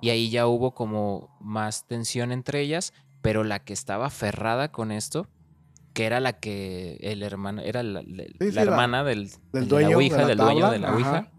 Y 0.00 0.10
ahí 0.10 0.30
ya 0.30 0.46
hubo 0.48 0.72
como 0.72 1.28
más 1.40 1.86
tensión 1.86 2.32
entre 2.32 2.60
ellas, 2.60 2.92
pero 3.22 3.44
la 3.44 3.64
que 3.64 3.72
estaba 3.72 4.06
aferrada 4.06 4.70
con 4.72 4.92
esto, 4.92 5.28
que 5.94 6.06
era 6.06 6.20
la 6.20 6.34
que 6.40 6.98
el 7.00 7.22
hermano, 7.22 7.62
era 7.62 7.82
la, 7.82 8.02
la- 8.02 8.24
Sí, 8.24 8.32
la 8.40 8.46
sí, 8.48 8.52
la- 8.54 8.62
hermana 8.62 9.04
del, 9.04 9.30
del 9.52 9.64
de 9.64 9.66
dueño 9.66 9.88
la 9.90 9.96
de 9.96 9.96
Ouija, 9.96 10.16
la 10.22 10.26
del 10.26 10.38
dueño 10.38 10.70
de 10.70 10.78
la 10.78 10.88
ajá. 10.88 10.96
Ouija, 10.96 11.32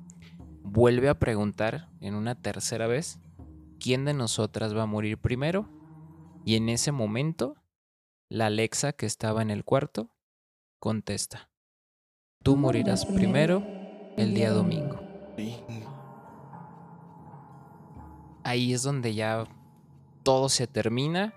vuelve 0.63 1.09
a 1.09 1.19
preguntar 1.19 1.89
en 2.01 2.15
una 2.15 2.35
tercera 2.35 2.87
vez, 2.87 3.19
¿quién 3.79 4.05
de 4.05 4.13
nosotras 4.13 4.75
va 4.75 4.83
a 4.83 4.87
morir 4.87 5.17
primero? 5.17 5.69
Y 6.45 6.55
en 6.55 6.69
ese 6.69 6.91
momento, 6.91 7.55
la 8.29 8.47
Alexa 8.47 8.93
que 8.93 9.05
estaba 9.05 9.41
en 9.41 9.49
el 9.51 9.63
cuarto 9.63 10.09
contesta, 10.79 11.49
tú 12.43 12.57
morirás 12.57 13.05
primero 13.05 13.63
el 14.17 14.33
día 14.33 14.51
domingo. 14.51 15.03
Ahí 18.43 18.73
es 18.73 18.83
donde 18.83 19.13
ya 19.13 19.45
todo 20.23 20.49
se 20.49 20.67
termina. 20.67 21.33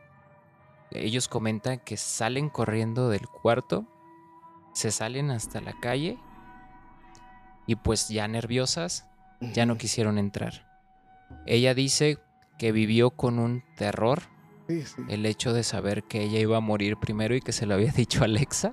Ellos 0.91 1.29
comentan 1.29 1.79
que 1.81 1.97
salen 1.97 2.49
corriendo 2.49 3.09
del 3.09 3.27
cuarto, 3.29 3.85
se 4.73 4.91
salen 4.91 5.31
hasta 5.31 5.61
la 5.61 5.73
calle 5.81 6.19
y 7.67 7.77
pues 7.77 8.09
ya 8.09 8.29
nerviosas 8.29 9.09
ya 9.41 9.67
no 9.67 9.77
quisieron 9.77 10.19
entrar. 10.19 10.67
Ella 11.47 11.75
dice 11.75 12.19
que 12.59 12.73
vivió 12.73 13.11
con 13.11 13.39
un 13.39 13.63
terror 13.77 14.23
Sí, 14.69 14.83
sí. 14.83 15.03
el 15.09 15.27
hecho 15.27 15.53
de 15.53 15.63
saber 15.63 16.05
que 16.05 16.23
ella 16.23 16.39
iba 16.41 16.57
a 16.57 16.61
morir 16.61 16.97
primero 16.97 17.35
y 17.35 17.41
que 17.41 17.53
se 17.53 17.67
lo 17.67 17.75
había 17.75 17.93
dicho 17.97 18.25
Alexa. 18.25 18.73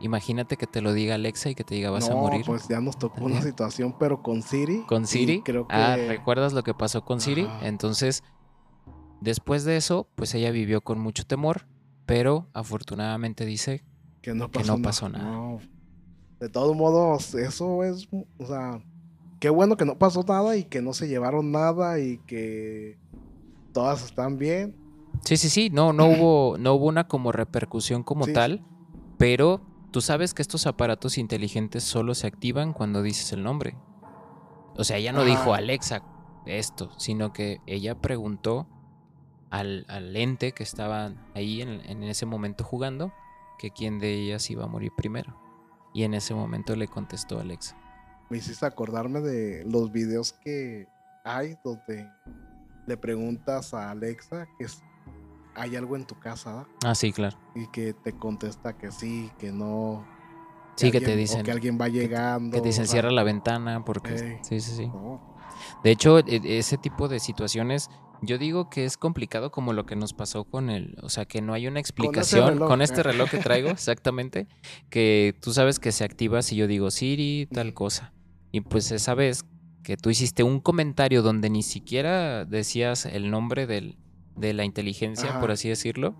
Imagínate 0.00 0.56
que 0.56 0.66
te 0.66 0.82
lo 0.82 0.92
diga 0.92 1.14
Alexa 1.14 1.50
y 1.50 1.54
que 1.54 1.64
te 1.64 1.74
diga 1.76 1.90
vas 1.90 2.10
a 2.10 2.14
morir. 2.14 2.44
pues 2.44 2.68
ya 2.68 2.80
nos 2.80 2.98
tocó 2.98 3.24
una 3.24 3.40
situación, 3.40 3.94
pero 3.98 4.22
con 4.22 4.42
Siri. 4.42 4.82
¿Con 4.82 5.06
Siri? 5.06 5.40
creo 5.42 5.66
que 5.66 5.74
Ah, 5.74 5.96
¿recuerdas 5.96 6.52
lo 6.52 6.62
que 6.62 6.74
pasó 6.74 7.04
con 7.04 7.20
Siri? 7.20 7.42
Ajá. 7.44 7.66
Entonces, 7.68 8.22
después 9.24 9.64
de 9.64 9.76
eso, 9.76 10.08
pues 10.14 10.34
ella 10.34 10.50
vivió 10.50 10.82
con 10.82 11.00
mucho 11.00 11.24
temor, 11.24 11.66
pero 12.06 12.48
afortunadamente 12.52 13.44
dice 13.44 13.82
que 14.22 14.34
no 14.34 14.50
que 14.50 14.60
pasó, 14.60 14.76
no 14.76 14.82
pasó 14.82 15.08
nada. 15.08 15.24
No. 15.24 15.60
De 16.40 16.48
todos 16.48 16.76
modos, 16.76 17.34
eso 17.34 17.82
es, 17.84 18.08
o 18.12 18.46
sea, 18.46 18.82
qué 19.40 19.50
bueno 19.50 19.76
que 19.76 19.84
no 19.84 19.98
pasó 19.98 20.22
nada 20.28 20.56
y 20.56 20.64
que 20.64 20.82
no 20.82 20.92
se 20.92 21.08
llevaron 21.08 21.50
nada 21.50 21.98
y 21.98 22.18
que 22.18 22.98
todas 23.72 24.04
están 24.04 24.38
bien. 24.38 24.76
Sí, 25.24 25.36
sí, 25.36 25.48
sí, 25.48 25.70
no, 25.70 25.92
no 25.92 26.06
hubo, 26.06 26.58
no 26.58 26.74
hubo 26.74 26.86
una 26.86 27.08
como 27.08 27.32
repercusión 27.32 28.02
como 28.02 28.26
Sí, 28.26 28.32
tal, 28.34 28.64
pero 29.16 29.62
tú 29.90 30.00
sabes 30.00 30.34
que 30.34 30.42
estos 30.42 30.66
aparatos 30.66 31.16
inteligentes 31.16 31.82
solo 31.82 32.14
se 32.14 32.26
activan 32.26 32.72
cuando 32.72 33.02
dices 33.02 33.32
el 33.32 33.42
nombre. 33.42 33.76
O 34.76 34.84
sea, 34.84 34.98
ella 34.98 35.12
no 35.12 35.24
dijo 35.24 35.54
Alexa 35.54 36.02
esto, 36.46 36.90
sino 36.98 37.32
que 37.32 37.60
ella 37.66 37.94
preguntó 37.94 38.66
al, 39.54 39.84
al 39.88 40.16
ente 40.16 40.52
que 40.52 40.62
estaba 40.62 41.12
ahí 41.34 41.62
en, 41.62 41.80
en 41.88 42.02
ese 42.02 42.26
momento 42.26 42.64
jugando 42.64 43.12
que 43.58 43.70
quién 43.70 43.98
de 43.98 44.12
ellas 44.14 44.50
iba 44.50 44.64
a 44.64 44.66
morir 44.66 44.90
primero. 44.96 45.38
Y 45.92 46.02
en 46.02 46.14
ese 46.14 46.34
momento 46.34 46.74
le 46.74 46.88
contestó 46.88 47.38
Alexa. 47.38 47.76
Me 48.30 48.38
hiciste 48.38 48.66
acordarme 48.66 49.20
de 49.20 49.64
los 49.64 49.92
videos 49.92 50.32
que 50.32 50.88
hay 51.24 51.56
donde 51.62 52.10
le 52.86 52.96
preguntas 52.96 53.72
a 53.74 53.90
Alexa 53.90 54.46
que 54.58 54.64
es- 54.64 54.82
hay 55.54 55.76
algo 55.76 55.94
en 55.94 56.04
tu 56.04 56.18
casa 56.18 56.52
¿da? 56.52 56.66
Ah, 56.84 56.94
sí, 56.96 57.12
claro. 57.12 57.38
y 57.54 57.68
que 57.68 57.94
te 57.94 58.12
contesta 58.12 58.76
que 58.76 58.90
sí, 58.90 59.30
que 59.38 59.52
no. 59.52 60.04
Sí, 60.76 60.90
que 60.90 61.00
te 61.00 61.14
o 61.14 61.16
dicen 61.16 61.44
que 61.44 61.52
alguien 61.52 61.78
va 61.80 61.86
llegando. 61.86 62.56
que 62.56 62.60
te 62.60 62.66
dicen 62.68 62.82
o 62.82 62.86
sea, 62.86 62.92
cierra 62.94 63.12
la 63.12 63.22
ventana 63.22 63.84
porque... 63.84 64.36
Sí, 64.42 64.60
sí, 64.60 64.72
sí. 64.74 64.86
no, 64.88 65.20
De 65.84 65.92
hecho, 65.92 66.18
e- 66.18 66.58
ese 66.58 66.76
tipo 66.76 67.06
de 67.06 67.20
situaciones, 67.20 67.88
yo 68.22 68.38
digo 68.38 68.70
que 68.70 68.84
es 68.84 68.96
complicado 68.96 69.50
como 69.50 69.72
lo 69.72 69.84
que 69.86 69.96
nos 69.96 70.12
pasó 70.14 70.44
con 70.44 70.70
el, 70.70 70.96
o 71.02 71.08
sea, 71.08 71.24
que 71.26 71.42
no 71.42 71.52
hay 71.52 71.66
una 71.66 71.80
explicación 71.80 72.58
con 72.58 72.80
este 72.82 73.02
reloj 73.02 73.30
que 73.30 73.38
traigo, 73.38 73.68
exactamente, 73.70 74.46
que 74.90 75.36
tú 75.40 75.52
sabes 75.52 75.78
que 75.78 75.92
se 75.92 76.04
activa 76.04 76.42
si 76.42 76.56
yo 76.56 76.66
digo 76.66 76.90
Siri, 76.90 77.46
tal 77.52 77.74
cosa. 77.74 78.12
Y 78.52 78.60
pues 78.62 78.90
esa 78.92 79.14
vez 79.14 79.44
que 79.82 79.96
tú 79.96 80.10
hiciste 80.10 80.42
un 80.42 80.60
comentario 80.60 81.22
donde 81.22 81.50
ni 81.50 81.62
siquiera 81.62 82.44
decías 82.44 83.04
el 83.04 83.30
nombre 83.30 83.66
del, 83.66 83.98
de 84.36 84.54
la 84.54 84.64
inteligencia, 84.64 85.30
Ajá. 85.30 85.40
por 85.40 85.50
así 85.50 85.68
decirlo, 85.68 86.14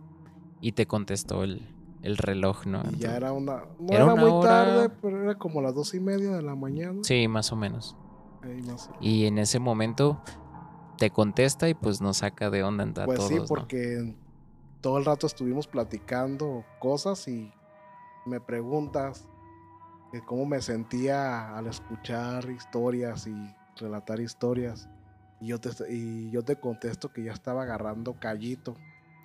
y 0.61 0.73
te 0.73 0.87
contestó 0.87 1.45
el, 1.45 1.63
el 2.03 2.17
reloj, 2.19 2.67
¿no? 2.67 2.83
Ya 2.99 3.17
era 3.17 3.33
una. 3.33 3.65
No 3.79 3.93
Era 3.93 4.05
una 4.05 4.17
muy 4.17 4.31
hora- 4.31 4.49
tarde, 4.51 4.91
pero 5.01 5.23
era 5.23 5.37
como 5.37 5.63
las 5.63 5.75
dos 5.75 5.95
y 5.95 6.01
media 6.01 6.31
de 6.33 6.43
la 6.43 6.55
mañana. 6.55 6.99
Sí, 7.03 7.27
más 7.29 7.53
o 7.53 7.57
menos. 7.57 7.97
Ahí 8.43 8.61
más 8.63 8.89
o- 8.89 8.97
Y 9.01 9.25
en 9.27 9.39
ese 9.39 9.59
momento 9.59 10.21
te 10.97 11.11
contesta 11.11 11.69
y 11.69 11.75
pues 11.75 12.01
nos 12.01 12.19
saca 12.19 12.51
de 12.51 12.63
onda 12.63 12.85
a 12.85 13.05
Pues 13.05 13.19
todos. 13.19 13.29
sí, 13.31 13.37
¿no? 13.37 13.45
porque 13.47 14.15
todo 14.81 14.99
el 14.99 15.05
rato 15.05 15.27
estuvimos 15.27 15.67
platicando 15.67 16.65
cosas 16.79 17.27
y 17.29 17.53
me 18.27 18.41
preguntas 18.41 19.27
cómo 20.23 20.47
me 20.47 20.61
sentía 20.61 21.57
al 21.57 21.67
escuchar 21.67 22.49
historias 22.51 23.27
y 23.27 23.35
relatar 23.77 24.21
historias. 24.21 24.89
Y 25.41 25.49
yo 25.49 25.59
te, 25.61 25.71
y 25.93 26.31
yo 26.31 26.43
te 26.43 26.57
contesto 26.57 27.13
que 27.13 27.25
ya 27.25 27.33
estaba 27.33 27.63
agarrando 27.63 28.15
callito. 28.19 28.77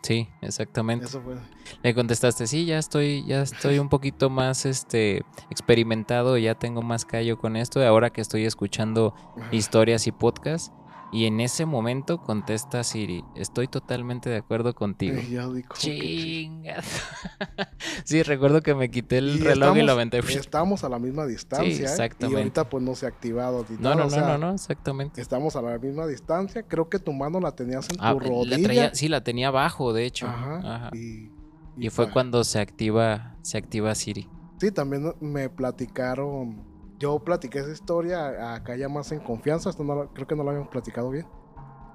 Sí, 0.01 0.29
exactamente. 0.41 1.05
Eso 1.05 1.21
fue. 1.21 1.35
Le 1.83 1.93
contestaste, 1.93 2.47
sí, 2.47 2.65
ya 2.65 2.77
estoy, 2.79 3.25
ya 3.25 3.41
estoy 3.41 3.79
un 3.79 3.89
poquito 3.89 4.29
más 4.29 4.65
este 4.65 5.23
experimentado, 5.49 6.37
ya 6.37 6.55
tengo 6.55 6.81
más 6.81 7.05
callo 7.05 7.37
con 7.37 7.55
esto, 7.57 7.85
ahora 7.85 8.09
que 8.09 8.21
estoy 8.21 8.45
escuchando 8.45 9.13
historias 9.51 10.07
y 10.07 10.11
podcasts. 10.11 10.71
Y 11.11 11.25
en 11.25 11.39
ese 11.39 11.65
momento 11.65 12.21
contesta 12.21 12.83
Siri, 12.83 13.23
estoy 13.35 13.67
totalmente 13.67 14.29
de 14.29 14.37
acuerdo 14.37 14.75
contigo. 14.75 15.19
Sí. 15.21 15.65
Chingas. 15.73 17.01
sí, 18.03 18.21
recuerdo 18.21 18.61
que 18.61 18.75
me 18.75 18.91
quité 18.91 19.17
el 19.17 19.37
Y 19.37 19.39
reloj 19.39 19.75
y 19.77 19.81
lo 19.81 19.93
aventé. 19.93 20.19
Estamos 20.19 20.83
a 20.83 20.89
la 20.89 20.99
misma 20.99 21.25
distancia. 21.25 21.67
¿eh? 21.67 21.81
exactamente. 21.81 22.39
Y 22.39 22.43
ahorita 22.43 22.69
pues 22.69 22.83
no 22.83 22.93
se 22.93 23.07
ha 23.07 23.09
activado. 23.09 23.65
ni 23.69 23.77
No, 23.77 23.81
nada, 23.81 23.95
no, 23.95 24.01
o 24.01 24.05
no, 24.05 24.09
sea, 24.11 24.21
no, 24.27 24.37
no, 24.37 24.53
exactamente. 24.53 25.19
Estamos 25.19 25.55
a 25.55 25.61
la 25.63 25.77
misma 25.79 26.05
distancia. 26.05 26.61
Creo 26.63 26.89
que 26.89 26.99
tu 26.99 27.11
mano 27.11 27.39
la 27.39 27.53
tenías 27.55 27.89
en 27.89 27.97
tu 27.97 28.03
Ah, 28.03 28.13
la 28.13 28.19
rodilla. 28.19 28.57
traía- 28.63 28.93
sí, 28.93 29.07
la 29.07 29.23
tenía 29.23 29.47
abajo, 29.47 29.93
de 29.93 30.05
hecho. 30.05 30.27
Ajá. 30.27 30.59
Ajá. 30.63 30.89
Y, 30.95 31.31
Y 31.77 31.89
fue 31.89 32.11
cuando 32.11 32.43
se 32.43 32.59
activa, 32.59 33.35
se 33.41 33.57
activa 33.57 33.95
Siri. 33.95 34.29
Sí, 34.59 34.71
también 34.71 35.11
me 35.21 35.49
platicaron. 35.49 36.68
Yo 36.99 37.17
platiqué 37.19 37.59
esa 37.59 37.71
historia 37.71 38.53
acá 38.53 38.75
ya 38.75 38.89
más 38.89 39.11
en 39.11 39.19
confianza. 39.19 39.69
Esto 39.69 39.83
no 39.83 40.09
creo 40.13 40.27
que 40.27 40.35
no 40.35 40.43
lo 40.43 40.49
habíamos 40.49 40.69
platicado 40.69 41.09
bien. 41.09 41.25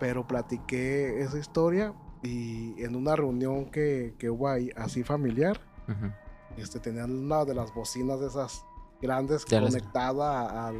Pero 0.01 0.27
platiqué 0.27 1.21
esa 1.21 1.39
historia 1.39 1.95
y 2.23 2.83
en 2.83 2.97
una 2.97 3.15
reunión 3.15 3.71
que, 3.71 4.15
que 4.19 4.31
hubo 4.31 4.49
ahí, 4.49 4.71
así 4.77 5.05
familiar, 5.05 5.61
Ujú. 5.87 6.11
este, 6.57 6.81
tenían 6.81 7.13
una 7.13 7.45
de 7.45 7.55
las 7.55 7.73
bocinas 7.75 8.19
de 8.21 8.29
esas 8.29 8.65
grandes 9.01 9.45
Ya 9.45 9.61
conectada 9.61 10.67
al, 10.67 10.77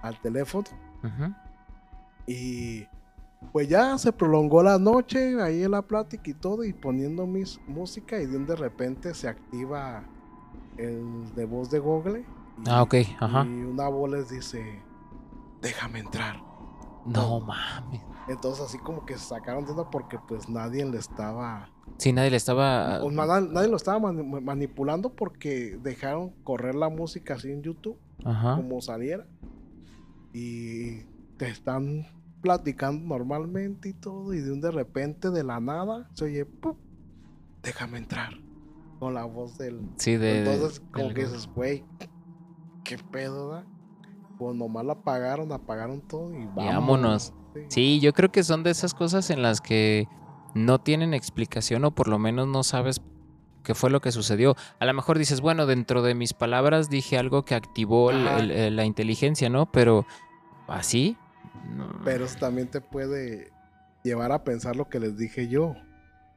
al 0.00 0.20
teléfono. 0.22 0.64
Ujú. 1.04 1.34
Y 2.26 2.86
pues 3.52 3.68
ya 3.68 3.96
se 3.98 4.12
prolongó 4.12 4.62
la 4.62 4.78
noche 4.78 5.40
ahí 5.40 5.62
en 5.62 5.72
la 5.72 5.82
plática 5.82 6.30
y 6.30 6.34
todo 6.34 6.64
y 6.64 6.72
poniendo 6.72 7.26
mis 7.26 7.60
música 7.66 8.18
y 8.18 8.26
de 8.26 8.56
repente 8.56 9.14
se 9.14 9.28
activa 9.28 10.02
el 10.78 11.34
de 11.34 11.44
voz 11.44 11.70
de 11.70 11.78
Google. 11.78 12.24
Ah, 12.66 12.82
ok, 12.82 12.94
ajá. 13.20 13.44
Y 13.46 13.62
una 13.62 13.88
voz 13.88 14.10
les 14.10 14.28
dice, 14.30 14.82
déjame 15.62 16.00
entrar. 16.00 16.36
No 17.06 17.40
mames. 17.40 18.02
Entonces 18.28 18.64
así 18.66 18.78
como 18.78 19.06
que 19.06 19.14
se 19.16 19.24
sacaron 19.26 19.64
de 19.64 19.70
onda 19.70 19.88
porque 19.90 20.18
pues 20.28 20.48
nadie 20.48 20.84
le 20.84 20.98
estaba... 20.98 21.70
Sí, 21.96 22.12
nadie 22.12 22.30
le 22.30 22.36
estaba. 22.36 23.02
o 23.02 23.10
na- 23.10 23.40
nadie 23.40 23.68
lo 23.68 23.76
estaba 23.76 23.98
mani- 23.98 24.40
manipulando 24.42 25.10
porque 25.14 25.78
dejaron 25.82 26.30
correr 26.44 26.74
la 26.74 26.90
música 26.90 27.34
así 27.34 27.50
en 27.50 27.62
YouTube 27.62 27.98
Ajá. 28.24 28.56
como 28.56 28.80
saliera. 28.82 29.26
Y 30.32 31.02
te 31.38 31.48
están 31.48 32.06
platicando 32.42 33.06
normalmente 33.06 33.88
y 33.88 33.92
todo. 33.94 34.34
Y 34.34 34.40
de 34.40 34.52
un 34.52 34.60
de 34.60 34.70
repente, 34.70 35.30
de 35.30 35.42
la 35.44 35.60
nada, 35.60 36.08
se 36.12 36.26
oye, 36.26 36.44
¡pup! 36.44 36.76
déjame 37.62 37.98
entrar. 37.98 38.34
Con 38.98 39.14
la 39.14 39.24
voz 39.24 39.56
del. 39.58 39.80
Sí, 39.96 40.16
de. 40.16 40.40
Entonces, 40.40 40.80
como 40.92 41.06
del 41.06 41.14
que 41.14 41.24
dices, 41.24 41.48
güey, 41.54 41.84
qué 42.88 42.98
pedo, 42.98 43.50
da. 43.50 43.64
Pues 44.38 44.56
nomás 44.56 44.84
la 44.84 44.92
apagaron, 44.94 45.50
apagaron 45.52 46.00
todo 46.00 46.32
y 46.32 46.46
vámonos. 46.46 46.64
vámonos. 46.64 47.32
Sí. 47.54 47.60
Sí, 47.68 48.00
yo 48.00 48.12
creo 48.12 48.30
que 48.30 48.42
son 48.44 48.62
de 48.62 48.70
esas 48.70 48.94
cosas 48.94 49.30
en 49.30 49.42
las 49.42 49.60
que 49.60 50.06
no 50.54 50.78
tienen 50.80 51.12
explicación 51.12 51.84
o 51.84 51.90
por 51.90 52.08
lo 52.08 52.18
menos 52.18 52.46
no 52.46 52.62
sabes 52.62 53.00
qué 53.64 53.74
fue 53.74 53.90
lo 53.90 54.00
que 54.00 54.12
sucedió. 54.12 54.54
A 54.80 54.86
lo 54.86 54.94
mejor 54.94 55.18
dices, 55.18 55.40
bueno, 55.40 55.66
dentro 55.66 56.02
de 56.02 56.14
mis 56.14 56.32
palabras 56.34 56.88
dije 56.88 57.18
algo 57.18 57.44
que 57.44 57.54
activó 57.54 58.10
el- 58.10 58.26
Ajá. 58.28 58.38
el- 58.38 58.50
el- 58.52 58.76
la 58.76 58.84
inteligencia, 58.84 59.48
¿no? 59.50 59.70
Pero 59.70 60.06
así. 60.68 61.16
no. 61.76 61.88
Pero 62.04 62.24
eso 62.24 62.38
también 62.38 62.68
te 62.68 62.80
puede 62.80 63.50
llevar 64.04 64.30
a 64.32 64.44
pensar 64.44 64.76
lo 64.76 64.88
que 64.88 65.00
les 65.00 65.16
dije 65.18 65.48
yo. 65.48 65.74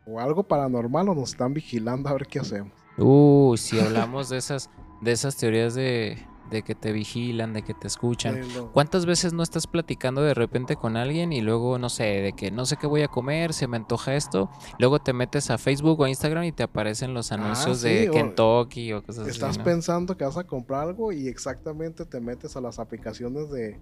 O 0.08 0.20
algo 0.20 0.44
paranormal 0.44 1.08
o 1.10 1.16
nos 1.16 1.30
están 1.32 1.54
vigilando 1.54 2.10
a 2.10 2.14
ver 2.14 2.26
qué 2.28 2.40
hacemos. 2.40 2.74
Uy, 2.98 3.58
si 3.58 3.80
hablamos 4.10 4.30
de 4.30 4.38
esas, 4.38 4.70
de 5.02 5.12
esas 5.12 5.38
teorías 5.38 5.76
de, 5.76 6.18
de 6.50 6.64
que 6.64 6.76
te 6.76 6.92
vigilan, 6.92 7.54
de 7.54 7.62
que 7.62 7.74
te 7.74 7.88
escuchan. 7.88 8.42
¿Cuántas 8.74 9.06
veces 9.06 9.32
no 9.32 9.42
estás 9.44 9.68
platicando 9.68 10.22
de 10.22 10.34
repente 10.34 10.76
con 10.76 10.98
alguien 10.98 11.32
y 11.32 11.40
luego, 11.42 11.78
no 11.78 11.88
sé, 11.90 12.04
de 12.04 12.34
que 12.34 12.52
no 12.52 12.66
sé 12.66 12.76
qué 12.78 12.88
voy 12.88 13.04
a 13.04 13.08
comer, 13.08 13.54
se 13.54 13.68
me 13.68 13.78
antoja 13.78 14.16
esto? 14.16 14.50
Luego 14.80 15.00
te 15.00 15.14
metes 15.14 15.50
a 15.50 15.58
Facebook 15.58 16.00
o 16.00 16.04
a 16.04 16.10
Instagram 16.10 16.44
y 16.44 16.52
te 16.52 16.64
aparecen 16.64 17.14
los 17.14 17.32
anuncios 17.32 17.78
Ah, 17.86 17.88
sí, 17.88 17.94
de 17.94 18.10
Kentucky 18.12 18.92
o 18.94 19.04
cosas 19.04 19.28
Estás 19.28 19.52
así. 19.52 19.60
¿no? 19.60 19.64
pensando 19.66 20.18
que 20.18 20.26
vas 20.26 20.38
a 20.38 20.44
comprar 20.44 20.82
algo 20.90 21.12
y 21.14 21.28
exactamente 21.30 22.06
te 22.06 22.20
metes 22.20 22.56
a 22.58 22.62
las 22.62 22.80
aplicaciones 22.80 23.50
de, 23.50 23.80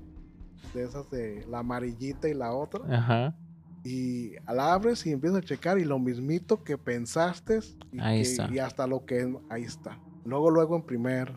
de 0.76 0.84
esas 0.84 1.10
de 1.10 1.46
la 1.50 1.60
amarillita 1.60 2.28
y 2.30 2.34
la 2.36 2.54
otra 2.54 2.82
Ajá. 2.96 3.36
y 3.84 4.34
la 4.54 4.74
abres 4.74 5.06
y 5.08 5.12
empiezas 5.12 5.40
a 5.40 5.42
checar 5.42 5.80
y 5.80 5.86
lo 5.86 5.98
mismito 5.98 6.64
que 6.64 6.78
pensaste 6.78 7.60
y, 7.92 8.00
Ahí 8.00 8.18
que- 8.18 8.22
está. 8.30 8.50
y 8.54 8.60
hasta 8.60 8.86
lo 8.86 9.06
que 9.06 9.34
ahí 9.50 9.64
está. 9.64 9.98
Luego 10.26 10.52
luego 10.52 10.76
en 10.76 10.84
primer 10.84 11.34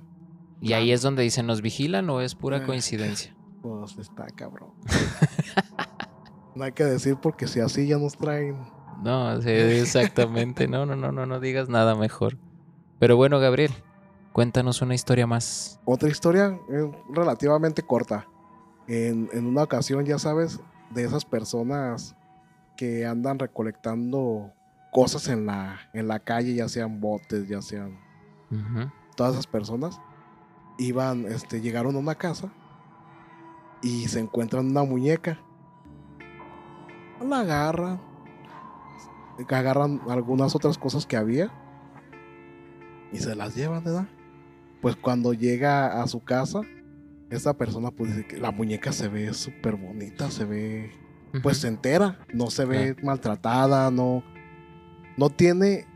Y 0.62 0.72
ahí 0.74 0.92
es 0.92 1.02
donde 1.02 1.22
dicen, 1.22 1.46
¿nos 1.46 1.60
vigilan 1.60 2.08
o 2.08 2.20
es 2.20 2.34
pura 2.34 2.58
Eh. 2.58 2.62
coincidencia? 2.64 3.34
pues 3.62 3.96
está 3.98 4.26
cabrón. 4.34 4.70
no 6.54 6.64
hay 6.64 6.72
que 6.72 6.84
decir 6.84 7.16
porque 7.20 7.46
si 7.48 7.60
así 7.60 7.86
ya 7.86 7.98
nos 7.98 8.16
traen 8.16 8.56
No, 9.02 9.40
sí, 9.42 9.50
exactamente. 9.50 10.68
No, 10.68 10.86
no, 10.86 10.96
no, 10.96 11.10
no, 11.12 11.26
no 11.26 11.40
digas 11.40 11.68
nada 11.68 11.94
mejor. 11.96 12.38
Pero 12.98 13.16
bueno, 13.16 13.40
Gabriel, 13.40 13.72
cuéntanos 14.32 14.80
una 14.82 14.94
historia 14.94 15.26
más. 15.26 15.80
Otra 15.84 16.08
historia 16.08 16.56
eh, 16.70 16.90
relativamente 17.12 17.82
corta. 17.82 18.26
En, 18.86 19.28
en 19.32 19.46
una 19.46 19.62
ocasión, 19.64 20.04
ya 20.04 20.18
sabes, 20.18 20.60
de 20.90 21.04
esas 21.04 21.24
personas 21.24 22.14
que 22.76 23.06
andan 23.06 23.38
recolectando 23.38 24.52
cosas 24.92 25.28
en 25.28 25.46
la, 25.46 25.80
en 25.94 26.06
la 26.08 26.18
calle, 26.20 26.54
ya 26.54 26.68
sean 26.68 27.00
botes, 27.00 27.48
ya 27.48 27.62
sean 27.62 27.98
todas 29.16 29.32
esas 29.32 29.46
personas 29.46 29.98
iban, 30.82 31.26
este, 31.26 31.60
llegaron 31.60 31.96
a 31.96 31.98
una 31.98 32.14
casa 32.14 32.52
y 33.80 34.08
se 34.08 34.20
encuentran 34.20 34.66
una 34.66 34.84
muñeca. 34.84 35.38
La 37.20 37.40
agarran, 37.40 38.00
agarran 39.48 40.00
algunas 40.08 40.54
otras 40.56 40.76
cosas 40.76 41.06
que 41.06 41.16
había 41.16 41.52
y 43.12 43.18
se 43.18 43.36
las 43.36 43.54
llevan, 43.54 43.84
¿verdad? 43.84 44.08
Pues 44.80 44.96
cuando 44.96 45.32
llega 45.32 46.02
a 46.02 46.06
su 46.08 46.20
casa, 46.20 46.62
esta 47.30 47.56
persona 47.56 47.90
pues 47.92 48.16
dice 48.16 48.26
que 48.26 48.38
la 48.38 48.50
muñeca 48.50 48.90
se 48.92 49.08
ve 49.08 49.32
súper 49.34 49.76
bonita, 49.76 50.30
se 50.30 50.44
ve 50.44 50.90
pues 51.42 51.58
Ujú. 51.60 51.68
entera, 51.68 52.18
no 52.34 52.50
se 52.50 52.64
ve 52.64 52.96
maltratada, 53.02 53.90
no, 53.90 54.24
no 55.16 55.30
tiene 55.30 55.86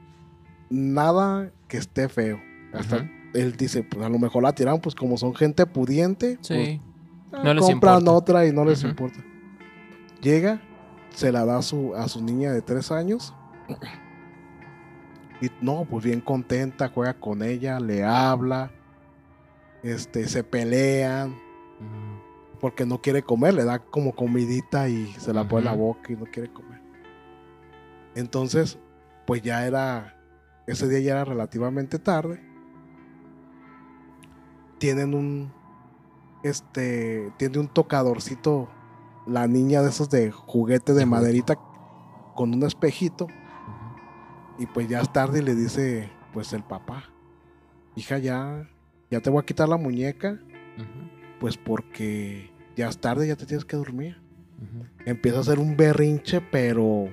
nada 0.70 1.52
que 1.68 1.78
esté 1.78 2.08
feo. 2.08 2.40
Hasta 2.72 2.98
Ujú. 2.98 3.15
Él 3.40 3.56
dice, 3.56 3.82
pues 3.82 4.04
a 4.04 4.08
lo 4.08 4.18
mejor 4.18 4.42
la 4.42 4.52
tiraron, 4.54 4.80
pues 4.80 4.94
como 4.94 5.16
son 5.16 5.34
gente 5.34 5.66
pudiente, 5.66 6.38
Sí. 6.40 6.80
pues, 7.30 7.42
no 7.44 7.50
ah, 7.50 7.54
les 7.54 7.64
compran 7.64 8.00
importa. 8.00 8.12
otra 8.18 8.46
y 8.46 8.52
no 8.52 8.64
les 8.64 8.82
importa. 8.82 9.18
Llega, 10.22 10.60
se 11.10 11.30
la 11.32 11.44
da 11.44 11.58
a 11.58 11.62
su, 11.62 11.94
a 11.94 12.08
su 12.08 12.22
niña 12.22 12.52
de 12.52 12.62
tres 12.62 12.90
años. 12.90 13.34
Y 15.40 15.50
no, 15.60 15.84
pues 15.84 16.04
bien 16.04 16.20
contenta, 16.20 16.88
juega 16.88 17.14
con 17.14 17.42
ella, 17.42 17.78
le 17.78 18.02
habla, 18.04 18.70
este, 19.82 20.26
se 20.28 20.42
pelean, 20.42 21.36
porque 22.58 22.86
no 22.86 23.02
quiere 23.02 23.22
comer, 23.22 23.52
le 23.52 23.64
da 23.64 23.78
como 23.80 24.14
comidita 24.14 24.88
y 24.88 25.06
se 25.18 25.34
la 25.34 25.46
pone 25.46 25.60
en 25.60 25.64
la 25.66 25.72
boca 25.74 26.10
y 26.12 26.16
no 26.16 26.24
quiere 26.24 26.50
comer. 26.50 26.80
Entonces, 28.14 28.78
pues 29.26 29.42
ya 29.42 29.66
era, 29.66 30.16
ese 30.66 30.88
día 30.88 31.00
ya 31.00 31.12
era 31.12 31.24
relativamente 31.26 31.98
tarde. 31.98 32.40
Tienen 34.78 35.14
un, 35.14 35.52
este, 36.42 37.32
tiene 37.38 37.58
un 37.58 37.68
tocadorcito, 37.68 38.68
la 39.26 39.46
niña 39.48 39.82
de 39.82 39.88
esos 39.88 40.08
de 40.08 40.30
juguete 40.30 40.94
de 40.94 41.04
maderita 41.04 41.58
con 42.34 42.54
un 42.54 42.62
espejito 42.62 43.26
y 44.58 44.66
pues 44.66 44.88
ya 44.88 45.00
es 45.00 45.12
tarde 45.12 45.40
y 45.40 45.42
le 45.42 45.54
dice, 45.54 46.10
pues 46.32 46.52
el 46.52 46.62
papá, 46.62 47.04
hija 47.94 48.18
ya, 48.18 48.68
ya 49.10 49.20
te 49.20 49.30
voy 49.30 49.40
a 49.40 49.46
quitar 49.46 49.68
la 49.68 49.76
muñeca, 49.76 50.40
pues 51.40 51.56
porque 51.56 52.50
ya 52.76 52.88
es 52.88 52.98
tarde, 52.98 53.26
ya 53.26 53.36
te 53.36 53.46
tienes 53.46 53.64
que 53.64 53.76
dormir. 53.76 54.20
Empieza 55.04 55.38
a 55.38 55.40
hacer 55.42 55.58
un 55.58 55.76
berrinche, 55.76 56.40
pero 56.40 57.08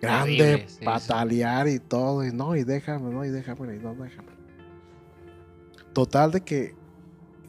grande, 0.00 0.42
Horrible, 0.42 0.68
sí, 0.68 0.76
sí. 0.80 0.84
patalear 0.84 1.68
y 1.68 1.78
todo, 1.78 2.24
y 2.24 2.32
no, 2.32 2.56
y 2.56 2.64
déjame, 2.64 3.12
no, 3.12 3.24
y 3.24 3.28
déjame, 3.28 3.76
y 3.76 3.78
no, 3.78 3.94
déjame. 3.94 4.28
Total 5.92 6.32
de 6.32 6.40
que 6.40 6.74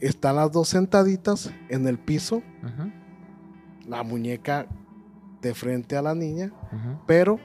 están 0.02 0.36
las 0.36 0.52
dos 0.52 0.68
sentaditas 0.70 1.54
en 1.70 1.88
el 1.88 1.98
piso, 2.00 2.42
la 3.88 4.04
muñeca 4.04 4.68
de 5.42 5.54
frente 5.54 5.96
a 5.98 6.02
la 6.02 6.14
niña, 6.16 6.52
pero 7.08 7.40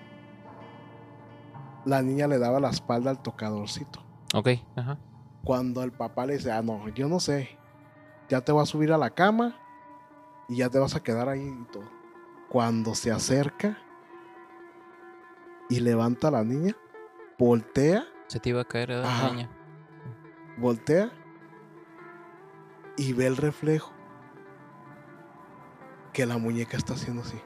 la 1.84 2.02
niña 2.02 2.26
le 2.26 2.38
daba 2.38 2.58
la 2.60 2.70
espalda 2.70 3.10
al 3.10 3.22
tocadorcito. 3.22 4.02
Ok. 4.34 4.48
Ajá. 4.74 4.98
Cuando 5.44 5.82
el 5.84 5.92
papá 5.92 6.26
le 6.26 6.34
dice, 6.34 6.50
ah, 6.50 6.62
no, 6.62 6.88
yo 6.88 7.08
no 7.08 7.20
sé, 7.20 7.50
ya 8.28 8.40
te 8.40 8.50
vas 8.52 8.68
a 8.68 8.72
subir 8.72 8.92
a 8.92 8.98
la 8.98 9.10
cama 9.10 9.54
y 10.48 10.56
ya 10.56 10.68
te 10.68 10.78
vas 10.78 10.96
a 10.96 11.02
quedar 11.02 11.28
ahí 11.28 11.46
y 11.46 11.64
todo. 11.72 11.84
Cuando 12.48 12.94
se 12.94 13.12
acerca 13.12 13.78
y 15.68 15.80
levanta 15.80 16.28
a 16.28 16.32
la 16.32 16.44
niña, 16.44 16.74
voltea, 17.38 18.04
Se 18.28 18.40
te 18.40 18.50
iba 18.50 18.60
a 18.62 18.64
caer 18.64 18.88
¿verdad, 18.88 19.04
Ajá. 19.04 19.30
niña. 19.30 19.48
voltea 20.58 21.10
y 22.96 23.12
ve 23.12 23.26
el 23.26 23.36
reflejo 23.36 23.92
que 26.12 26.26
la 26.26 26.38
muñeca 26.38 26.76
está 26.76 26.94
haciendo 26.94 27.22
así. 27.22 27.38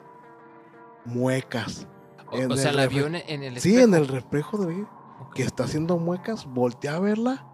Muecas. 1.04 1.86
O, 2.30 2.56
sea, 2.56 2.70
el 2.70 2.76
la 2.76 2.86
vio 2.86 3.06
en, 3.06 3.16
en 3.16 3.42
el 3.42 3.58
Sí, 3.60 3.74
en 3.74 3.94
espejo. 3.94 3.96
el 3.96 4.08
reflejo 4.08 4.58
de 4.64 4.74
ella, 4.74 4.88
Ok. 5.20 5.34
que 5.34 5.42
está 5.42 5.64
haciendo 5.64 5.98
muecas, 5.98 6.46
voltea 6.46 6.96
a 6.96 7.00
verla 7.00 7.46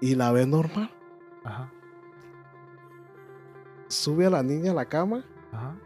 y 0.00 0.16
la 0.16 0.32
ve 0.32 0.46
normal. 0.46 0.90
Ajá. 1.44 1.70
Sube 3.88 4.26
a 4.26 4.30
la 4.30 4.42
niña 4.42 4.70
a 4.72 4.74
la 4.74 4.84
cama 4.86 5.24
Ajá. 5.52 5.76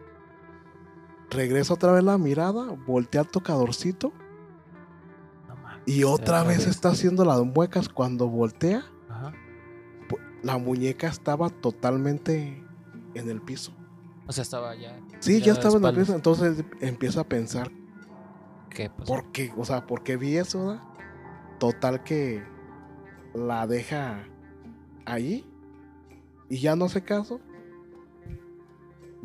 regresa 1.30 1.74
otra 1.74 1.92
vez 1.92 2.04
la 2.04 2.18
mirada, 2.18 2.74
voltea 2.86 3.22
al 3.22 3.28
tocadorcito 3.28 4.12
No 5.48 5.54
y 5.86 6.04
otra 6.04 6.42
vez 6.44 6.66
está 6.66 6.90
haciendo 6.90 7.24
las 7.24 7.40
muecas. 7.42 7.88
Cuando 7.88 8.28
voltea, 8.28 8.84
la 10.44 10.58
muñeca 10.58 11.08
estaba 11.08 11.48
totalmente 11.48 12.62
en 13.14 13.30
el 13.30 13.40
piso. 13.40 13.72
O 14.26 14.32
sea, 14.32 14.42
estaba 14.42 14.74
ya. 14.74 15.00
Sí, 15.20 15.40
ya 15.40 15.52
estaba 15.52 15.78
en 15.78 15.84
el 15.84 15.94
piso. 15.94 16.14
Entonces 16.14 16.62
empieza 16.80 17.20
a 17.20 17.24
pensar, 17.24 17.72
¿Qué 18.70 18.90
pasó? 18.90 19.12
¿por 19.12 19.32
qué? 19.32 19.52
O 19.56 19.64
sea, 19.64 19.86
¿por 19.86 20.02
qué 20.02 20.16
vi 20.16 20.36
eso? 20.36 20.66
verdad? 20.66 20.82
Total 21.58 22.04
que 22.04 22.42
la 23.34 23.66
deja 23.66 24.26
ahí 25.06 25.46
y 26.48 26.58
ya 26.58 26.76
no 26.76 26.84
hace 26.84 27.02
caso. 27.02 27.40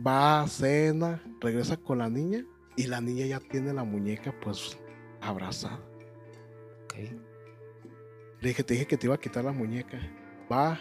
Va 0.06 0.42
a 0.42 0.48
cena, 0.48 1.22
regresa 1.42 1.76
con 1.76 1.98
la 1.98 2.10
niña 2.10 2.46
y 2.78 2.88
la 2.88 3.02
niña 3.02 3.26
ya 3.26 3.42
tiene 3.42 3.74
la 3.74 3.84
muñeca 3.84 4.34
pues 4.42 4.80
abrazada. 5.20 5.82
Ok. 6.86 6.96
Le 8.40 8.50
dije, 8.50 8.64
te 8.64 8.74
dije 8.76 8.88
que 8.88 8.98
te 8.98 9.08
iba 9.08 9.16
a 9.16 9.20
quitar 9.20 9.44
la 9.44 9.52
muñeca. 9.52 10.00
Va, 10.50 10.80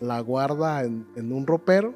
la 0.00 0.20
guarda 0.20 0.84
en, 0.84 1.06
en 1.16 1.32
un 1.32 1.46
ropero, 1.46 1.94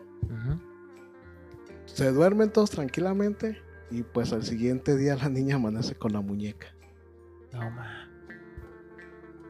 se 1.86 2.10
duermen 2.12 2.50
todos 2.50 2.70
tranquilamente 2.70 3.58
y 3.90 4.02
pues 4.02 4.32
al 4.32 4.42
siguiente 4.42 4.96
día 4.96 5.16
la 5.16 5.28
niña 5.28 5.56
amanece 5.56 5.94
con 5.94 6.12
la 6.12 6.20
muñeca. 6.20 6.66
No 7.52 7.70
mames. 7.70 8.08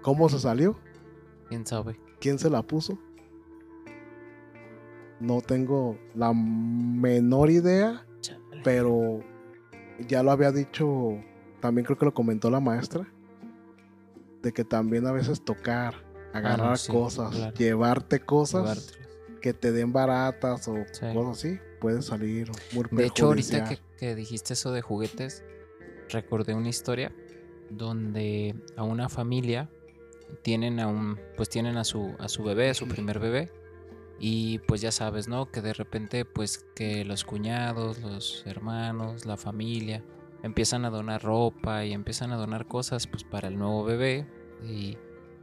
¿Cómo 0.02 0.28
se 0.28 0.38
salió? 0.38 0.78
¿Quién 1.48 1.66
sabe? 1.66 1.98
¿Quién 2.20 2.38
se 2.38 2.50
la 2.50 2.62
puso? 2.62 2.98
No 5.20 5.40
tengo 5.40 5.98
la 6.14 6.32
menor 6.34 7.48
idea, 7.50 8.04
Chale. 8.20 8.60
pero 8.62 9.20
ya 10.08 10.22
lo 10.22 10.30
había 10.32 10.52
dicho, 10.52 11.18
también 11.60 11.86
creo 11.86 11.96
que 11.96 12.04
lo 12.04 12.12
comentó 12.12 12.50
la 12.50 12.60
maestra, 12.60 13.06
de 14.42 14.52
que 14.52 14.64
también 14.64 15.06
a 15.06 15.12
veces 15.12 15.42
tocar, 15.42 15.94
agarrar 16.34 16.72
Ah, 16.72 16.76
sí, 16.76 16.92
cosas, 16.92 17.30
claro. 17.34 17.56
llevarte 17.56 18.20
cosas 18.20 18.92
que 19.40 19.54
te 19.54 19.72
den 19.72 19.92
baratas 19.92 20.68
o 20.68 20.84
Sí. 20.92 21.06
cosas 21.12 21.38
así, 21.38 21.58
puede 21.80 22.02
salir 22.02 22.50
muy 22.72 22.84
De 22.90 23.06
hecho, 23.06 23.26
ahorita 23.26 23.64
que, 23.68 23.78
que 23.98 24.14
dijiste 24.14 24.54
eso 24.54 24.72
de 24.72 24.82
juguetes, 24.82 25.44
recordé 26.10 26.54
una 26.54 26.68
historia 26.68 27.12
donde 27.70 28.54
a 28.76 28.82
una 28.82 29.08
familia 29.08 29.70
tienen 30.42 30.80
a 30.80 30.86
un, 30.88 31.18
pues 31.36 31.48
tienen 31.48 31.76
a 31.76 31.84
su, 31.84 32.14
a 32.18 32.28
su 32.28 32.42
bebé, 32.42 32.70
a 32.70 32.74
su 32.74 32.88
primer 32.88 33.18
bebé, 33.18 33.50
y 34.18 34.58
pues 34.60 34.80
ya 34.80 34.92
sabes, 34.92 35.28
¿no? 35.28 35.50
Que 35.50 35.60
de 35.60 35.72
repente, 35.72 36.24
pues 36.24 36.58
que 36.74 37.04
los 37.04 37.24
cuñados, 37.24 38.00
los 38.00 38.42
hermanos, 38.46 39.26
la 39.26 39.36
familia, 39.36 40.04
empiezan 40.42 40.84
a 40.84 40.90
donar 40.90 41.22
ropa 41.22 41.84
y 41.84 41.92
empiezan 41.92 42.32
a 42.32 42.36
donar 42.36 42.66
cosas, 42.66 43.06
pues 43.06 43.24
para 43.24 43.48
el 43.48 43.58
nuevo 43.58 43.84
bebé, 43.84 44.26
y 44.62 44.96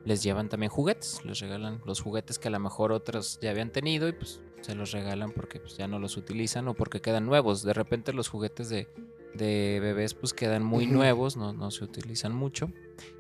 les 0.06 0.24
llevan 0.24 0.50
también 0.50 0.72
juguetes, 0.72 1.24
les 1.26 1.40
regalan 1.40 1.82
los 1.86 2.02
juguetes 2.02 2.40
que 2.40 2.48
a 2.48 2.52
lo 2.52 2.60
mejor 2.60 2.92
otros 2.92 3.40
ya 3.42 3.52
habían 3.52 3.72
tenido 3.72 4.08
y 4.08 4.14
pues 4.14 4.42
se 4.62 4.76
los 4.76 4.92
regalan 4.92 5.32
porque 5.32 5.60
pues, 5.60 5.78
ya 5.78 5.88
no 5.88 6.00
los 6.00 6.18
utilizan 6.18 6.68
o 6.68 6.74
porque 6.74 7.02
quedan 7.02 7.26
nuevos. 7.26 7.64
De 7.64 7.74
repente 7.74 8.14
los 8.14 8.28
juguetes 8.28 8.70
de, 8.70 8.88
de 9.34 9.80
bebés 9.82 10.14
pues 10.14 10.34
quedan 10.34 10.64
muy 10.64 10.88
nuevos, 10.88 11.38
no, 11.38 11.54
no 11.54 11.72
se 11.72 11.84
utilizan 11.84 12.34
mucho 12.34 12.72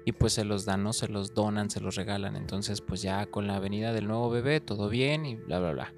y 0.05 0.11
pues 0.11 0.33
se 0.33 0.43
los 0.43 0.65
dan, 0.65 0.83
no 0.83 0.93
se 0.93 1.07
los 1.07 1.33
donan, 1.33 1.69
se 1.69 1.81
los 1.81 1.95
regalan. 1.95 2.35
Entonces 2.35 2.81
pues 2.81 3.01
ya 3.01 3.25
con 3.27 3.47
la 3.47 3.59
venida 3.59 3.93
del 3.93 4.07
nuevo 4.07 4.29
bebé 4.29 4.59
todo 4.61 4.89
bien 4.89 5.25
y 5.25 5.35
bla, 5.35 5.59
bla, 5.59 5.71
bla. 5.71 5.93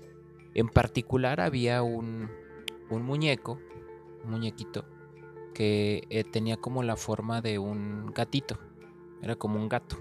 En 0.53 0.69
particular 0.69 1.41
había 1.41 1.81
un, 1.81 2.29
un 2.89 3.03
muñeco, 3.03 3.59
un 4.23 4.31
muñequito, 4.31 4.85
que 5.53 6.03
eh, 6.09 6.23
tenía 6.23 6.57
como 6.57 6.83
la 6.83 6.95
forma 6.95 7.41
de 7.41 7.59
un 7.59 8.11
gatito. 8.13 8.59
Era 9.21 9.35
como 9.35 9.59
un 9.59 9.69
gato. 9.69 9.97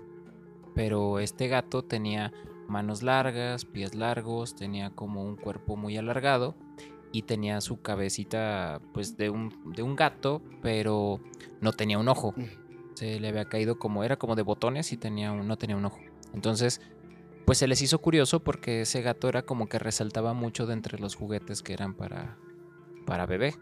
Pero 0.75 1.19
este 1.19 1.49
gato 1.49 1.83
tenía 1.83 2.33
manos 2.69 3.03
largas, 3.03 3.65
pies 3.65 3.95
largos, 3.95 4.55
tenía 4.55 4.91
como 4.91 5.23
un 5.25 5.37
cuerpo 5.37 5.77
muy 5.77 5.97
alargado 5.97 6.55
y 7.13 7.23
tenía 7.23 7.61
su 7.61 7.83
cabecita 7.83 8.81
pues 8.93 9.17
de 9.19 9.29
un, 9.31 9.53
de 9.75 9.83
un 9.83 9.97
gato, 9.97 10.41
pero 10.63 11.21
no 11.61 11.73
tenía 11.73 11.99
un 11.99 12.09
ojo. 12.09 12.35
Se 12.95 13.21
le 13.21 13.29
había 13.29 13.45
caído 13.47 13.79
como 13.79 14.05
era 14.05 14.17
como 14.17 14.35
de 14.37 14.43
botones 14.43 14.93
y 14.93 14.97
tenía 14.97 15.33
un- 15.33 15.47
no 15.47 15.57
tenía 15.59 15.77
un 15.77 15.85
ojo. 15.85 15.99
Entonces, 16.33 16.81
pues 17.45 17.59
se 17.59 17.67
les 17.67 17.83
hizo 17.83 17.99
curioso 18.01 18.41
porque 18.41 18.83
ese 18.83 19.03
gato 19.03 19.29
era 19.29 19.43
como 19.43 19.69
que 19.69 19.79
resaltaba 19.79 20.33
mucho 20.33 20.67
de 20.67 20.75
entre 20.75 20.99
los 20.99 21.15
juguetes 21.17 21.63
que 21.63 21.73
eran 21.75 21.95
para 21.95 22.39
para 23.05 23.27
bebé, 23.27 23.55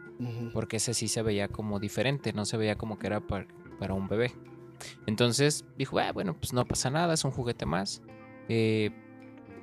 porque 0.53 0.77
ese 0.77 0.93
sí 0.93 1.09
se 1.09 1.23
veía 1.23 1.49
como 1.49 1.81
diferente, 1.81 2.35
no 2.35 2.45
se 2.45 2.59
veía 2.59 2.77
como 2.77 2.99
que 2.99 3.07
era 3.07 3.21
par- 3.21 3.47
para 3.79 3.95
un 3.95 4.07
bebé. 4.07 4.33
Entonces 5.07 5.65
dijo, 5.77 5.99
"Ah, 5.99 6.13
bueno, 6.13 6.35
pues 6.35 6.53
no 6.53 6.65
pasa 6.65 6.91
nada, 6.91 7.15
es 7.15 7.25
un 7.25 7.31
juguete 7.31 7.67
más. 7.67 8.03
Eh, 8.49 8.91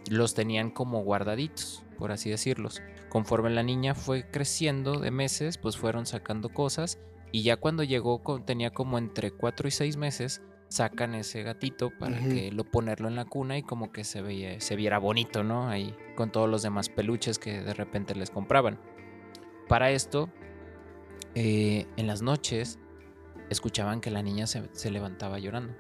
los 0.10 0.34
tenían 0.34 0.72
como 0.72 1.04
guardaditos, 1.04 1.84
por 1.98 2.12
así 2.12 2.30
decirlos. 2.30 2.82
Conforme 3.10 3.50
la 3.50 3.64
niña 3.64 3.96
fue 3.96 4.30
creciendo 4.30 5.00
de 5.00 5.12
meses, 5.12 5.58
pues 5.58 5.78
fueron 5.78 6.06
sacando 6.06 6.50
cosas 6.50 7.00
y 7.32 7.44
ya 7.44 7.58
cuando 7.58 7.84
llegó 7.84 8.22
tenía 8.46 8.72
como 8.72 8.98
entre 8.98 9.32
4 9.32 9.68
y 9.68 9.72
6 9.72 9.98
meses, 9.98 10.42
sacan 10.70 11.16
ese 11.16 11.44
gatito 11.44 11.92
para 11.98 12.20
que 12.20 12.52
lo 12.52 12.66
ponerlo 12.66 13.08
en 13.08 13.16
la 13.16 13.26
cuna 13.26 13.58
y 13.58 13.64
como 13.64 13.92
que 13.92 14.04
se 14.04 14.22
veía, 14.22 14.60
se 14.60 14.76
viera 14.76 14.98
bonito, 15.00 15.44
¿no? 15.44 15.70
Ahí 15.70 15.96
con 16.16 16.32
todos 16.32 16.50
los 16.50 16.62
demás 16.62 16.90
peluches 16.90 17.40
que 17.40 17.62
de 17.62 17.74
repente 17.74 18.16
les 18.16 18.30
compraban. 18.32 18.80
Para 19.68 19.92
esto, 19.92 20.30
eh, 21.36 21.86
en 21.96 22.08
las 22.08 22.22
noches 22.22 22.80
escuchaban 23.50 24.02
que 24.02 24.12
la 24.12 24.22
niña 24.24 24.48
se, 24.48 24.70
se 24.74 24.92
levantaba 24.92 25.40
llorando, 25.40 25.74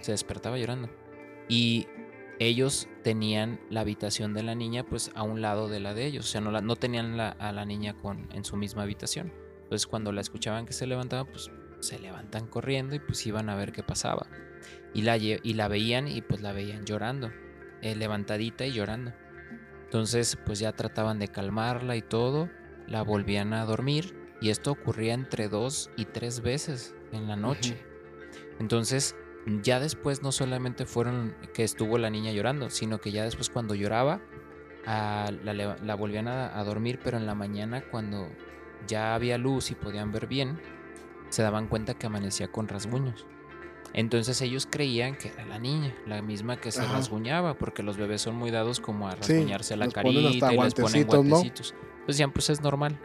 se 0.00 0.12
despertaba 0.12 0.58
llorando. 0.58 0.90
Y 1.48 1.86
ellos 2.38 2.88
tenían 3.02 3.60
la 3.70 3.80
habitación 3.80 4.34
de 4.34 4.42
la 4.42 4.54
niña 4.54 4.84
pues 4.84 5.10
a 5.14 5.22
un 5.22 5.40
lado 5.40 5.68
de 5.68 5.80
la 5.80 5.94
de 5.94 6.06
ellos, 6.06 6.24
o 6.24 6.28
sea, 6.28 6.40
no, 6.40 6.50
la- 6.50 6.60
no 6.62 6.76
tenían 6.76 7.16
la- 7.16 7.28
a 7.30 7.52
la 7.52 7.64
niña 7.64 7.94
con, 7.94 8.28
en 8.32 8.44
su 8.44 8.56
misma 8.56 8.82
habitación. 8.82 9.32
Entonces 9.62 9.86
cuando 9.86 10.12
la 10.12 10.20
escuchaban 10.20 10.66
que 10.66 10.72
se 10.72 10.86
levantaba, 10.86 11.24
pues 11.24 11.50
se 11.80 11.98
levantan 11.98 12.46
corriendo 12.46 12.94
y 12.94 12.98
pues 12.98 13.26
iban 13.26 13.48
a 13.50 13.56
ver 13.56 13.72
qué 13.72 13.82
pasaba. 13.82 14.26
Y 14.94 15.02
la, 15.02 15.16
y 15.16 15.38
la 15.54 15.68
veían 15.68 16.08
y 16.08 16.22
pues 16.22 16.40
la 16.40 16.52
veían 16.52 16.84
llorando, 16.84 17.30
eh, 17.82 17.94
levantadita 17.96 18.64
y 18.66 18.72
llorando. 18.72 19.12
Entonces 19.84 20.36
pues 20.44 20.58
ya 20.58 20.72
trataban 20.72 21.18
de 21.18 21.28
calmarla 21.28 21.96
y 21.96 22.02
todo, 22.02 22.48
la 22.86 23.02
volvían 23.02 23.52
a 23.52 23.64
dormir 23.64 24.14
y 24.40 24.50
esto 24.50 24.72
ocurría 24.72 25.14
entre 25.14 25.48
dos 25.48 25.90
y 25.96 26.04
tres 26.06 26.40
veces 26.40 26.94
en 27.12 27.28
la 27.28 27.36
noche. 27.36 27.76
Entonces 28.58 29.16
ya 29.62 29.80
después 29.80 30.22
no 30.22 30.32
solamente 30.32 30.86
fueron 30.86 31.34
que 31.52 31.64
estuvo 31.64 31.98
la 31.98 32.10
niña 32.10 32.32
llorando, 32.32 32.70
sino 32.70 33.00
que 33.00 33.12
ya 33.12 33.24
después 33.24 33.50
cuando 33.50 33.74
lloraba 33.74 34.20
la, 34.86 35.30
la 35.82 35.94
volvían 35.94 36.28
a, 36.28 36.58
a 36.58 36.64
dormir, 36.64 37.00
pero 37.02 37.16
en 37.16 37.26
la 37.26 37.34
mañana 37.34 37.82
cuando 37.90 38.28
ya 38.86 39.14
había 39.14 39.38
luz 39.38 39.70
y 39.70 39.74
podían 39.74 40.12
ver 40.12 40.26
bien, 40.26 40.60
se 41.30 41.42
daban 41.42 41.68
cuenta 41.68 41.94
que 41.94 42.06
amanecía 42.06 42.48
con 42.48 42.68
rasguños. 42.68 43.26
Entonces 43.92 44.40
ellos 44.42 44.66
creían 44.68 45.16
que 45.16 45.28
era 45.28 45.46
la 45.46 45.58
niña, 45.58 45.94
la 46.06 46.20
misma 46.20 46.56
que 46.60 46.72
se 46.72 46.80
Ajá. 46.82 46.94
rasguñaba, 46.94 47.54
porque 47.56 47.82
los 47.84 47.96
bebés 47.96 48.22
son 48.22 48.34
muy 48.34 48.50
dados 48.50 48.80
como 48.80 49.08
a 49.08 49.12
Sí, 49.12 49.20
rasguñarse 49.20 49.76
la 49.76 49.88
carita 49.88 50.52
y 50.52 50.58
les 50.58 50.74
ponen 50.74 51.06
guantecitos. 51.06 51.70
Entonces 51.72 52.06
decían, 52.08 52.32
pues 52.32 52.50
es 52.50 52.60
normal. 52.60 52.98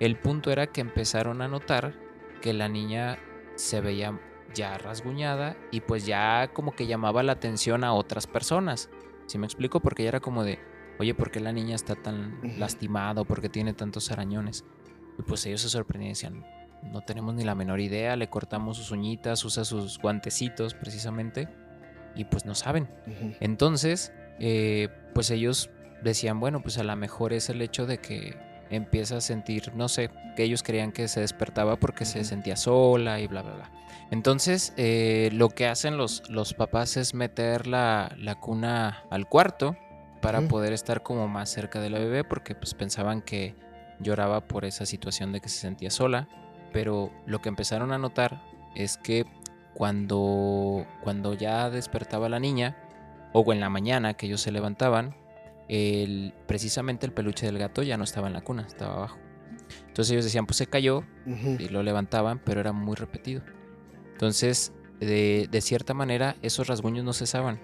El 0.00 0.16
punto 0.16 0.50
era 0.50 0.68
que 0.68 0.80
empezaron 0.80 1.42
a 1.42 1.48
notar 1.48 1.94
que 2.40 2.52
la 2.52 2.68
niña 2.68 3.18
se 3.56 3.80
veía 3.80 4.18
ya 4.54 4.78
rasguñada 4.78 5.56
y 5.70 5.80
pues 5.80 6.06
ya 6.06 6.50
como 6.52 6.72
que 6.72 6.86
llamaba 6.86 7.22
la 7.22 7.32
atención 7.32 7.84
a 7.84 7.92
otras 7.92 8.26
personas. 8.26 8.90
¿Sí 9.26 9.38
me 9.38 9.46
explico? 9.46 9.80
Porque 9.80 10.04
ya 10.04 10.10
era 10.10 10.20
como 10.20 10.44
de, 10.44 10.58
oye, 10.98 11.14
¿por 11.14 11.30
qué 11.30 11.40
la 11.40 11.52
niña 11.52 11.74
está 11.74 11.96
tan 11.96 12.38
lastimada 12.58 13.22
o 13.22 13.24
por 13.24 13.40
qué 13.40 13.48
tiene 13.48 13.74
tantos 13.74 14.10
arañones? 14.10 14.64
Y 15.18 15.22
pues 15.22 15.44
ellos 15.46 15.60
se 15.62 15.68
sorprendían 15.68 16.10
y 16.10 16.12
decían, 16.12 16.46
no 16.82 17.00
tenemos 17.02 17.34
ni 17.34 17.44
la 17.44 17.54
menor 17.54 17.80
idea, 17.80 18.16
le 18.16 18.30
cortamos 18.30 18.76
sus 18.76 18.90
uñitas, 18.90 19.44
usa 19.44 19.64
sus 19.64 19.98
guantecitos 19.98 20.74
precisamente 20.74 21.48
y 22.14 22.24
pues 22.24 22.46
no 22.46 22.54
saben. 22.54 22.88
Entonces, 23.40 24.12
eh, 24.38 24.88
pues 25.14 25.30
ellos 25.30 25.70
decían, 26.02 26.40
bueno, 26.40 26.62
pues 26.62 26.78
a 26.78 26.84
lo 26.84 26.94
mejor 26.96 27.32
es 27.32 27.50
el 27.50 27.60
hecho 27.60 27.86
de 27.86 27.98
que 27.98 28.36
empieza 28.70 29.18
a 29.18 29.20
sentir, 29.20 29.72
no 29.74 29.88
sé, 29.88 30.10
que 30.36 30.44
ellos 30.44 30.62
creían 30.62 30.92
que 30.92 31.08
se 31.08 31.20
despertaba 31.20 31.76
porque 31.76 32.04
se 32.04 32.24
sentía 32.24 32.56
sola 32.56 33.20
y 33.20 33.26
bla, 33.26 33.42
bla, 33.42 33.54
bla. 33.54 33.70
Entonces, 34.10 34.72
eh, 34.76 35.30
lo 35.32 35.50
que 35.50 35.66
hacen 35.66 35.96
los, 35.96 36.28
los 36.30 36.54
papás 36.54 36.96
es 36.96 37.14
meter 37.14 37.66
la, 37.66 38.14
la 38.18 38.36
cuna 38.36 39.04
al 39.10 39.28
cuarto 39.28 39.76
para 40.20 40.40
poder 40.42 40.72
estar 40.72 41.02
como 41.02 41.28
más 41.28 41.50
cerca 41.50 41.80
de 41.80 41.90
la 41.90 41.98
bebé 41.98 42.24
porque 42.24 42.54
pues 42.54 42.74
pensaban 42.74 43.22
que 43.22 43.54
lloraba 44.00 44.40
por 44.40 44.64
esa 44.64 44.86
situación 44.86 45.32
de 45.32 45.40
que 45.40 45.48
se 45.48 45.60
sentía 45.60 45.90
sola. 45.90 46.28
Pero 46.72 47.10
lo 47.26 47.40
que 47.40 47.48
empezaron 47.48 47.92
a 47.92 47.98
notar 47.98 48.42
es 48.74 48.96
que 48.96 49.26
cuando, 49.74 50.86
cuando 51.02 51.34
ya 51.34 51.70
despertaba 51.70 52.28
la 52.28 52.40
niña, 52.40 52.76
o 53.32 53.52
en 53.52 53.60
la 53.60 53.68
mañana 53.68 54.14
que 54.14 54.26
ellos 54.26 54.40
se 54.40 54.52
levantaban, 54.52 55.14
el, 55.68 56.34
precisamente 56.46 57.06
el 57.06 57.12
peluche 57.12 57.46
del 57.46 57.58
gato 57.58 57.82
ya 57.82 57.96
no 57.96 58.04
estaba 58.04 58.26
en 58.26 58.32
la 58.32 58.42
cuna, 58.42 58.64
estaba 58.66 58.94
abajo. 58.94 59.18
Entonces 59.86 60.12
ellos 60.12 60.24
decían, 60.24 60.46
pues 60.46 60.56
se 60.56 60.66
cayó 60.66 61.04
y 61.58 61.68
lo 61.68 61.82
levantaban, 61.82 62.40
pero 62.44 62.60
era 62.60 62.72
muy 62.72 62.96
repetido. 62.96 63.42
Entonces, 64.12 64.72
de, 65.00 65.48
de 65.50 65.60
cierta 65.60 65.94
manera, 65.94 66.36
esos 66.42 66.66
rasguños 66.68 67.04
no 67.04 67.12
cesaban. 67.12 67.60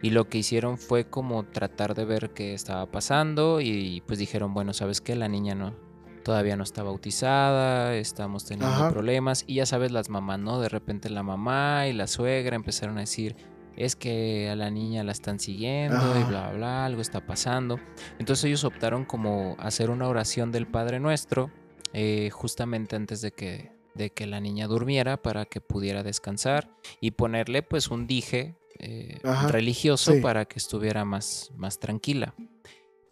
Y 0.00 0.10
lo 0.10 0.28
que 0.28 0.38
hicieron 0.38 0.78
fue 0.78 1.08
como 1.08 1.44
tratar 1.44 1.94
de 1.94 2.04
ver 2.04 2.30
qué 2.30 2.54
estaba 2.54 2.86
pasando 2.86 3.60
y 3.60 4.02
pues 4.06 4.18
dijeron, 4.18 4.54
bueno, 4.54 4.72
¿sabes 4.72 5.00
qué? 5.00 5.16
La 5.16 5.26
niña 5.28 5.56
no, 5.56 5.74
todavía 6.22 6.56
no 6.56 6.62
está 6.62 6.84
bautizada, 6.84 7.96
estamos 7.96 8.44
teniendo 8.44 8.72
Ajá. 8.76 8.90
problemas. 8.90 9.42
Y 9.48 9.54
ya 9.54 9.66
sabes, 9.66 9.90
las 9.90 10.08
mamás, 10.08 10.38
¿no? 10.38 10.60
De 10.60 10.68
repente 10.68 11.10
la 11.10 11.24
mamá 11.24 11.88
y 11.88 11.92
la 11.94 12.06
suegra 12.06 12.54
empezaron 12.54 12.96
a 12.98 13.00
decir, 13.00 13.34
es 13.78 13.94
que 13.94 14.50
a 14.50 14.56
la 14.56 14.70
niña 14.70 15.04
la 15.04 15.12
están 15.12 15.38
siguiendo 15.38 16.18
y 16.18 16.24
bla, 16.24 16.48
bla, 16.48 16.52
bla, 16.52 16.84
algo 16.84 17.00
está 17.00 17.24
pasando. 17.24 17.78
Entonces 18.18 18.44
ellos 18.46 18.64
optaron 18.64 19.04
como 19.04 19.56
hacer 19.60 19.90
una 19.90 20.08
oración 20.08 20.50
del 20.50 20.66
Padre 20.66 20.98
Nuestro 20.98 21.52
eh, 21.92 22.28
justamente 22.30 22.96
antes 22.96 23.20
de 23.20 23.30
que, 23.30 23.70
de 23.94 24.10
que 24.10 24.26
la 24.26 24.40
niña 24.40 24.66
durmiera 24.66 25.16
para 25.16 25.44
que 25.44 25.60
pudiera 25.60 26.02
descansar 26.02 26.68
y 27.00 27.12
ponerle 27.12 27.62
pues 27.62 27.88
un 27.88 28.08
dije 28.08 28.56
eh, 28.80 29.20
religioso 29.48 30.12
sí. 30.12 30.20
para 30.20 30.44
que 30.44 30.58
estuviera 30.58 31.04
más, 31.04 31.52
más 31.54 31.78
tranquila. 31.78 32.34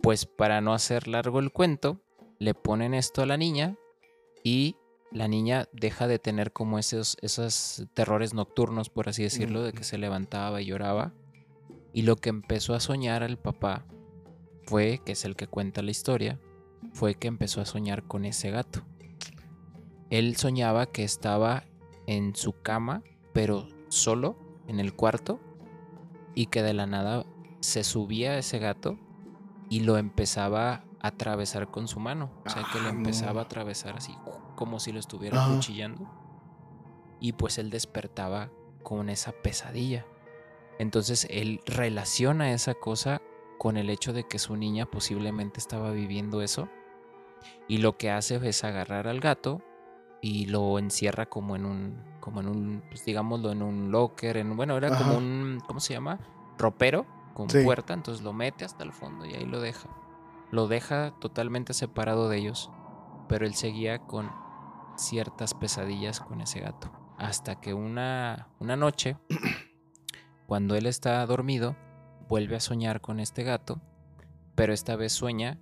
Pues 0.02 0.26
para 0.26 0.60
no 0.60 0.74
hacer 0.74 1.06
largo 1.06 1.38
el 1.38 1.52
cuento, 1.52 2.00
le 2.40 2.54
ponen 2.54 2.92
esto 2.92 3.22
a 3.22 3.26
la 3.26 3.36
niña 3.36 3.76
y 4.42 4.76
la 5.16 5.28
niña 5.28 5.68
deja 5.72 6.06
de 6.06 6.18
tener 6.18 6.52
como 6.52 6.78
esos, 6.78 7.16
esos 7.22 7.86
terrores 7.94 8.34
nocturnos, 8.34 8.90
por 8.90 9.08
así 9.08 9.22
decirlo, 9.22 9.62
de 9.62 9.72
que 9.72 9.82
se 9.82 9.96
levantaba 9.96 10.60
y 10.60 10.66
lloraba. 10.66 11.14
Y 11.94 12.02
lo 12.02 12.16
que 12.16 12.28
empezó 12.28 12.74
a 12.74 12.80
soñar 12.80 13.22
al 13.22 13.38
papá 13.38 13.86
fue, 14.64 15.00
que 15.04 15.12
es 15.12 15.24
el 15.24 15.34
que 15.34 15.46
cuenta 15.46 15.80
la 15.80 15.90
historia, 15.90 16.38
fue 16.92 17.14
que 17.14 17.28
empezó 17.28 17.62
a 17.62 17.64
soñar 17.66 18.04
con 18.04 18.26
ese 18.26 18.50
gato. 18.50 18.82
Él 20.10 20.36
soñaba 20.36 20.86
que 20.86 21.02
estaba 21.02 21.64
en 22.06 22.36
su 22.36 22.52
cama, 22.60 23.02
pero 23.32 23.68
solo 23.88 24.36
en 24.68 24.80
el 24.80 24.94
cuarto, 24.94 25.40
y 26.34 26.46
que 26.46 26.62
de 26.62 26.74
la 26.74 26.86
nada 26.86 27.24
se 27.60 27.84
subía 27.84 28.36
ese 28.36 28.58
gato 28.58 28.98
y 29.70 29.80
lo 29.80 29.96
empezaba 29.96 30.84
a 31.00 31.08
atravesar 31.08 31.70
con 31.70 31.88
su 31.88 32.00
mano. 32.00 32.30
O 32.44 32.50
sea, 32.50 32.64
que 32.70 32.78
lo 32.80 32.88
Ah, 32.88 32.90
empezaba 32.90 33.40
a 33.40 33.44
atravesar 33.44 33.96
así, 33.96 34.14
como 34.56 34.80
si 34.80 34.90
lo 34.90 34.98
estuviera 34.98 35.38
Ajá. 35.38 35.54
cuchillando. 35.54 36.08
Y 37.20 37.32
pues 37.32 37.58
él 37.58 37.70
despertaba 37.70 38.50
con 38.82 39.08
esa 39.08 39.32
pesadilla. 39.32 40.04
Entonces 40.78 41.26
él 41.30 41.60
relaciona 41.66 42.52
esa 42.52 42.74
cosa 42.74 43.22
con 43.58 43.76
el 43.76 43.88
hecho 43.88 44.12
de 44.12 44.24
que 44.24 44.38
su 44.38 44.56
niña 44.56 44.86
posiblemente 44.86 45.60
estaba 45.60 45.90
viviendo 45.92 46.42
eso. 46.42 46.68
Y 47.68 47.78
lo 47.78 47.96
que 47.96 48.10
hace 48.10 48.36
es 48.46 48.64
agarrar 48.64 49.08
al 49.08 49.20
gato 49.20 49.62
y 50.20 50.46
lo 50.46 50.78
encierra 50.78 51.26
como 51.26 51.56
en 51.56 51.64
un, 51.64 52.02
como 52.20 52.40
en 52.40 52.48
un, 52.48 52.82
pues 52.88 53.04
digámoslo, 53.04 53.52
en 53.52 53.62
un 53.62 53.90
locker, 53.90 54.36
en, 54.36 54.56
bueno, 54.56 54.76
era 54.76 54.96
como 54.96 55.16
un, 55.16 55.62
¿cómo 55.66 55.80
se 55.80 55.94
llama? 55.94 56.18
Ropero 56.58 57.06
con 57.34 57.48
Sí. 57.48 57.62
puerta, 57.62 57.94
entonces 57.94 58.24
lo 58.24 58.32
mete 58.32 58.64
hasta 58.64 58.82
el 58.82 58.92
fondo 58.92 59.24
y 59.26 59.34
ahí 59.34 59.44
lo 59.44 59.60
deja. 59.60 59.88
Lo 60.50 60.68
deja 60.68 61.12
totalmente 61.20 61.74
separado 61.74 62.28
de 62.28 62.38
ellos, 62.38 62.70
pero 63.28 63.46
él 63.46 63.54
seguía 63.54 63.98
con 63.98 64.30
ciertas 64.96 65.54
pesadillas 65.54 66.20
con 66.20 66.40
ese 66.40 66.60
gato. 66.60 66.90
Hasta 67.18 67.60
que 67.60 67.74
una, 67.74 68.48
una 68.58 68.76
noche, 68.76 69.16
cuando 70.46 70.74
él 70.76 70.86
está 70.86 71.24
dormido, 71.26 71.76
vuelve 72.28 72.56
a 72.56 72.60
soñar 72.60 73.00
con 73.00 73.20
este 73.20 73.42
gato, 73.42 73.80
pero 74.54 74.72
esta 74.72 74.96
vez 74.96 75.12
sueña 75.12 75.58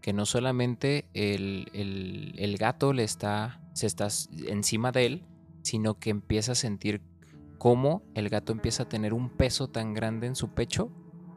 que 0.00 0.12
no 0.12 0.24
solamente 0.26 1.08
el, 1.14 1.68
el- 1.72 2.34
el 2.38 2.56
gato 2.58 2.92
le 2.92 3.02
está, 3.04 3.60
se 3.72 3.86
está 3.86 4.08
encima 4.46 4.92
de 4.92 5.06
él, 5.06 5.24
sino 5.62 5.98
que 5.98 6.10
empieza 6.10 6.52
a 6.52 6.56
sentir 6.56 7.02
cómo 7.58 8.02
el 8.14 8.28
gato 8.28 8.52
empieza 8.52 8.84
a 8.84 8.88
tener 8.88 9.12
un 9.14 9.30
peso 9.30 9.68
tan 9.68 9.94
grande 9.94 10.26
en 10.26 10.36
su 10.36 10.50
pecho 10.54 10.92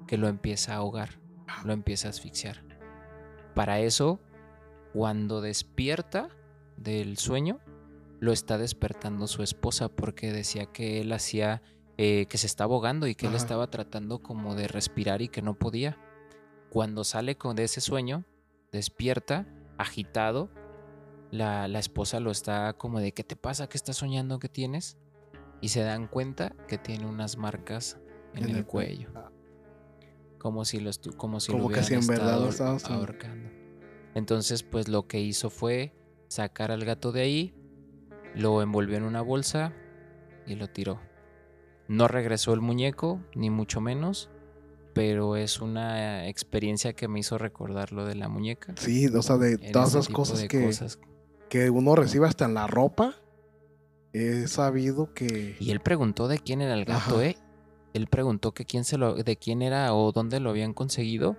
que 0.06 0.18
lo 0.18 0.28
empieza 0.28 0.74
a 0.74 0.78
ahogar, 0.78 1.20
lo 1.64 1.74
empieza 1.74 2.08
a 2.08 2.12
asfixiar. 2.12 2.64
Para 3.56 3.80
eso, 3.80 4.20
cuando 4.94 5.42
despierta 5.42 6.30
del 6.82 7.18
sueño, 7.18 7.60
lo 8.20 8.32
está 8.32 8.58
despertando 8.58 9.28
su 9.28 9.44
esposa 9.44 9.90
porque 9.90 10.32
decía 10.32 10.66
que 10.68 11.02
él 11.02 11.12
hacía, 11.14 11.62
eh, 11.98 12.26
que 12.28 12.38
se 12.38 12.48
estaba 12.48 12.74
ahogando 12.76 13.08
y 13.08 13.16
que 13.16 13.28
él 13.28 13.34
Ajá. 13.36 13.44
estaba 13.44 13.70
tratando 13.70 14.20
como 14.22 14.56
de 14.56 14.68
respirar 14.68 15.22
y 15.22 15.30
que 15.30 15.42
no 15.42 15.54
podía. 15.58 15.98
Cuando 16.70 17.04
sale 17.04 17.38
con 17.38 17.56
de 17.56 17.64
ese 17.64 17.82
sueño, 17.82 18.26
despierta, 18.72 19.48
agitado, 19.78 20.50
la, 21.32 21.68
la 21.68 21.80
esposa 21.80 22.20
lo 22.20 22.32
está 22.32 22.74
como 22.74 23.00
de, 23.00 23.12
¿qué 23.14 23.24
te 23.24 23.36
pasa? 23.36 23.68
¿Qué 23.70 23.78
estás 23.78 23.98
soñando? 23.98 24.40
¿Qué 24.40 24.50
tienes? 24.50 24.98
y 25.62 25.68
se 25.70 25.82
dan 25.82 26.08
cuenta 26.08 26.56
que 26.70 26.78
tiene 26.78 27.06
unas 27.06 27.36
marcas 27.36 28.00
en, 28.34 28.46
En 28.46 28.50
el, 28.52 28.56
el 28.60 28.64
cue- 28.66 28.70
cuello. 28.72 29.10
ah. 29.16 29.30
Como 30.38 30.64
si 30.64 30.80
lo, 30.80 30.90
como 31.18 31.42
si 31.42 31.52
Como 31.52 31.68
lo 31.68 31.76
que 31.76 31.84
si 31.84 31.96
hubieran 31.98 32.08
verdad 32.08 32.40
lo 32.40 32.48
estado 32.48 32.78
estabas- 32.78 32.98
ahorcando. 32.98 33.50
Entonces, 34.16 34.64
pues 34.64 34.88
lo 34.88 35.06
que 35.08 35.20
hizo 35.20 35.50
fue 35.50 35.94
sacar 36.30 36.72
al 36.72 36.86
gato 36.86 37.12
de 37.12 37.22
ahí, 37.22 37.54
lo 38.34 38.62
envolvió 38.62 38.96
en 38.96 39.04
una 39.04 39.22
bolsa 39.22 39.74
y 40.48 40.56
lo 40.56 40.70
tiró. 40.70 41.02
No 41.88 42.08
regresó 42.08 42.54
el 42.54 42.62
muñeco, 42.62 43.20
ni 43.36 43.50
mucho 43.50 43.82
menos, 43.82 44.30
pero 44.94 45.36
es 45.36 45.60
una 45.60 46.28
experiencia 46.28 46.94
que 46.94 47.08
me 47.08 47.20
hizo 47.20 47.38
recordar 47.38 47.92
lo 47.92 48.06
de 48.06 48.16
la 48.16 48.30
muñeca. 48.30 48.76
Sí, 48.78 49.08
o 49.08 49.22
sea, 49.22 49.38
de 49.38 49.54
en 49.54 49.72
todas 49.72 49.90
esas 49.90 50.08
cosas 50.10 50.44
que, 50.48 50.66
cosas. 50.66 51.00
que 51.50 51.70
uno 51.70 51.96
recibe 51.96 52.28
hasta 52.28 52.46
en 52.46 52.54
la 52.54 52.68
ropa, 52.68 53.16
he 54.14 54.48
sabido 54.48 55.14
que... 55.14 55.58
Y 55.60 55.72
él 55.72 55.80
preguntó 55.80 56.28
de 56.28 56.38
quién 56.38 56.62
era 56.62 56.76
el 56.76 56.86
gato, 56.86 57.16
Ajá. 57.16 57.26
¿eh? 57.26 57.38
Él 57.94 58.06
preguntó 58.08 58.54
que 58.54 58.66
quién 58.66 58.86
se 58.86 58.98
lo, 58.98 59.16
de 59.16 59.36
quién 59.36 59.64
era 59.64 59.96
o 59.96 60.12
dónde 60.12 60.40
lo 60.40 60.52
habían 60.52 60.74
conseguido, 60.74 61.38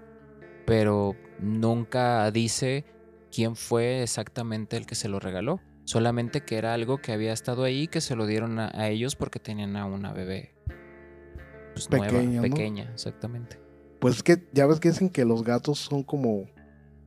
pero 0.66 1.14
nunca 1.38 2.28
dice 2.32 2.84
quién 3.32 3.56
fue 3.56 4.02
exactamente 4.02 4.76
el 4.76 4.86
que 4.86 4.94
se 4.94 5.08
lo 5.08 5.20
regaló. 5.20 5.60
Solamente 5.84 6.42
que 6.42 6.56
era 6.56 6.74
algo 6.74 6.98
que 6.98 7.12
había 7.12 7.32
estado 7.32 7.64
ahí, 7.64 7.88
que 7.88 8.00
se 8.00 8.14
lo 8.14 8.26
dieron 8.26 8.58
a, 8.58 8.70
a 8.74 8.88
ellos 8.88 9.16
porque 9.16 9.40
tenían 9.40 9.76
a 9.76 9.86
una 9.86 10.12
bebé 10.12 10.54
pues, 11.74 11.90
nueva, 11.90 12.06
Pequeña, 12.06 12.36
¿no? 12.36 12.42
pequeña, 12.42 12.90
exactamente. 12.92 13.58
Pues 14.00 14.16
es 14.16 14.22
que 14.22 14.48
ya 14.52 14.66
ves 14.66 14.80
que 14.80 14.90
dicen 14.90 15.10
que 15.10 15.24
los 15.24 15.44
gatos 15.44 15.78
son 15.78 16.02
como, 16.02 16.46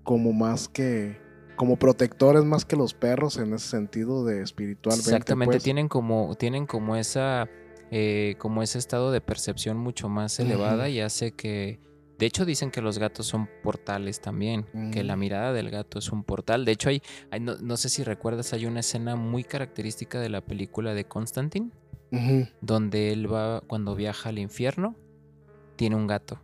como 0.04 0.32
más 0.34 0.68
que, 0.68 1.18
como 1.56 1.78
protectores 1.78 2.44
más 2.44 2.66
que 2.66 2.76
los 2.76 2.94
perros 2.94 3.38
en 3.38 3.54
ese 3.54 3.68
sentido 3.68 4.26
de 4.26 4.42
espiritualmente. 4.42 5.10
Exactamente, 5.10 5.54
pues. 5.54 5.64
tienen 5.64 5.88
como, 5.88 6.36
tienen 6.36 6.66
como 6.66 6.96
esa, 6.96 7.50
eh, 7.92 8.36
como 8.38 8.64
ese 8.64 8.80
estado 8.80 9.12
de 9.12 9.22
percepción 9.22 9.78
mucho 9.78 10.10
más 10.10 10.40
elevada 10.40 10.90
y 10.90 11.00
hace 11.00 11.32
que, 11.32 11.80
de 12.24 12.28
hecho 12.28 12.46
dicen 12.46 12.72
que 12.72 12.82
los 12.82 13.00
gatos 13.00 13.26
son 13.28 13.50
portales 13.64 14.22
también, 14.22 14.66
que 14.94 15.04
la 15.04 15.18
Mm. 15.18 15.20
mirada 15.20 15.52
del 15.52 15.70
gato 15.70 16.00
es 16.00 16.10
un 16.10 16.24
portal. 16.24 16.64
De 16.64 16.72
hecho 16.72 16.88
hay, 16.88 17.02
hay- 17.32 17.42
no, 17.42 17.58
no 17.58 17.76
sé 17.76 17.90
si 17.90 18.02
recuerdas, 18.02 18.54
hay 18.54 18.66
una 18.66 18.80
escena 18.80 19.18
muy 19.18 19.44
característica 19.44 20.22
de 20.22 20.30
la 20.30 20.40
película 20.40 20.94
de 20.94 21.04
Constantine, 21.04 21.72
donde 22.62 23.12
él 23.12 23.30
va, 23.32 23.60
cuando 23.68 23.94
viaja 23.94 24.30
al 24.30 24.40
infierno, 24.40 24.96
tiene 25.76 25.98
un 25.98 26.08
gato 26.08 26.42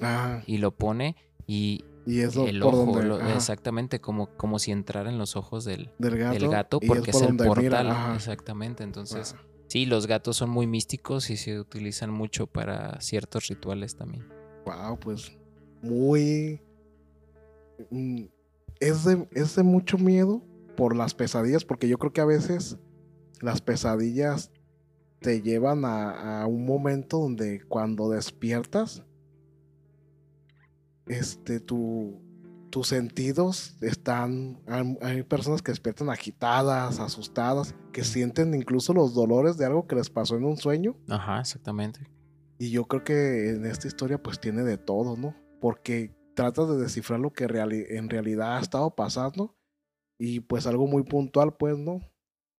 Ah, 0.00 0.42
y 0.46 0.56
lo 0.56 0.70
pone 0.70 1.14
y 1.46 1.84
y 2.06 2.20
eso 2.20 2.46
el 2.46 2.60
por 2.60 2.72
ojo, 2.72 2.86
donde, 2.86 3.02
lo- 3.06 3.16
ajá, 3.16 3.34
exactamente 3.34 4.00
como, 4.00 4.34
como 4.38 4.58
si 4.58 4.70
entrara 4.72 5.10
en 5.10 5.18
los 5.18 5.36
ojos 5.36 5.66
del, 5.66 5.90
del 5.98 6.16
gato, 6.16 6.38
del 6.38 6.48
gato, 6.48 6.78
y 6.80 6.86
porque 6.86 7.10
es, 7.10 7.16
por 7.18 7.26
el 7.28 7.34
mira, 7.34 7.82
portal. 7.82 8.14
exactamente, 8.16 8.82
entonces... 8.82 9.34
Ah, 9.36 9.44
Sí, 9.70 9.84
los 9.84 10.06
gatos 10.06 10.38
son 10.38 10.48
muy 10.48 10.66
místicos 10.66 11.28
y 11.28 11.36
se 11.36 11.60
utilizan 11.60 12.10
mucho 12.10 12.46
para 12.46 12.98
ciertos 13.02 13.48
rituales 13.48 13.96
también. 13.96 14.26
Pues 15.00 15.32
muy... 15.82 16.60
mm, 17.90 18.24
Es 18.80 19.04
de, 19.04 19.28
es 19.32 19.56
de 19.56 19.62
mucho 19.62 19.98
miedo 19.98 20.42
por 20.76 20.94
las 20.94 21.14
pesadillas, 21.14 21.64
porque 21.64 21.88
yo 21.88 21.98
creo 21.98 22.12
que 22.12 22.20
a 22.20 22.26
veces 22.26 22.78
las 23.40 23.60
pesadillas 23.60 24.50
te 25.20 25.42
llevan 25.42 25.84
a, 25.84 26.46
un 26.46 26.64
momento 26.64 27.18
donde 27.18 27.62
cuando 27.66 28.08
despiertas, 28.10 29.02
este, 31.08 31.58
tu, 31.58 32.20
tus 32.70 32.88
sentidos 32.88 33.76
están... 33.80 34.60
Hay 35.00 35.22
personas 35.24 35.62
que 35.62 35.72
despiertan 35.72 36.10
agitadas, 36.10 37.00
asustadas, 37.00 37.74
que 37.92 38.04
sienten 38.04 38.54
incluso 38.54 38.92
los 38.92 39.14
dolores 39.14 39.56
de 39.56 39.66
algo 39.66 39.86
que 39.86 39.96
les 39.96 40.10
pasó 40.10 40.36
en 40.36 40.44
un 40.44 40.56
sueño. 40.56 40.94
Ajá, 41.08 41.40
exactamente. 41.40 42.08
Y 42.58 42.70
yo 42.70 42.84
creo 42.86 43.04
que 43.04 43.50
en 43.50 43.64
esta 43.66 43.86
historia 43.86 44.22
pues 44.22 44.40
tiene 44.40 44.62
de 44.62 44.78
todo, 44.78 45.16
¿no? 45.16 45.34
Porque 45.60 46.14
trata 46.34 46.66
de 46.66 46.76
descifrar 46.78 47.20
lo 47.20 47.32
que 47.32 47.46
reali- 47.48 47.86
en 47.90 48.08
realidad 48.10 48.56
ha 48.56 48.60
estado 48.60 48.94
pasando 48.94 49.56
y 50.18 50.40
pues 50.40 50.66
algo 50.66 50.86
muy 50.86 51.02
puntual, 51.04 51.56
pues, 51.56 51.76
¿no? 51.78 52.00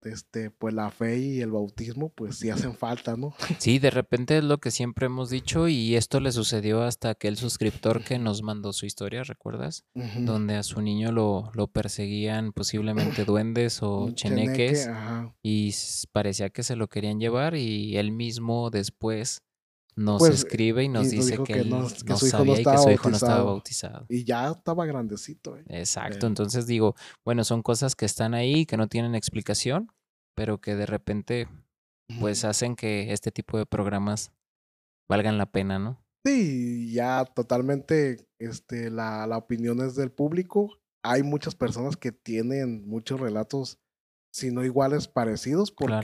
Este, 0.02 0.50
pues 0.50 0.74
la 0.74 0.90
fe 0.92 1.18
y 1.20 1.42
el 1.42 1.52
bautismo 1.52 2.08
pues 2.16 2.38
sí 2.38 2.50
hacen 2.50 2.74
falta, 2.74 3.18
¿no? 3.18 3.34
Sí, 3.60 3.80
de 3.80 3.90
repente 3.90 4.38
es 4.38 4.44
lo 4.46 4.60
que 4.60 4.72
siempre 4.72 5.08
hemos 5.08 5.30
dicho 5.30 5.68
y 5.68 5.96
esto 5.96 6.22
le 6.22 6.32
sucedió 6.32 6.84
hasta 6.84 7.10
aquel 7.10 7.36
suscriptor 7.36 8.02
que 8.06 8.18
nos 8.18 8.42
mandó 8.42 8.72
su 8.72 8.86
historia, 8.86 9.24
¿recuerdas? 9.24 9.84
Ujú. 9.96 10.22
Donde 10.22 10.56
a 10.56 10.64
su 10.64 10.82
niño 10.82 11.12
lo, 11.12 11.52
lo 11.54 11.68
perseguían 11.68 12.54
posiblemente 12.54 13.26
duendes 13.26 13.80
o 13.84 14.12
cheneque, 14.12 14.54
cheneques 14.54 14.88
ajá. 14.88 15.36
y 15.44 15.74
parecía 16.14 16.50
que 16.50 16.64
se 16.64 16.78
lo 16.78 16.88
querían 16.88 17.20
llevar 17.20 17.56
y 17.56 17.98
él 17.98 18.14
mismo 18.14 18.70
después 18.70 19.42
nos 20.00 20.20
Pues, 20.20 20.36
escribe 20.36 20.84
y 20.86 20.88
nos 20.88 21.06
y 21.08 21.10
dice 21.18 21.38
que, 21.38 21.44
que 21.44 21.60
él 21.60 21.70
no- 21.70 21.82
no, 21.82 21.88
que 21.90 22.16
su 22.16 22.28
hijo 22.28 22.38
no 22.46 22.56
sabía 22.56 22.62
y 22.62 22.64
que 22.64 22.78
su 22.78 22.90
hijo 22.90 23.10
no 23.10 23.18
estaba 23.18 23.44
bautizado. 23.44 24.06
Y 24.08 24.24
ya 24.24 24.50
estaba 24.50 24.86
grandecito, 24.86 25.58
¿eh? 25.58 25.64
Exacto, 25.68 26.26
entonces 26.26 26.66
digo, 26.68 26.96
bueno, 27.26 27.44
son 27.44 27.62
cosas 27.62 27.96
que 27.96 28.06
están 28.06 28.34
ahí, 28.34 28.66
que 28.66 28.78
no 28.78 28.88
tienen 28.88 29.14
explicación, 29.14 29.92
pero 30.36 30.60
que 30.62 30.76
de 30.76 30.86
repente 30.86 31.48
pues 32.20 32.44
hacen 32.44 32.76
que 32.76 33.14
este 33.14 33.32
tipo 33.32 33.58
de 33.58 33.66
programas 33.66 34.32
valgan 35.10 35.38
la 35.38 35.52
pena, 35.52 35.78
¿no? 35.80 36.04
Sí, 36.26 36.92
ya 36.94 37.24
totalmente 37.26 38.28
este, 38.40 38.90
la, 38.90 39.28
la 39.28 39.38
opinión 39.38 39.80
es 39.82 39.96
del 39.96 40.12
público. 40.12 40.80
Hay 41.04 41.24
muchas 41.24 41.56
personas 41.56 41.98
que 41.98 42.12
tienen 42.12 42.88
muchos 42.88 43.20
relatos, 43.20 43.80
si 44.34 44.52
no 44.52 44.64
iguales, 44.66 45.08
parecidos, 45.08 45.72
Claro. 45.72 46.02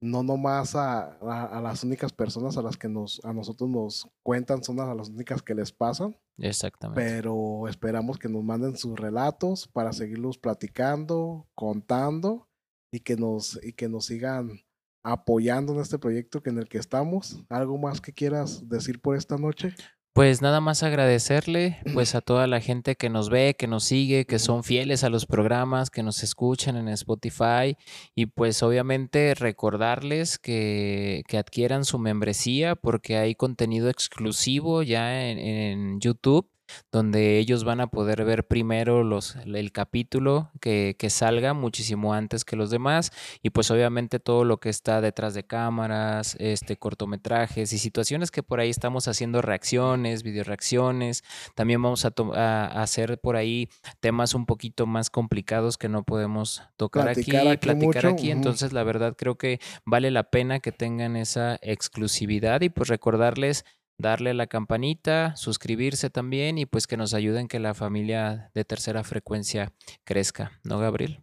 No 0.00 0.22
nomás 0.22 0.74
a, 0.76 1.16
a- 1.20 1.58
a 1.58 1.60
las 1.60 1.82
únicas 1.84 2.12
personas 2.12 2.56
a 2.56 2.62
las 2.62 2.76
que 2.76 2.88
nos, 2.88 3.20
a 3.24 3.32
nosotros 3.32 3.68
nos 3.70 4.08
cuentan 4.22 4.62
son 4.62 4.78
a 4.80 4.94
las 4.94 5.08
únicas 5.08 5.42
que 5.42 5.54
les 5.54 5.72
pasan, 5.72 6.16
Exactamente. 6.38 7.00
pero 7.00 7.66
esperamos 7.68 8.18
que 8.18 8.28
nos 8.28 8.44
manden 8.44 8.76
sus 8.76 8.98
relatos 8.98 9.66
para 9.68 9.92
seguirlos 9.92 10.36
platicando, 10.38 11.46
contando 11.54 12.48
y 12.92 13.00
que 13.00 13.16
nos, 13.16 13.58
y 13.62 13.72
que 13.72 13.88
nos 13.88 14.06
sigan 14.06 14.60
apoyando 15.02 15.72
en 15.72 15.80
este 15.80 15.98
proyecto 15.98 16.42
que 16.42 16.50
en 16.50 16.58
el 16.58 16.68
que 16.68 16.78
estamos. 16.78 17.44
¿Algo 17.48 17.78
más 17.78 18.00
que 18.00 18.12
quieras 18.12 18.68
decir 18.68 19.00
por 19.00 19.16
esta 19.16 19.36
noche? 19.38 19.74
Pues 20.16 20.40
nada 20.40 20.62
más 20.62 20.82
agradecerle 20.82 21.76
pues 21.92 22.14
a 22.14 22.22
toda 22.22 22.46
la 22.46 22.62
gente 22.62 22.96
que 22.96 23.10
nos 23.10 23.28
ve, 23.28 23.54
que 23.54 23.66
nos 23.66 23.84
sigue, 23.84 24.24
que 24.24 24.38
son 24.38 24.64
fieles 24.64 25.04
a 25.04 25.10
los 25.10 25.26
programas, 25.26 25.90
que 25.90 26.02
nos 26.02 26.22
escuchan 26.22 26.78
en 26.78 26.88
Spotify 26.88 27.76
y 28.14 28.24
pues 28.24 28.62
obviamente 28.62 29.34
recordarles 29.34 30.38
que, 30.38 31.22
que 31.28 31.36
adquieran 31.36 31.84
su 31.84 31.98
membresía 31.98 32.76
porque 32.76 33.18
hay 33.18 33.34
contenido 33.34 33.90
exclusivo 33.90 34.82
ya 34.82 35.28
en, 35.28 35.38
en 35.38 36.00
YouTube 36.00 36.48
donde 36.92 37.38
ellos 37.38 37.64
van 37.64 37.80
a 37.80 37.86
poder 37.88 38.24
ver 38.24 38.46
primero 38.46 39.04
los, 39.04 39.36
el 39.36 39.72
capítulo 39.72 40.50
que, 40.60 40.96
que 40.98 41.10
salga 41.10 41.54
muchísimo 41.54 42.14
antes 42.14 42.44
que 42.44 42.56
los 42.56 42.70
demás 42.70 43.12
y 43.42 43.50
pues 43.50 43.70
obviamente 43.70 44.18
todo 44.20 44.44
lo 44.44 44.58
que 44.58 44.68
está 44.68 45.00
detrás 45.00 45.34
de 45.34 45.44
cámaras, 45.44 46.36
este 46.38 46.76
cortometrajes 46.76 47.72
y 47.72 47.78
situaciones 47.78 48.30
que 48.30 48.42
por 48.42 48.60
ahí 48.60 48.70
estamos 48.70 49.08
haciendo 49.08 49.42
reacciones, 49.42 50.22
video 50.22 50.44
reacciones. 50.44 51.22
También 51.54 51.82
vamos 51.82 52.04
a, 52.04 52.12
a- 52.34 52.82
hacer 52.82 53.18
por 53.20 53.36
ahí 53.36 53.68
temas 54.00 54.34
un 54.34 54.46
poquito 54.46 54.86
más 54.86 55.10
complicados 55.10 55.78
que 55.78 55.88
no 55.88 56.02
podemos 56.04 56.62
tocar 56.76 57.04
Platicar 57.04 57.40
aquí, 57.42 57.48
aquí 57.48 57.66
platicar 57.66 58.04
mucho, 58.04 58.08
aquí. 58.16 58.30
Entonces, 58.30 58.72
la 58.72 58.82
verdad 58.84 59.14
creo 59.16 59.36
que 59.36 59.60
vale 59.84 60.10
la 60.10 60.30
pena 60.30 60.60
que 60.60 60.72
tengan 60.72 61.16
esa 61.16 61.58
exclusividad 61.62 62.60
y 62.60 62.68
pues 62.68 62.88
recordarles 62.88 63.64
darle 63.98 64.34
la 64.34 64.46
campanita, 64.46 65.34
suscribirse 65.36 66.10
también 66.10 66.58
y 66.58 66.66
pues 66.66 66.86
que 66.86 66.96
nos 66.96 67.14
ayuden 67.14 67.48
que 67.48 67.58
la 67.60 67.74
familia 67.74 68.50
de 68.54 68.64
tercera 68.64 69.04
frecuencia 69.04 69.72
crezca, 70.04 70.52
¿no, 70.64 70.78
Gabriel? 70.78 71.22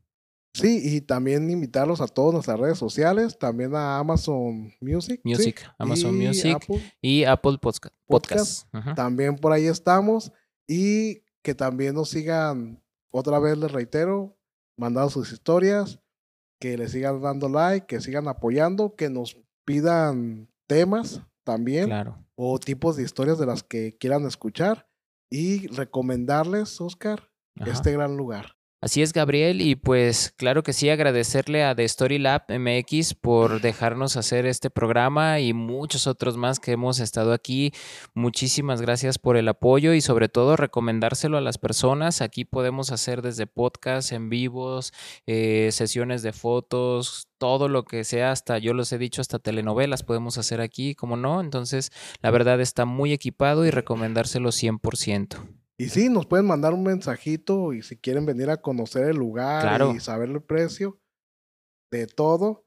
Sí, 0.55 0.82
y 0.84 1.01
también 1.01 1.49
invitarlos 1.49 1.99
a 1.99 2.07
todas 2.07 2.34
nuestras 2.34 2.59
redes 2.59 2.78
sociales, 2.78 3.39
también 3.39 3.76
a 3.76 3.97
Amazon 3.97 4.71
Music. 4.82 5.19
¿sí? 5.24 5.30
Music, 5.30 5.67
Amazon 5.80 6.21
y 6.21 6.28
Music 6.28 6.55
Apple. 6.55 6.93
y 7.01 7.24
Apple 7.24 7.57
Podca- 7.59 7.91
Podcast. 8.05 8.65
Podcast. 8.71 8.76
Ujú. 8.76 8.93
También 8.95 9.36
por 9.36 9.51
ahí 9.51 9.65
estamos. 9.65 10.32
Y 10.67 11.24
que 11.41 11.55
también 11.55 11.95
nos 11.95 12.09
sigan, 12.09 12.82
otra 13.11 13.39
vez 13.39 13.57
les 13.57 13.71
reitero, 13.71 14.38
mandando 14.78 15.09
sus 15.09 15.34
historias, 15.34 15.99
que 16.59 16.78
le 16.78 16.88
sigan 16.88 17.19
dando 17.21 17.49
like, 17.49 17.88
que 17.88 17.99
sigan 17.99 18.28
apoyando, 18.28 18.95
que 18.95 19.09
nos 19.09 19.38
pidan 19.65 20.49
temas 20.67 21.21
también 21.43 21.85
Claro. 21.87 22.25
o 22.35 22.57
tipos 22.59 22.95
de 22.95 23.03
historias 23.03 23.37
de 23.39 23.45
las 23.45 23.63
que 23.63 23.97
quieran 23.97 24.25
escuchar 24.25 24.87
y 25.31 25.67
recomendarles, 25.67 26.79
Oscar, 26.81 27.29
Ajá. 27.59 27.71
este 27.71 27.91
gran 27.91 28.17
lugar. 28.17 28.57
Así 28.84 29.01
es, 29.01 29.13
Gabriel, 29.13 29.61
y 29.61 29.75
pues 29.75 30.34
claro 30.36 30.61
que 30.61 30.73
sí, 30.73 30.89
agradecerle 30.89 31.63
a 31.63 31.73
The 31.73 31.86
Story 31.86 32.19
Lab 32.19 32.43
MX 32.49 33.13
por 33.13 33.61
dejarnos 33.61 34.17
hacer 34.17 34.45
este 34.45 34.69
programa 34.69 35.39
y 35.39 35.53
muchos 35.53 36.05
otros 36.05 36.36
más 36.36 36.59
que 36.59 36.73
hemos 36.73 36.99
estado 36.99 37.31
aquí. 37.31 37.71
Muchísimas 38.13 38.81
gracias 38.81 39.19
por 39.19 39.38
el 39.38 39.47
apoyo 39.47 39.93
y 39.93 40.01
sobre 40.01 40.27
todo 40.27 40.57
recomendárselo 40.57 41.38
a 41.38 41.41
las 41.41 41.57
personas. 41.57 42.19
Aquí 42.21 42.43
podemos 42.43 42.91
hacer 42.91 43.21
desde 43.21 43.47
podcasts 43.47 44.11
en 44.11 44.29
vivos, 44.29 44.91
eh, 45.27 45.69
sesiones 45.71 46.21
de 46.21 46.34
fotos, 46.34 47.29
todo 47.38 47.69
lo 47.69 47.86
que 47.86 48.03
sea, 48.03 48.31
hasta 48.31 48.57
yo 48.57 48.73
los 48.73 48.91
he 48.91 48.97
dicho, 48.97 49.21
hasta 49.21 49.39
telenovelas 49.39 50.03
podemos 50.03 50.38
hacer 50.38 50.59
aquí, 50.59 50.93
como 50.93 51.15
no. 51.15 51.39
Entonces, 51.39 51.89
la 52.21 52.31
verdad 52.31 52.59
está 52.59 52.84
muy 52.84 53.13
equipado 53.13 53.65
y 53.65 53.71
recomendárselo 53.71 54.51
100%. 54.51 55.62
Y 55.78 55.89
sí, 55.89 56.09
nos 56.09 56.26
pueden 56.26 56.45
mandar 56.45 56.74
un 56.74 56.84
mensajito 56.84 57.74
y 57.74 57.82
si 57.82 57.97
quieren 57.97 58.26
venir 58.26 58.49
a 58.49 58.61
conocer 58.61 59.05
el 59.05 59.17
lugar 59.17 59.82
y 59.95 59.99
saber 59.99 60.30
el 60.30 60.41
precio 60.41 60.99
de 61.91 62.07
todo, 62.07 62.62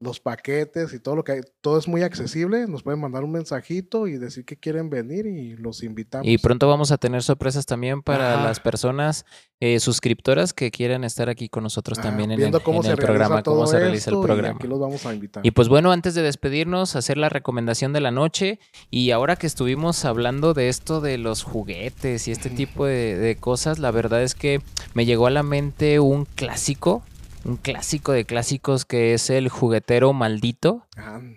los 0.00 0.20
paquetes 0.20 0.92
y 0.92 1.00
todo 1.00 1.16
lo 1.16 1.24
que 1.24 1.32
hay, 1.32 1.40
todo 1.60 1.78
es 1.78 1.88
muy 1.88 2.02
accesible. 2.02 2.66
Nos 2.68 2.82
pueden 2.82 3.00
mandar 3.00 3.24
un 3.24 3.32
mensajito 3.32 4.06
y 4.06 4.16
decir 4.16 4.44
que 4.44 4.56
quieren 4.56 4.90
venir 4.90 5.26
y 5.26 5.56
los 5.56 5.82
invitamos. 5.82 6.26
Y 6.26 6.38
pronto 6.38 6.68
vamos 6.68 6.92
a 6.92 6.98
tener 6.98 7.22
sorpresas 7.22 7.66
también 7.66 8.02
para 8.02 8.42
las 8.42 8.60
personas 8.60 9.24
eh, 9.60 9.80
suscriptoras 9.80 10.52
que 10.52 10.70
quieran 10.70 11.02
estar 11.02 11.28
aquí 11.28 11.48
con 11.48 11.64
nosotros 11.64 11.98
también 12.00 12.30
en 12.30 12.40
el, 12.40 12.50
programa, 12.96 13.42
cómo 13.42 13.66
se 13.66 13.78
realiza 13.78 14.10
el 14.10 14.20
programa. 14.20 14.54
Y 14.54 14.56
aquí 14.56 14.68
los 14.68 14.78
vamos 14.78 15.04
a 15.04 15.12
invitar. 15.12 15.44
Y 15.44 15.50
pues 15.50 15.68
bueno, 15.68 15.90
antes 15.90 16.14
de 16.14 16.22
despedirnos, 16.22 16.94
hacer 16.94 17.18
la 17.18 17.28
recomendación 17.28 17.92
de 17.92 18.00
la 18.00 18.12
noche. 18.12 18.60
Y 18.90 19.10
ahora 19.10 19.34
que 19.34 19.48
estuvimos 19.48 20.04
hablando 20.04 20.54
de 20.54 20.68
esto 20.68 21.00
de 21.00 21.18
los 21.18 21.42
juguetes 21.42 22.28
y 22.28 22.30
este 22.30 22.50
tipo 22.50 22.86
de 22.86 23.36
cosas, 23.40 23.80
la 23.80 23.90
verdad 23.90 24.22
es 24.22 24.36
que 24.36 24.60
me 24.94 25.06
llegó 25.06 25.26
a 25.26 25.30
la 25.30 25.42
mente 25.42 25.98
un 25.98 26.24
clásico 26.24 27.02
un 27.48 27.56
clásico 27.56 28.12
de 28.12 28.26
clásicos 28.26 28.84
que 28.84 29.14
es 29.14 29.30
El 29.30 29.48
juguetero 29.48 30.12
maldito, 30.12 30.86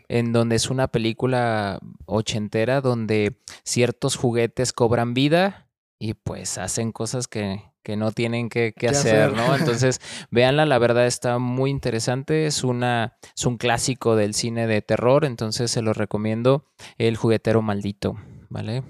en 0.10 0.34
donde 0.34 0.58
es 0.58 0.70
una 0.70 0.90
película 0.90 1.80
ochentera 2.06 2.82
donde 2.82 3.38
ciertos 3.64 4.18
juguetes 4.18 4.74
cobran 4.74 5.14
vida 5.14 5.70
y 5.98 6.14
pues 6.14 6.58
hacen 6.58 6.92
cosas 6.92 7.30
que, 7.30 7.64
no 7.96 8.12
tienen 8.12 8.50
que, 8.50 8.74
hacer, 8.90 9.34
¿no? 9.34 9.56
Entonces, 9.58 10.02
véanla, 10.32 10.66
la 10.66 10.80
verdad 10.80 11.08
está 11.08 11.40
muy 11.40 11.70
interesante, 11.70 12.46
es, 12.46 12.66
una, 12.66 13.18
es 13.36 13.46
un 13.46 13.58
clásico 13.58 14.18
del 14.18 14.34
cine 14.34 14.68
de 14.68 14.82
terror, 14.82 15.24
entonces 15.24 15.72
se 15.72 15.82
lo 15.82 15.94
recomiendo, 15.94 16.66
El 16.98 17.16
juguetero 17.16 17.62
maldito, 17.62 18.18
¿vale? 18.50 18.84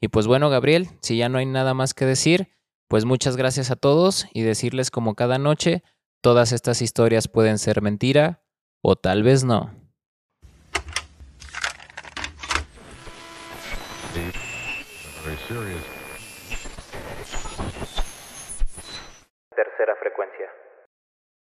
Y 0.00 0.08
pues 0.08 0.26
bueno, 0.26 0.48
Gabriel, 0.48 0.88
si 1.02 1.18
ya 1.18 1.28
no 1.28 1.36
hay 1.36 1.46
nada 1.46 1.74
más 1.74 1.92
que 1.92 2.06
decir, 2.06 2.48
pues 2.88 3.04
muchas 3.04 3.36
gracias 3.36 3.70
a 3.70 3.76
todos 3.76 4.26
y 4.32 4.42
decirles 4.42 4.90
como 4.90 5.14
cada 5.14 5.38
noche, 5.38 5.82
Todas 6.22 6.52
estas 6.52 6.82
historias 6.82 7.26
pueden 7.26 7.58
ser 7.58 7.82
mentira 7.82 8.44
o 8.80 8.94
tal 8.94 9.24
vez 9.24 9.42
no. 9.42 9.74